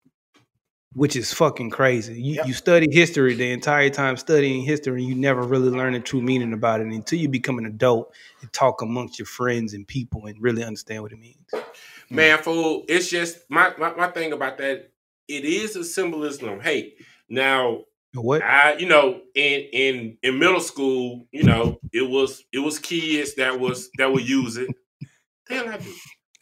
[0.94, 5.14] which is fucking crazy you, you study history the entire time studying history and you
[5.14, 8.82] never really learn the true meaning about it until you become an adult and talk
[8.82, 11.36] amongst your friends and people and really understand what it means
[12.12, 14.90] Man, fool, it's just my, my my thing about that.
[15.28, 16.96] It is a symbolism of hate.
[17.28, 17.84] Now,
[18.14, 22.80] what I you know in in in middle school, you know, it was it was
[22.80, 24.68] kids that was that would use it.
[25.48, 25.94] Damn, I do.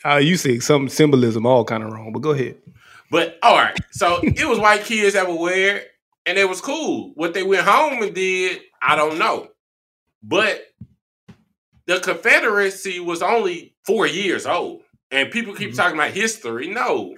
[0.07, 2.57] uh, you say some symbolism all kind of wrong but go ahead
[3.11, 5.89] But all right, so it was white kids that would wear it,
[6.27, 7.13] and it was cool.
[7.15, 9.49] What they went home and did, I don't know.
[10.23, 10.63] But
[11.87, 15.77] the Confederacy was only four years old, and people keep mm-hmm.
[15.77, 16.69] talking about history.
[16.69, 17.15] No,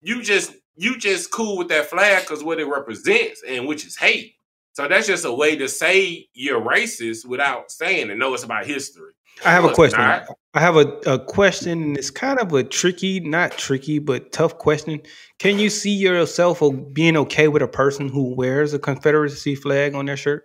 [0.00, 3.96] you just you just cool with that flag because what it represents, and which is
[3.96, 4.34] hate.
[4.78, 8.16] So that's just a way to say you're racist without saying it.
[8.16, 9.10] No, it's about history.
[9.44, 9.98] I have a question.
[9.98, 10.28] not.
[10.54, 14.56] I have a, a question, and it's kind of a tricky, not tricky, but tough
[14.58, 15.00] question.
[15.40, 20.06] Can you see yourself being okay with a person who wears a Confederacy flag on
[20.06, 20.44] their shirt?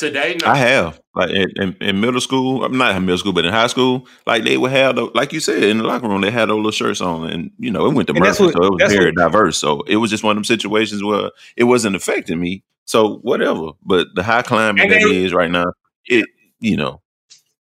[0.00, 0.48] Today, no.
[0.50, 2.64] I have like in, in, in middle school.
[2.64, 5.32] I'm not in middle school, but in high school, like they would have, the, like
[5.32, 7.86] you said, in the locker room, they had those little shirts on, and you know,
[7.86, 9.58] it went to And Murphy, what- so it was very what- diverse.
[9.58, 12.62] So it was just one of them situations where it wasn't affecting me.
[12.86, 13.72] So whatever.
[13.84, 15.72] But the high climate that they- is right now,
[16.06, 16.26] it
[16.60, 17.00] you know,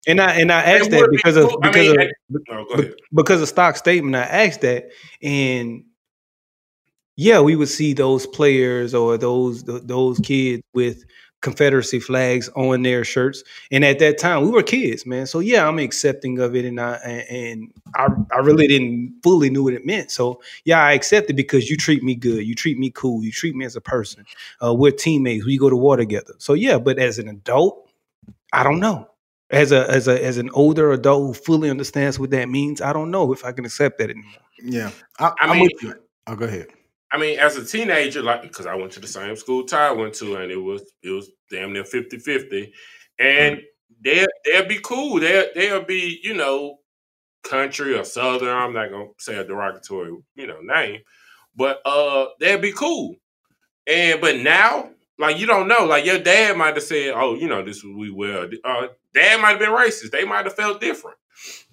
[0.06, 1.58] And I and I asked that would be because of cool.
[1.62, 2.12] I because mean, of and-
[2.50, 2.94] oh, go be- ahead.
[3.14, 4.14] because of stock statement.
[4.14, 4.90] I asked that,
[5.22, 5.84] and
[7.16, 11.02] yeah, we would see those players or those those kids with
[11.42, 13.44] Confederacy flags on their shirts.
[13.70, 15.26] And at that time, we were kids, man.
[15.26, 19.50] So yeah, I'm accepting of it, and I and and I I really didn't fully
[19.50, 20.10] knew what it meant.
[20.10, 23.30] So yeah, I accept it because you treat me good, you treat me cool, you
[23.30, 24.24] treat me as a person.
[24.64, 25.44] Uh, we're teammates.
[25.44, 26.34] We go to war together.
[26.38, 27.88] So yeah, but as an adult,
[28.52, 29.08] I don't know.
[29.50, 32.92] As a as a as an older adult who fully understands what that means, I
[32.92, 34.32] don't know if I can accept that anymore.
[34.60, 34.90] Yeah,
[35.20, 35.94] I, I am mean- with you.
[36.26, 36.66] I'll go ahead.
[37.12, 40.15] I mean, as a teenager, like because I went to the same school Ty went
[40.15, 42.73] to, and it was it was damn near 50-50.
[43.19, 43.61] And
[44.05, 45.20] they they'll be cool.
[45.20, 46.78] They'll they'll be you know
[47.45, 48.49] country or southern.
[48.57, 51.01] I'm not gonna say a derogatory you know name,
[51.57, 53.16] but uh they'll be cool.
[53.87, 57.49] And but now, like you don't know, like your dad might have said, "Oh, you
[57.49, 60.11] know, this is we will." Uh, dad might have been racist.
[60.11, 61.16] They might have felt different.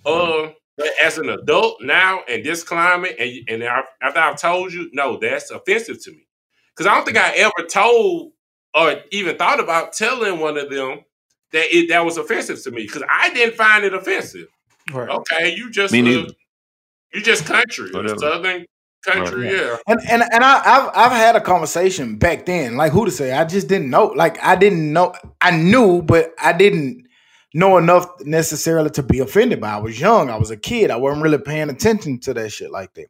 [0.06, 4.90] Uh, but as an adult now in this climate, and and after I've told you,
[4.94, 6.28] no, that's offensive to me
[6.76, 8.32] because I don't think I ever told
[8.76, 11.02] or even thought about telling one of them
[11.52, 14.48] that it that was offensive to me because I didn't find it offensive.
[14.92, 15.10] Right.
[15.10, 16.28] Okay, you just Me uh,
[17.14, 18.18] you just country, Whatever.
[18.18, 18.66] southern
[19.06, 19.78] country, yeah.
[19.88, 23.32] And and and I, I've I've had a conversation back then, like who to say.
[23.32, 24.08] I just didn't know.
[24.08, 25.14] Like I didn't know.
[25.40, 27.03] I knew, but I didn't
[27.54, 29.74] know enough necessarily to be offended by.
[29.74, 30.30] I was young.
[30.30, 30.90] I was a kid.
[30.90, 33.08] I wasn't really paying attention to that shit like that.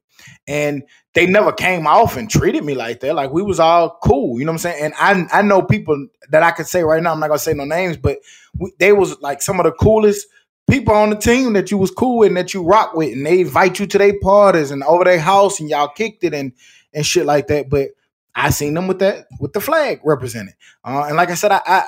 [0.47, 0.83] And
[1.13, 3.15] they never came off and treated me like that.
[3.15, 4.39] Like we was all cool.
[4.39, 4.83] You know what I'm saying?
[4.83, 7.13] And I I know people that I could say right now.
[7.13, 8.19] I'm not gonna say no names, but
[8.57, 10.27] we, they was like some of the coolest
[10.69, 13.25] people on the team that you was cool with and that you rock with, and
[13.25, 16.53] they invite you to their parties and over their house, and y'all kicked it and
[16.93, 17.69] and shit like that.
[17.69, 17.89] But
[18.35, 21.61] I seen them with that with the flag represented, uh, and like I said, I,
[21.65, 21.87] I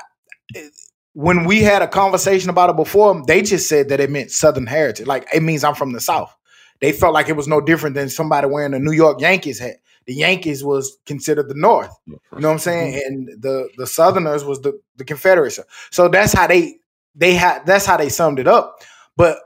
[1.16, 4.68] when we had a conversation about it before, they just said that it meant Southern
[4.68, 6.36] heritage, like it means I'm from the South.
[6.82, 9.78] They felt like it was no different than somebody wearing a New York Yankees hat.
[10.08, 11.90] The Yankees was considered the North.
[12.06, 13.02] You know what I'm saying?
[13.06, 15.62] And the the Southerners was the the Confederacy.
[15.90, 16.76] So that's how they
[17.16, 18.84] they had that's how they summed it up.
[19.16, 19.40] But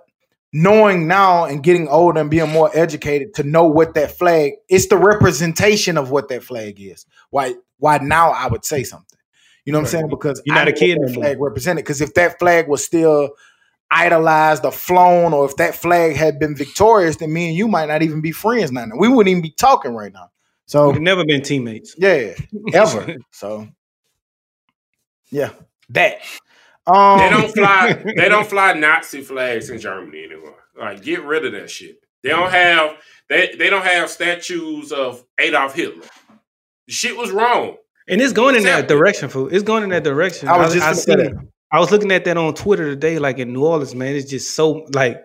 [0.51, 4.87] knowing now and getting older and being more educated to know what that flag it's
[4.87, 7.05] the representation of what that flag is.
[7.29, 9.18] Why why now I would say something.
[9.65, 10.10] You know what I'm saying?
[10.10, 11.84] Because You're not I a know kid what that flag represented.
[11.86, 13.31] Because if that flag was still
[13.91, 17.88] idolized or flown, or if that flag had been victorious, then me and you might
[17.88, 18.86] not even be friends now.
[18.98, 20.31] We wouldn't even be talking right now.
[20.65, 21.95] So We've never been teammates.
[21.98, 22.34] yeah,
[22.73, 23.18] ever.
[23.31, 23.68] so
[25.31, 25.52] yeah,
[25.90, 26.19] that.
[26.88, 27.94] Um, They don't fly.
[28.15, 30.56] they don't fly Nazi flags in Germany anymore.
[30.80, 31.99] Like, get rid of that shit.
[32.23, 32.98] They don't have.
[33.30, 36.06] They they don't have statues of Adolf Hitler.
[36.88, 37.77] The shit was wrong.
[38.10, 39.48] And it's going in that direction, fool.
[39.48, 40.48] It's going in that direction.
[40.48, 41.48] I was just seen gonna say it.
[41.72, 44.15] I was looking at that on Twitter today, like in New Orleans, man.
[44.15, 45.23] It's just so like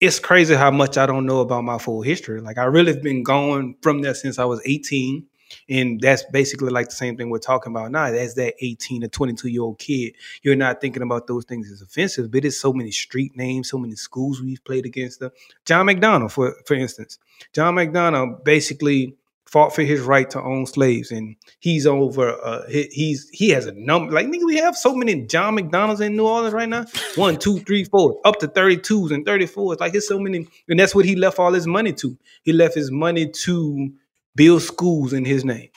[0.00, 2.40] it's crazy how much I don't know about my full history.
[2.40, 5.26] Like I really have been going from there since I was 18.
[5.70, 8.04] And that's basically like the same thing we're talking about now.
[8.04, 11.80] As that 18 to 22 year old kid, you're not thinking about those things as
[11.80, 15.30] offensive, but it's so many street names, so many schools we've played against them.
[15.64, 17.18] John McDonogh, for for instance.
[17.54, 19.16] John McDonogh basically
[19.48, 22.32] fought for his right to own slaves, and he's over.
[22.44, 24.44] Uh, he, he's he has a number like nigga.
[24.44, 26.84] We have so many John McDonogh's in New Orleans right now.
[27.16, 29.80] One, two, three, four, up to thirty twos and thirty fours.
[29.80, 32.16] Like it's so many, and that's what he left all his money to.
[32.42, 33.90] He left his money to
[34.34, 35.70] build schools in his name.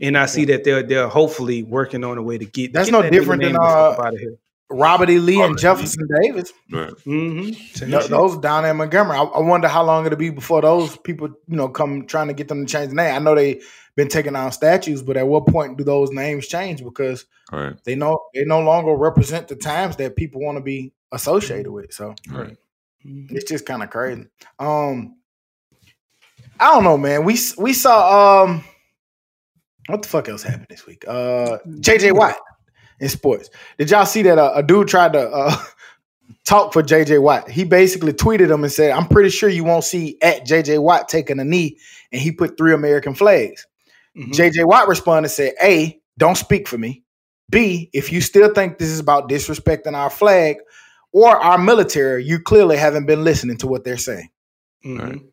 [0.00, 2.72] And I see that they're they're hopefully working on a way to get.
[2.72, 4.38] That's get no that different than uh, out of here.
[4.70, 5.18] Robert E.
[5.18, 6.52] Lee and Jefferson Davis.
[6.72, 7.50] Mm-hmm.
[7.90, 9.16] Th- those down in Montgomery.
[9.16, 12.34] I, I wonder how long it'll be before those people, you know, come trying to
[12.34, 13.14] get them to change the name.
[13.14, 13.62] I know they've
[13.94, 16.82] been taking down statues, but at what point do those names change?
[16.82, 17.74] Because Right.
[17.84, 21.92] they know they no longer represent the times that people want to be associated with.
[21.92, 22.56] So Right.
[23.04, 24.26] it's just kind of crazy.
[24.58, 25.16] Um,
[26.58, 27.24] I don't know, man.
[27.24, 28.64] We we saw um,
[29.88, 31.04] what the fuck else happened this week?
[31.06, 32.36] Uh, JJ Watt
[33.00, 33.50] in sports.
[33.78, 35.56] Did y'all see that uh, a dude tried to uh,
[36.44, 37.48] talk for JJ Watt?
[37.50, 41.08] He basically tweeted him and said, "I'm pretty sure you won't see at JJ Watt
[41.08, 41.78] taking a knee,"
[42.12, 43.66] and he put three American flags.
[44.16, 47.02] JJ Watt responded and said, "A, don't speak for me.
[47.50, 50.56] B, if you still think this is about disrespecting our flag
[51.12, 54.28] or our military, you clearly haven't been listening to what they're saying."
[54.84, 55.26] Mm-hmm.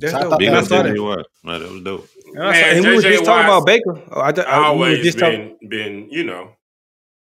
[0.00, 0.98] So I thought Big that was to funny.
[1.44, 2.08] Man, that was dope.
[2.34, 4.02] And, and we were just talking about Baker.
[4.10, 5.56] Oh, I, th- I- we were always just talking.
[5.60, 6.56] been been you know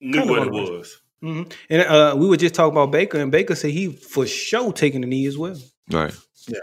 [0.01, 1.01] knew what it one of was.
[1.21, 4.73] hmm And uh, we were just talking about Baker, and Baker said he for sure
[4.73, 5.57] taking the knee as well.
[5.91, 6.13] Right.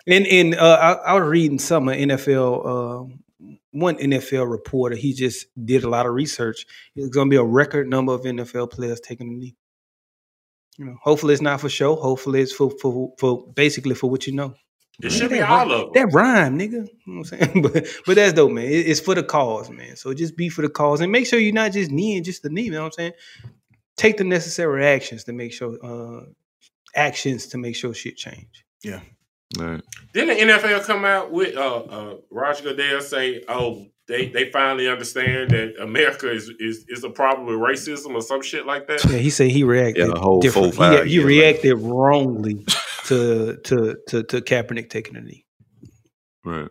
[0.06, 3.10] And and uh, I, I was reading some of NFL.
[3.10, 3.15] Uh,
[3.70, 6.66] one NFL reporter, he just did a lot of research.
[6.97, 9.56] It's going to be a record number of NFL players taking the knee.
[10.78, 11.97] You know, hopefully it's not for show.
[11.97, 14.55] Hopefully it's for for for basically for what you know.
[15.01, 16.09] It should be that all of them.
[16.09, 16.89] That rhyme, nigga.
[17.07, 17.62] You know what I'm saying?
[17.62, 18.65] but but that's dope, man.
[18.65, 19.97] It- it's for the cause, man.
[19.97, 22.51] So just be for the cause and make sure you're not just kneeing just the
[22.51, 22.62] knee.
[22.65, 23.12] You know what I'm saying?
[23.97, 26.25] Take the necessary actions to make sure uh
[26.95, 28.65] actions to make sure shit change.
[28.83, 29.01] Yeah.
[29.59, 29.81] Right.
[30.12, 34.89] Didn't the NFL come out with uh, uh, Roger Goodell say, "Oh, they, they finally
[34.89, 39.03] understand that America is, is is a problem with racism or some shit like that."
[39.07, 40.75] Yeah, he said he reacted Yeah, a whole different.
[40.75, 42.66] four, five he, he years reacted wrongly
[43.09, 45.45] to to to to Kaepernick taking the knee.
[46.45, 46.69] Right.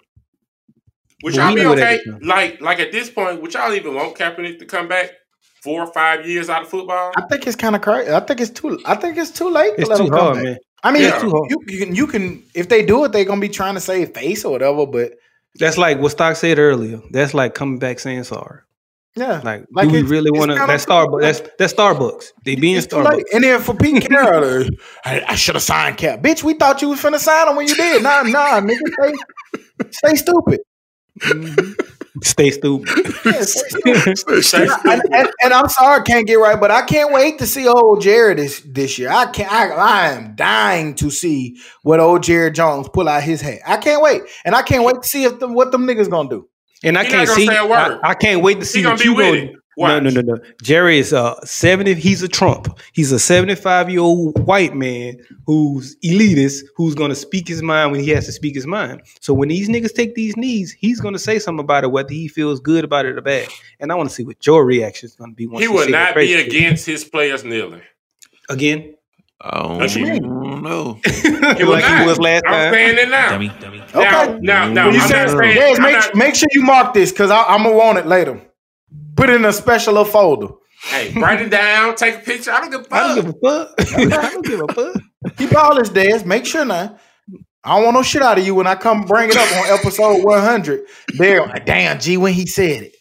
[1.23, 1.95] Would But y'all be okay?
[1.95, 2.19] at the time.
[2.23, 5.11] Like like at this point, would y'all even want Kaepernick to come back?
[5.63, 7.11] four or five years out of football.
[7.17, 8.11] I think it's kind of crazy.
[8.11, 8.79] I think it's too.
[8.85, 9.75] I think it's too late.
[9.75, 10.43] To It's let too come hard, back.
[10.43, 10.57] man.
[10.83, 11.49] I mean, It's too hard.
[11.49, 14.13] you, you can you can if they do it, they're gonna be trying to save
[14.13, 14.85] face or whatever.
[14.85, 15.13] But
[15.55, 17.01] That's like what Stock said earlier.
[17.11, 18.61] That's like coming back saying sorry.
[19.17, 20.55] Yeah, Like, Like do we really want to?
[20.55, 21.21] That's Starbucks.
[21.21, 22.33] That's that's Starbucks.
[22.45, 23.05] They be in it's too late.
[23.05, 23.23] Starbucks.
[23.33, 24.67] And then for Pete Carroll,
[25.03, 26.21] I, I should have signed Cap.
[26.21, 28.03] Bitch, we thought you was finna sign him when you did.
[28.03, 29.13] Nah, nah, nigga, stay,
[29.91, 30.59] stay stupid.
[31.19, 31.71] Mm-hmm.
[32.23, 32.89] Stay stupid.
[33.25, 34.69] Yeah, stay stupid.
[34.85, 37.67] and, and, and I'm sorry, I can't get right, but I can't wait to see
[37.67, 39.09] old Jerry this this year.
[39.09, 39.51] I can't.
[39.51, 43.59] I, I am dying to see what old Jerry Jones pull out his hat.
[43.67, 46.29] I can't wait, and I can't wait to see if the, what them niggas gonna
[46.29, 46.47] do.
[46.83, 47.47] And I He can't see.
[47.47, 47.51] a.
[47.63, 49.59] I, I can't wait to see what you with go.
[49.79, 50.37] No, no, no, no.
[50.63, 51.93] Jerry is uh seventy.
[51.93, 52.79] He's a Trump.
[52.93, 58.01] He's a seventy-five year old white man who's elitist, who's gonna speak his mind when
[58.01, 59.03] he has to speak his mind.
[59.21, 62.27] So when these niggas take these knees, he's gonna say something about it, whether he
[62.27, 63.49] feels good about it or bad.
[63.79, 65.45] And I want to see what your reaction is gonna be.
[65.45, 67.83] Once He will not be against his players kneeling.
[68.49, 68.95] again.
[69.41, 70.21] I don't, What you mean?
[70.63, 70.99] know.
[71.05, 71.29] He
[71.63, 72.05] will Like he not.
[72.07, 72.73] was last I'm time.
[72.73, 73.29] saying it now.
[73.29, 73.81] Dummy, dummy.
[73.81, 74.37] Okay.
[74.41, 75.55] now, now, When you I'm say, not saying.
[75.55, 78.41] Yes, make, not- make sure you mark this because I'm gonna want it later.
[79.15, 80.53] Put it in a special little folder.
[80.83, 81.95] Hey, write it down.
[81.95, 82.51] Take a picture.
[82.51, 82.93] I don't give a fuck.
[82.93, 83.73] I don't give a fuck.
[84.23, 85.35] I don't give a fuck.
[85.37, 86.23] Keep all this, Des.
[86.25, 86.97] Make sure now.
[87.63, 89.77] I don't want no shit out of you when I come bring it up on
[89.79, 90.81] episode 100.
[91.17, 92.95] There, damn, G, when he said it.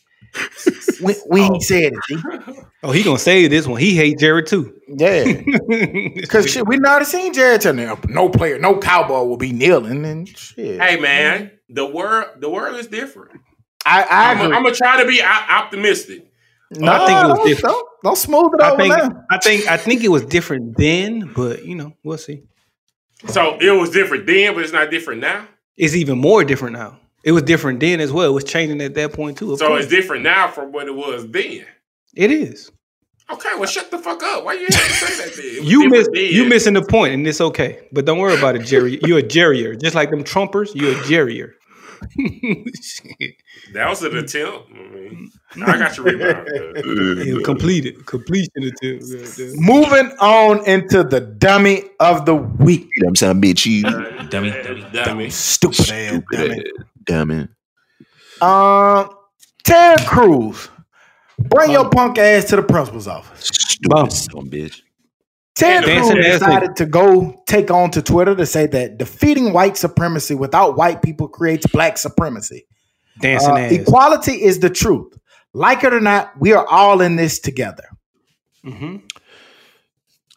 [1.00, 1.60] When, when he oh.
[1.60, 2.62] said it, G.
[2.82, 3.80] Oh, he gonna say this one.
[3.80, 4.74] He hate Jared too.
[4.88, 5.24] Yeah.
[6.16, 10.04] Because shit, we already seen Jared tell me, no player, no cowboy will be kneeling
[10.04, 10.80] and shit.
[10.80, 13.40] Hey, man, the world, the world is different.
[13.84, 16.26] I, I I'm, gonna try to be optimistic.
[16.72, 17.74] no, I think it was don't, different.
[17.74, 19.24] Don't, don't smooth it I over think now.
[19.30, 22.42] I think I think it was different then, but you know, we'll see.
[23.28, 25.46] So it was different then, but it's not different now.
[25.76, 26.98] It's even more different now.
[27.26, 28.30] It was different then as well.
[28.30, 29.52] It was changing at that point too.
[29.52, 29.82] of So course.
[29.82, 31.66] it's different now from what it was then.
[32.14, 32.70] it is.
[33.28, 34.44] Okay, well, shut the fuck up.
[34.44, 35.34] Why you have to say that?
[35.36, 35.66] Then?
[35.66, 36.32] You different miss then.
[36.32, 37.80] you missing the point, and it's okay.
[37.90, 39.00] But don't worry about it, Jerry.
[39.02, 40.72] You're a Jerrier, just like them Trumpers.
[40.76, 41.50] You're a Jerrier.
[43.72, 44.68] That was an attempt.
[44.70, 45.30] I, mean,
[45.66, 46.48] I got your rebound.
[47.26, 49.04] Yeah, completed, completion attempt.
[49.10, 49.52] goddamn.
[49.56, 52.82] Moving on into the dummy of the week.
[52.94, 53.82] You know what I'm saying, bitch, you
[54.28, 54.86] Dummy, dummy.
[54.92, 55.30] Dummy.
[55.30, 56.62] Stupid ass dummy.
[57.06, 57.48] Damn it.
[58.42, 59.08] Um,
[59.64, 60.68] Ted Cruz,
[61.38, 63.48] bring your punk ass to the principal's office.
[63.48, 64.82] Stupid son, bitch.
[65.54, 70.34] Ted Cruz decided to go take on to Twitter to say that defeating white supremacy
[70.34, 72.66] without white people creates black supremacy.
[73.20, 73.72] Dancing Uh, ass.
[73.72, 75.16] equality is the truth.
[75.54, 77.84] Like it or not, we are all in this together.
[78.66, 79.00] Mhm.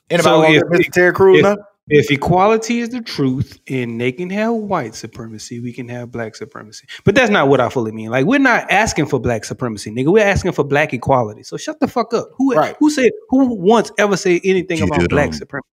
[0.10, 0.92] Anybody So want if- to Mr.
[0.94, 1.58] Ted Cruz if- now?
[1.90, 6.36] If equality is the truth and they can have white supremacy, we can have black
[6.36, 6.88] supremacy.
[7.04, 8.10] But that's not what I fully mean.
[8.10, 10.12] Like we're not asking for black supremacy, nigga.
[10.12, 11.44] We're asking for black equality.
[11.44, 12.30] So shut the fuck up.
[12.38, 12.76] Who Right.
[12.80, 15.68] who said who once ever said anything You about black supremacy?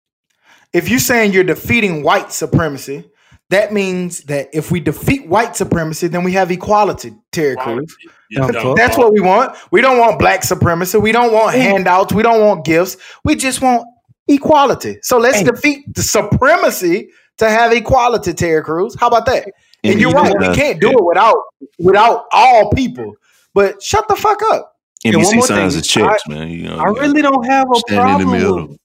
[0.72, 3.10] If you're saying you're defeating white supremacy,
[3.50, 7.96] that means that if we defeat white supremacy, then we have equality, Terry Crews.
[8.30, 9.56] You That's what we want.
[9.72, 10.98] We don't want black supremacy.
[10.98, 12.14] We don't want handouts.
[12.14, 12.98] We don't want gifts.
[13.24, 13.86] We just want
[14.28, 14.98] equality.
[15.02, 15.46] So let's Hey.
[15.46, 18.96] defeat the supremacy to have equality, Terry Crews.
[19.00, 19.46] How about that?
[19.84, 20.34] And, And you're right.
[20.40, 21.36] We can't do it without
[21.80, 23.16] without all people.
[23.54, 24.76] But shut the fuck up.
[25.06, 26.50] And one NBC more signs thing, the checks, man.
[26.50, 28.68] You know, I you really don't have a stand in the problem middle.
[28.70, 28.78] with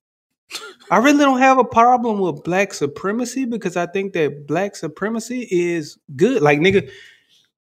[0.91, 5.47] I really don't have a problem with black supremacy because I think that black supremacy
[5.51, 6.43] is good.
[6.43, 6.91] Like nigga,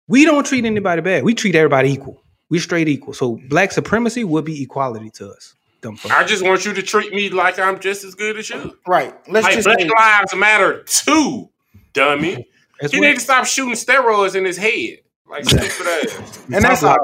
[0.07, 1.23] we don't treat anybody bad.
[1.23, 2.23] We treat everybody equal.
[2.49, 3.13] We straight equal.
[3.13, 5.53] So black supremacy would be equality to us.
[5.81, 6.11] Dumb fuck.
[6.11, 8.77] I just want you to treat me like I'm just as good as you.
[8.87, 9.13] Right.
[9.29, 11.49] Let's Like just Black say- Lives Matter too,
[11.93, 12.47] dummy.
[12.81, 14.99] That's you what- need to stop shooting steroids in his head.
[15.29, 16.43] Like stupid ass.
[16.53, 16.97] And that's all.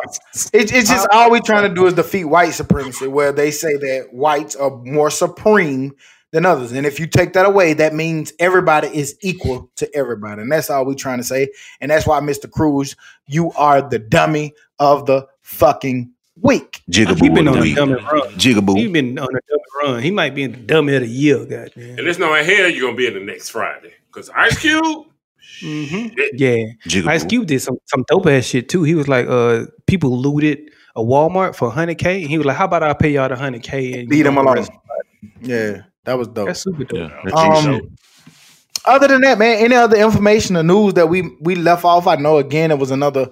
[0.53, 3.73] It, it's just all we trying to do is defeat white supremacy, where they say
[3.75, 5.91] that whites are more supreme
[6.31, 6.71] than others.
[6.71, 10.41] And if you take that away, that means everybody is equal to everybody.
[10.41, 11.49] And that's all we trying to say.
[11.81, 12.49] And that's why, Mr.
[12.49, 12.95] Cruz,
[13.27, 16.09] you are the dummy of the fucking
[16.41, 16.81] week.
[16.89, 18.29] Jigaboo He been on a dumb run.
[18.33, 18.77] Jigaboo.
[18.77, 20.03] He been on a dummy run.
[20.03, 21.97] He might be in the dummy of the year, goddamn.
[21.97, 23.93] And there's no in hell you're gonna be in the next Friday.
[24.11, 25.07] Cause Ice Cube,
[25.61, 26.17] Mm-hmm.
[26.33, 26.65] Yeah.
[26.87, 27.07] Jigaboo.
[27.07, 28.83] Ice Cube did some some dope ass shit too.
[28.83, 32.21] He was like, uh, people looted a Walmart for 100K.
[32.21, 34.35] And he was like, how about I pay y'all the 100K and you Leave them
[34.35, 34.67] don't alone.
[35.41, 36.47] Yeah, that was dope.
[36.47, 37.09] That's super dope.
[37.11, 37.95] Yeah, that's Um,
[38.85, 42.07] other than that, man, any other information or news that we we left off?
[42.07, 43.29] I know again it was another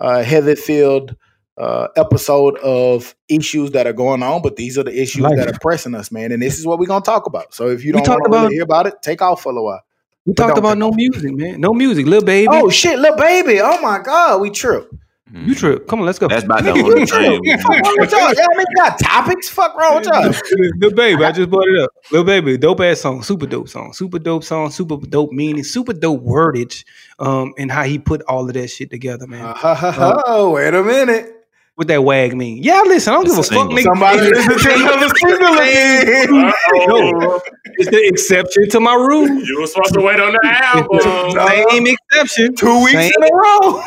[0.00, 1.14] uh, heavy field
[1.56, 5.48] uh, episode of issues that are going on, but these are the issues Like that
[5.48, 5.56] it.
[5.56, 7.54] are pressing us, man, and this is what we're gonna talk about.
[7.54, 9.52] So if you don't want to really about- hear about it, take off for a
[9.52, 9.82] little while.
[10.26, 10.96] We But talked about no off.
[10.96, 11.60] music, man.
[11.60, 12.48] No music, Lil Baby.
[12.50, 13.60] Oh shit, Lil Baby!
[13.60, 14.90] Oh my god, we trip.
[15.36, 15.88] You trip.
[15.88, 16.28] Come on, let's go.
[16.28, 17.42] That's about the Nigga, only trip.
[17.42, 17.58] thing.
[17.58, 18.20] Fuck wrong with y'all?
[18.20, 19.48] Y'all niggas got topics?
[19.48, 20.32] Fuck wrong with y'all?
[20.80, 21.90] Lil Baby, I just brought it up.
[22.12, 25.92] Lil Baby, dope ass song, super dope song, super dope song, super dope meaning, super
[25.92, 26.84] dope wordage,
[27.18, 29.44] um, and how he put all of that shit together, man.
[29.62, 31.33] Uh, Oh, wait a minute.
[31.76, 32.62] What that wag mean?
[32.62, 33.82] Yeah, listen, I don't give a fuck, nigga.
[33.82, 36.52] Somebody listen to another single again.
[36.86, 37.40] No,
[37.76, 39.26] it's the exception to my rule.
[39.28, 41.70] You were supposed to wait on the album.
[41.70, 42.54] Same exception.
[42.54, 43.82] Two weeks Same- in a row.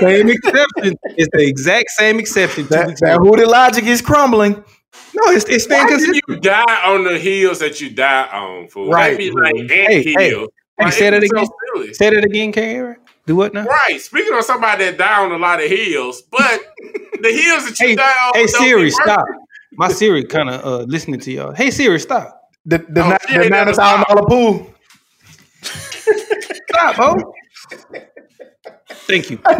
[0.00, 0.96] Same exception.
[1.16, 2.64] It's the exact same exception.
[2.64, 4.54] Two That, weeks that in a logic is crumbling.
[5.14, 6.22] No, it's it's Why staying did consistent.
[6.28, 8.90] you die on the heels that you die on, fool?
[8.90, 9.10] Right.
[9.12, 10.48] That be like Hey, ant hey, heels.
[10.78, 11.48] hey, Like, say it that so again.
[11.74, 11.94] silly.
[11.94, 12.96] Say that again, Karen.
[13.26, 13.64] Do what now?
[13.64, 14.00] Right.
[14.00, 16.40] Speaking of somebody that died on a lot of hills, but
[17.20, 18.32] the hills that you Hey, die on.
[18.34, 18.90] hey don't Siri, working.
[18.90, 19.26] stop.
[19.72, 21.52] My Siri kind of uh listening to y'all.
[21.54, 22.36] Hey Siri, stop.
[22.66, 24.74] The, the, Oh, ni- she the ain't never ninety thousand dollar pool.
[26.70, 27.34] Stop, bro.
[29.06, 29.38] Thank you.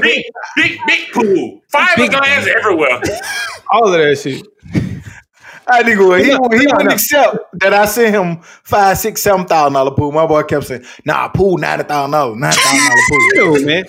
[0.00, 0.24] big,
[0.56, 1.60] big, big pool.
[1.72, 3.00] Fiberglass everywhere.
[3.70, 4.46] All of that shit.
[5.68, 6.94] I nigga, he, No, he no, wouldn't no.
[6.94, 10.12] accept that I sent him five, six, seven thousand dollar pool.
[10.12, 13.84] My boy kept saying, "Nah, pool ninety thousand dollars, nine thousand dollar pool." Yo, man.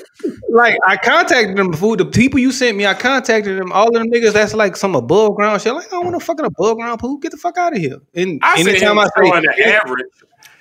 [0.50, 1.96] Like I contacted them before.
[1.96, 3.72] The people you sent me, I contacted them.
[3.72, 5.74] All of them niggas, that's like some above ground shit.
[5.74, 7.18] Like I don't want no fucking above ground pool.
[7.18, 7.98] Get the fuck out of here.
[8.16, 10.06] And I anytime him I throwing the say, average.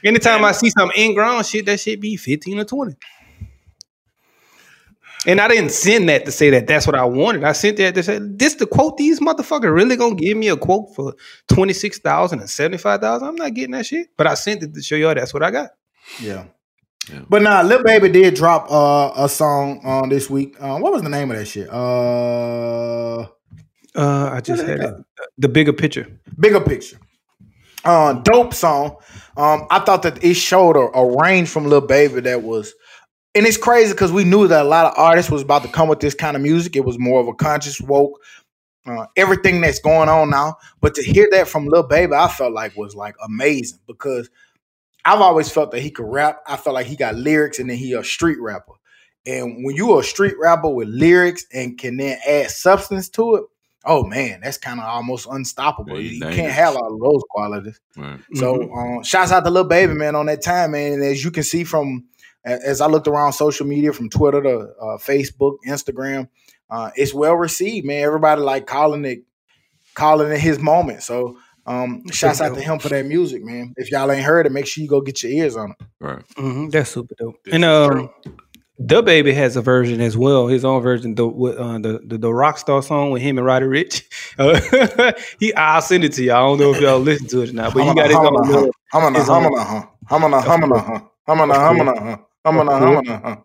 [0.05, 2.95] anytime I see some in ground shit, that shit be fifteen or twenty.
[5.27, 7.45] And I didn't send that to say that that's what I wanted.
[7.45, 10.57] I sent that to say this to quote these motherfuckers really gonna give me a
[10.57, 11.15] quote for
[11.49, 13.29] twenty six thousand and seventy five thousand.
[13.29, 14.09] I'm not getting that shit.
[14.17, 15.71] But I sent it to show y'all that's what I got.
[16.21, 16.45] Yeah.
[17.29, 20.57] But nah, Lil Baby did drop uh, a song uh, this week.
[20.61, 21.69] Uh, what was the name of that shit?
[21.71, 23.27] Uh,
[23.97, 24.95] Uh, I just had it.
[25.39, 26.07] The bigger picture.
[26.39, 26.99] Bigger Picture.
[27.85, 28.97] Uh, dope song.
[29.37, 32.75] Um, I thought that it showed a, a range from Lil Baby that was,
[33.37, 35.89] and it's crazy because we knew that a lot of artists was about to come
[35.89, 36.75] with this kind of music.
[36.75, 38.19] It was more of a conscious woke,
[38.87, 40.57] uh, everything that's going on now.
[40.81, 44.31] But to hear that from Lil Baby, I felt like was like amazing because
[45.05, 46.41] I've always felt that he could rap.
[46.47, 48.73] I felt like he got lyrics and then he a street rapper.
[49.27, 53.45] And when you a street rapper with lyrics and can then add substance to it,
[53.85, 56.01] oh man, that's kind of almost unstoppable.
[56.01, 56.37] Yeah, you dangerous.
[56.37, 57.81] can't have all of those qualities.
[57.97, 58.21] Right.
[58.35, 60.95] So um, shouts out to Lil Baby man on that time, man.
[60.95, 62.16] And as you can see from a-
[62.47, 66.29] as I looked around social media from Twitter to uh, Facebook, Instagram,
[66.71, 68.03] uh, it's well received, man.
[68.05, 69.21] Everybody like calling it
[69.95, 71.03] calling it his moment.
[71.03, 73.75] So um, shouts out to him for that music, man.
[73.77, 75.87] If y'all ain't heard it, make sure you go get your ears on it.
[76.01, 76.23] Right.
[76.37, 77.37] hmm That's super dope.
[77.51, 78.11] and um,
[78.81, 80.49] DaBaby has a version as well.
[80.49, 83.67] His own version, the with, uh, the, the the Rockstar song with him and Roddy
[83.67, 84.03] Ricch.
[84.39, 86.37] Uh, he, I'll send it to y'all.
[86.37, 88.35] I don't know if y'all listen to it or not, but he got his own.
[88.35, 89.87] little- Humana, his own- humana, huh?
[90.11, 91.01] Humana, humana, huh?
[91.27, 92.17] Humana, humana, huh?
[92.47, 93.37] Humana, humana, huh?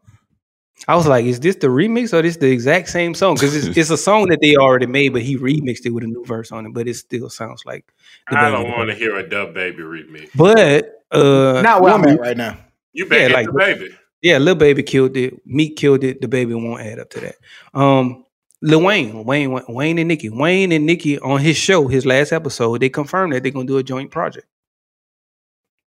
[0.87, 3.35] I was like, is this the remix or is this the exact same song?
[3.35, 6.07] Because it's, it's a song that they already made, but he remixed it with a
[6.07, 6.73] new verse on it.
[6.73, 7.85] But it still sounds like.
[8.31, 10.29] the I Baby don't want to hear a dub baby remix.
[10.35, 12.57] But uh, Not where I'm at right now.
[12.93, 13.89] You back Yeah, like- the baby.
[14.23, 15.33] Yeah, Lil Baby killed it.
[15.47, 16.21] Meek killed it.
[16.21, 17.35] DaBaby won't add up to that.
[17.73, 18.23] Um,
[18.61, 22.79] Lil Wayne, Wayne, Wayne and Nicki, Wayne and Nicki on his show, his last episode,
[22.81, 24.45] they confirmed that they're gonna do a joint project.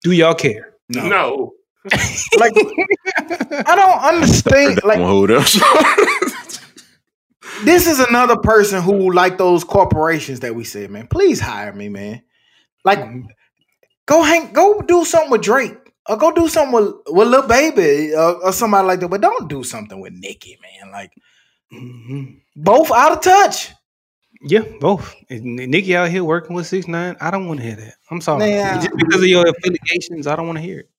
[0.01, 0.73] Do y'all care?
[0.89, 1.53] No.
[2.37, 2.53] Like,
[3.67, 4.79] I don't understand.
[4.83, 5.43] Like, Hold up.
[7.63, 11.07] this is another person who like those corporations that we said, man.
[11.07, 12.21] Please hire me, man.
[12.85, 13.05] Like,
[14.05, 15.77] go hang, go do something with Drake,
[16.07, 19.09] or go do something with with Lil Baby, or, or somebody like that.
[19.09, 20.91] But don't do something with Nicki, man.
[20.91, 21.11] Like,
[21.73, 22.35] mm-hmm.
[22.55, 23.71] both out of touch.
[24.45, 25.15] Yeah, both.
[25.29, 27.15] And Nicki out here working with six nine.
[27.21, 27.95] I don't want to hear that.
[28.11, 28.39] I'm sorry.
[28.39, 28.81] Man.
[28.81, 30.89] Just because of your affiliations, I don't want to hear it.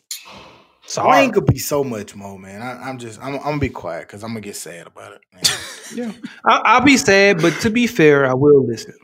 [0.94, 1.10] Sorry.
[1.22, 2.62] Wayne could be so much more, man.
[2.62, 5.20] I, I'm just, I'm, I'm gonna be quiet because I'm gonna get sad about it.
[5.32, 5.42] man.
[5.92, 6.12] Yeah,
[6.44, 8.94] I, I'll be sad, but to be fair, I will listen.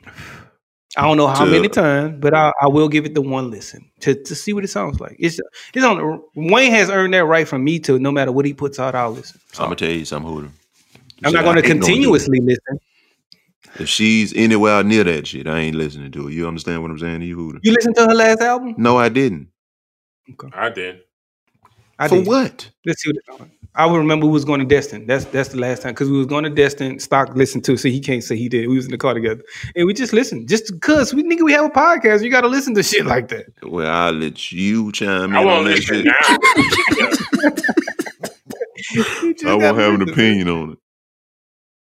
[0.97, 3.51] I don't know how To- many times, but I, I will give it the one
[3.51, 5.17] listen to, to see what it sounds like.
[5.19, 5.41] It's
[5.75, 6.23] it's on.
[6.37, 9.11] Wayne has earned that right from me to no matter what he puts out, I'll
[9.11, 9.41] listen.
[9.59, 10.49] I'm gonna tell you something, Hooter.
[11.25, 12.81] I'm See, not gonna ain't gonna continuously listen.
[13.81, 16.35] If she's anywhere near that shit, I ain't listening to it.
[16.35, 17.59] You understand what I'm saying to you, Hooter?
[17.63, 18.75] You listened to her last album?
[18.79, 19.49] No, I didn't.
[20.33, 20.49] Okay.
[20.57, 21.01] I did.
[22.01, 22.27] I For did.
[22.27, 22.71] what?
[22.87, 23.51] Let's see what it's on.
[23.75, 25.07] I would remember we was going to Destin.
[25.07, 26.99] That's that's the last time because we was going to Destin.
[26.99, 27.77] Stock listened to.
[27.77, 28.67] So he can't say he did.
[28.69, 29.43] We was in the car together
[29.77, 30.49] and we just listened.
[30.49, 33.29] Just because we nigga we have a podcast, you got to listen to shit like
[33.29, 33.47] that.
[33.63, 36.07] Well, I'll let you chime in I on won't that listen shit.
[36.07, 36.13] now.
[39.51, 40.79] I won't have an opinion on it.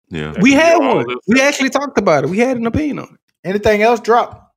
[0.09, 0.33] Yeah.
[0.41, 1.05] We had one.
[1.27, 2.29] We actually talked about it.
[2.29, 3.19] We had an opinion on it.
[3.47, 4.53] Anything else drop?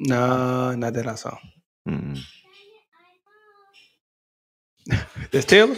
[0.00, 1.36] Nah, not that I saw.
[1.88, 2.18] Mm-mm.
[5.30, 5.76] That's Taylor.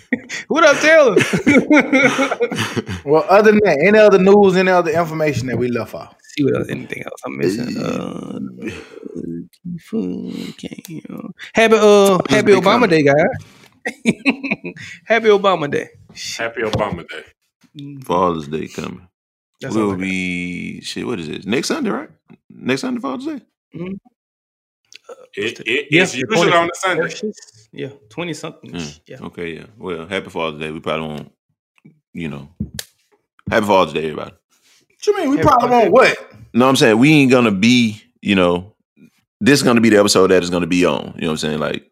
[0.48, 1.14] what up, Taylor?
[3.04, 6.14] well, other than that, any other news, any other information that we left off?
[6.22, 7.76] See what else, anything else I'm missing?
[7.76, 8.38] Uh,
[11.54, 13.14] happy uh, happy Obama Day, guys.
[15.06, 15.88] happy Obama Day.
[16.36, 17.24] Happy Obama Day.
[18.04, 19.08] Father's Day coming.
[19.60, 21.06] That's all will be shit.
[21.06, 21.46] What is it?
[21.46, 22.10] Next Sunday, right?
[22.48, 23.40] Next Sunday, Father's Day.
[23.74, 23.94] Mm-hmm.
[25.36, 27.32] It, it, Yeah, it's usually 20 on the Sunday.
[27.72, 28.72] Yeah, twenty something.
[28.72, 29.16] Mm, Yeah.
[29.22, 29.66] Okay, yeah.
[29.78, 30.70] Well, happy Father's Day.
[30.72, 31.32] We probably won't,
[32.12, 32.48] you know,
[33.48, 34.32] happy Father's Day, everybody.
[34.32, 35.30] What you mean?
[35.30, 36.32] We probably won't what?
[36.52, 38.74] No, I'm saying we ain't gonna be, you know,
[39.40, 41.12] this is gonna be the episode that is gonna be on.
[41.14, 41.58] You know what I'm saying?
[41.60, 41.88] Like,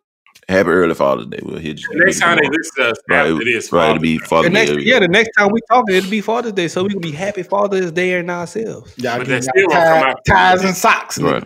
[0.48, 1.38] happy early Father's Day.
[1.44, 1.88] We'll hit you.
[1.96, 4.50] The next time they listen to us right, after this, right, it'll be The Father's
[4.50, 4.78] next, Day.
[4.80, 7.44] yeah, the next time we talk, it'll be Father's Day, so we can be happy
[7.44, 8.92] Father's Day in ourselves.
[8.98, 10.24] Y'all But get that still won't come out.
[10.26, 11.18] ties and socks.
[11.20, 11.44] Right.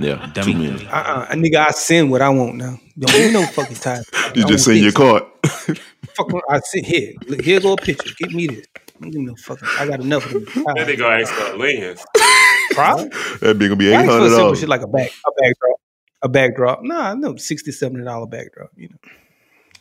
[0.00, 0.84] Yeah, two minutes.
[0.84, 2.78] Uh-uh, a nigga, I send what I want now.
[2.98, 4.02] Don't give no fucking time.
[4.34, 5.22] You just send your card.
[5.44, 7.14] Fuck, I sit here.
[7.26, 8.14] Look, here go a picture.
[8.18, 8.66] Give me this.
[9.00, 9.66] Don't give me no fucking.
[9.78, 10.64] I got enough of them.
[10.76, 12.04] Then they go ask for a lens.
[12.72, 13.08] Problem?
[13.40, 14.60] That be gonna be eight Ask for hundred simple dollars.
[14.60, 15.76] shit like a back, a backdrop,
[16.22, 16.82] a backdrop.
[16.82, 18.70] Nah, no, sixty, seventy dollar backdrop.
[18.76, 18.96] You know,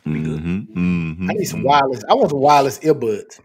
[0.08, 2.04] Mm-hmm, I need some wireless.
[2.10, 3.40] I want some wireless earbuds.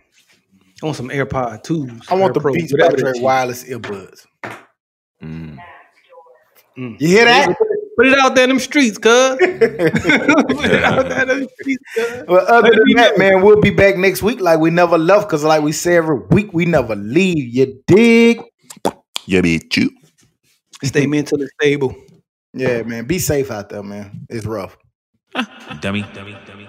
[0.83, 1.91] I want some AirPod twos.
[2.09, 4.27] I want the AirPros, Beats whatever Patrick wireless earbuds.
[5.23, 5.59] Mm.
[6.79, 7.01] Mm.
[7.01, 7.55] You hear that?
[7.97, 9.37] Put it out there in them streets, cuz.
[9.39, 12.25] Put it out there in them streets, cuz.
[12.27, 15.29] Well, other than that, man, we'll be back next week like we never left.
[15.29, 17.55] Cause like we say every week, we never leave.
[17.55, 18.43] You dig?
[19.27, 19.77] Yeah, bitch.
[19.77, 19.91] You.
[20.83, 21.95] Stay mentally stable.
[22.55, 23.05] Yeah, man.
[23.05, 24.27] Be safe out there, man.
[24.29, 24.77] It's rough.
[25.81, 26.69] Dummy, dummy, dummy.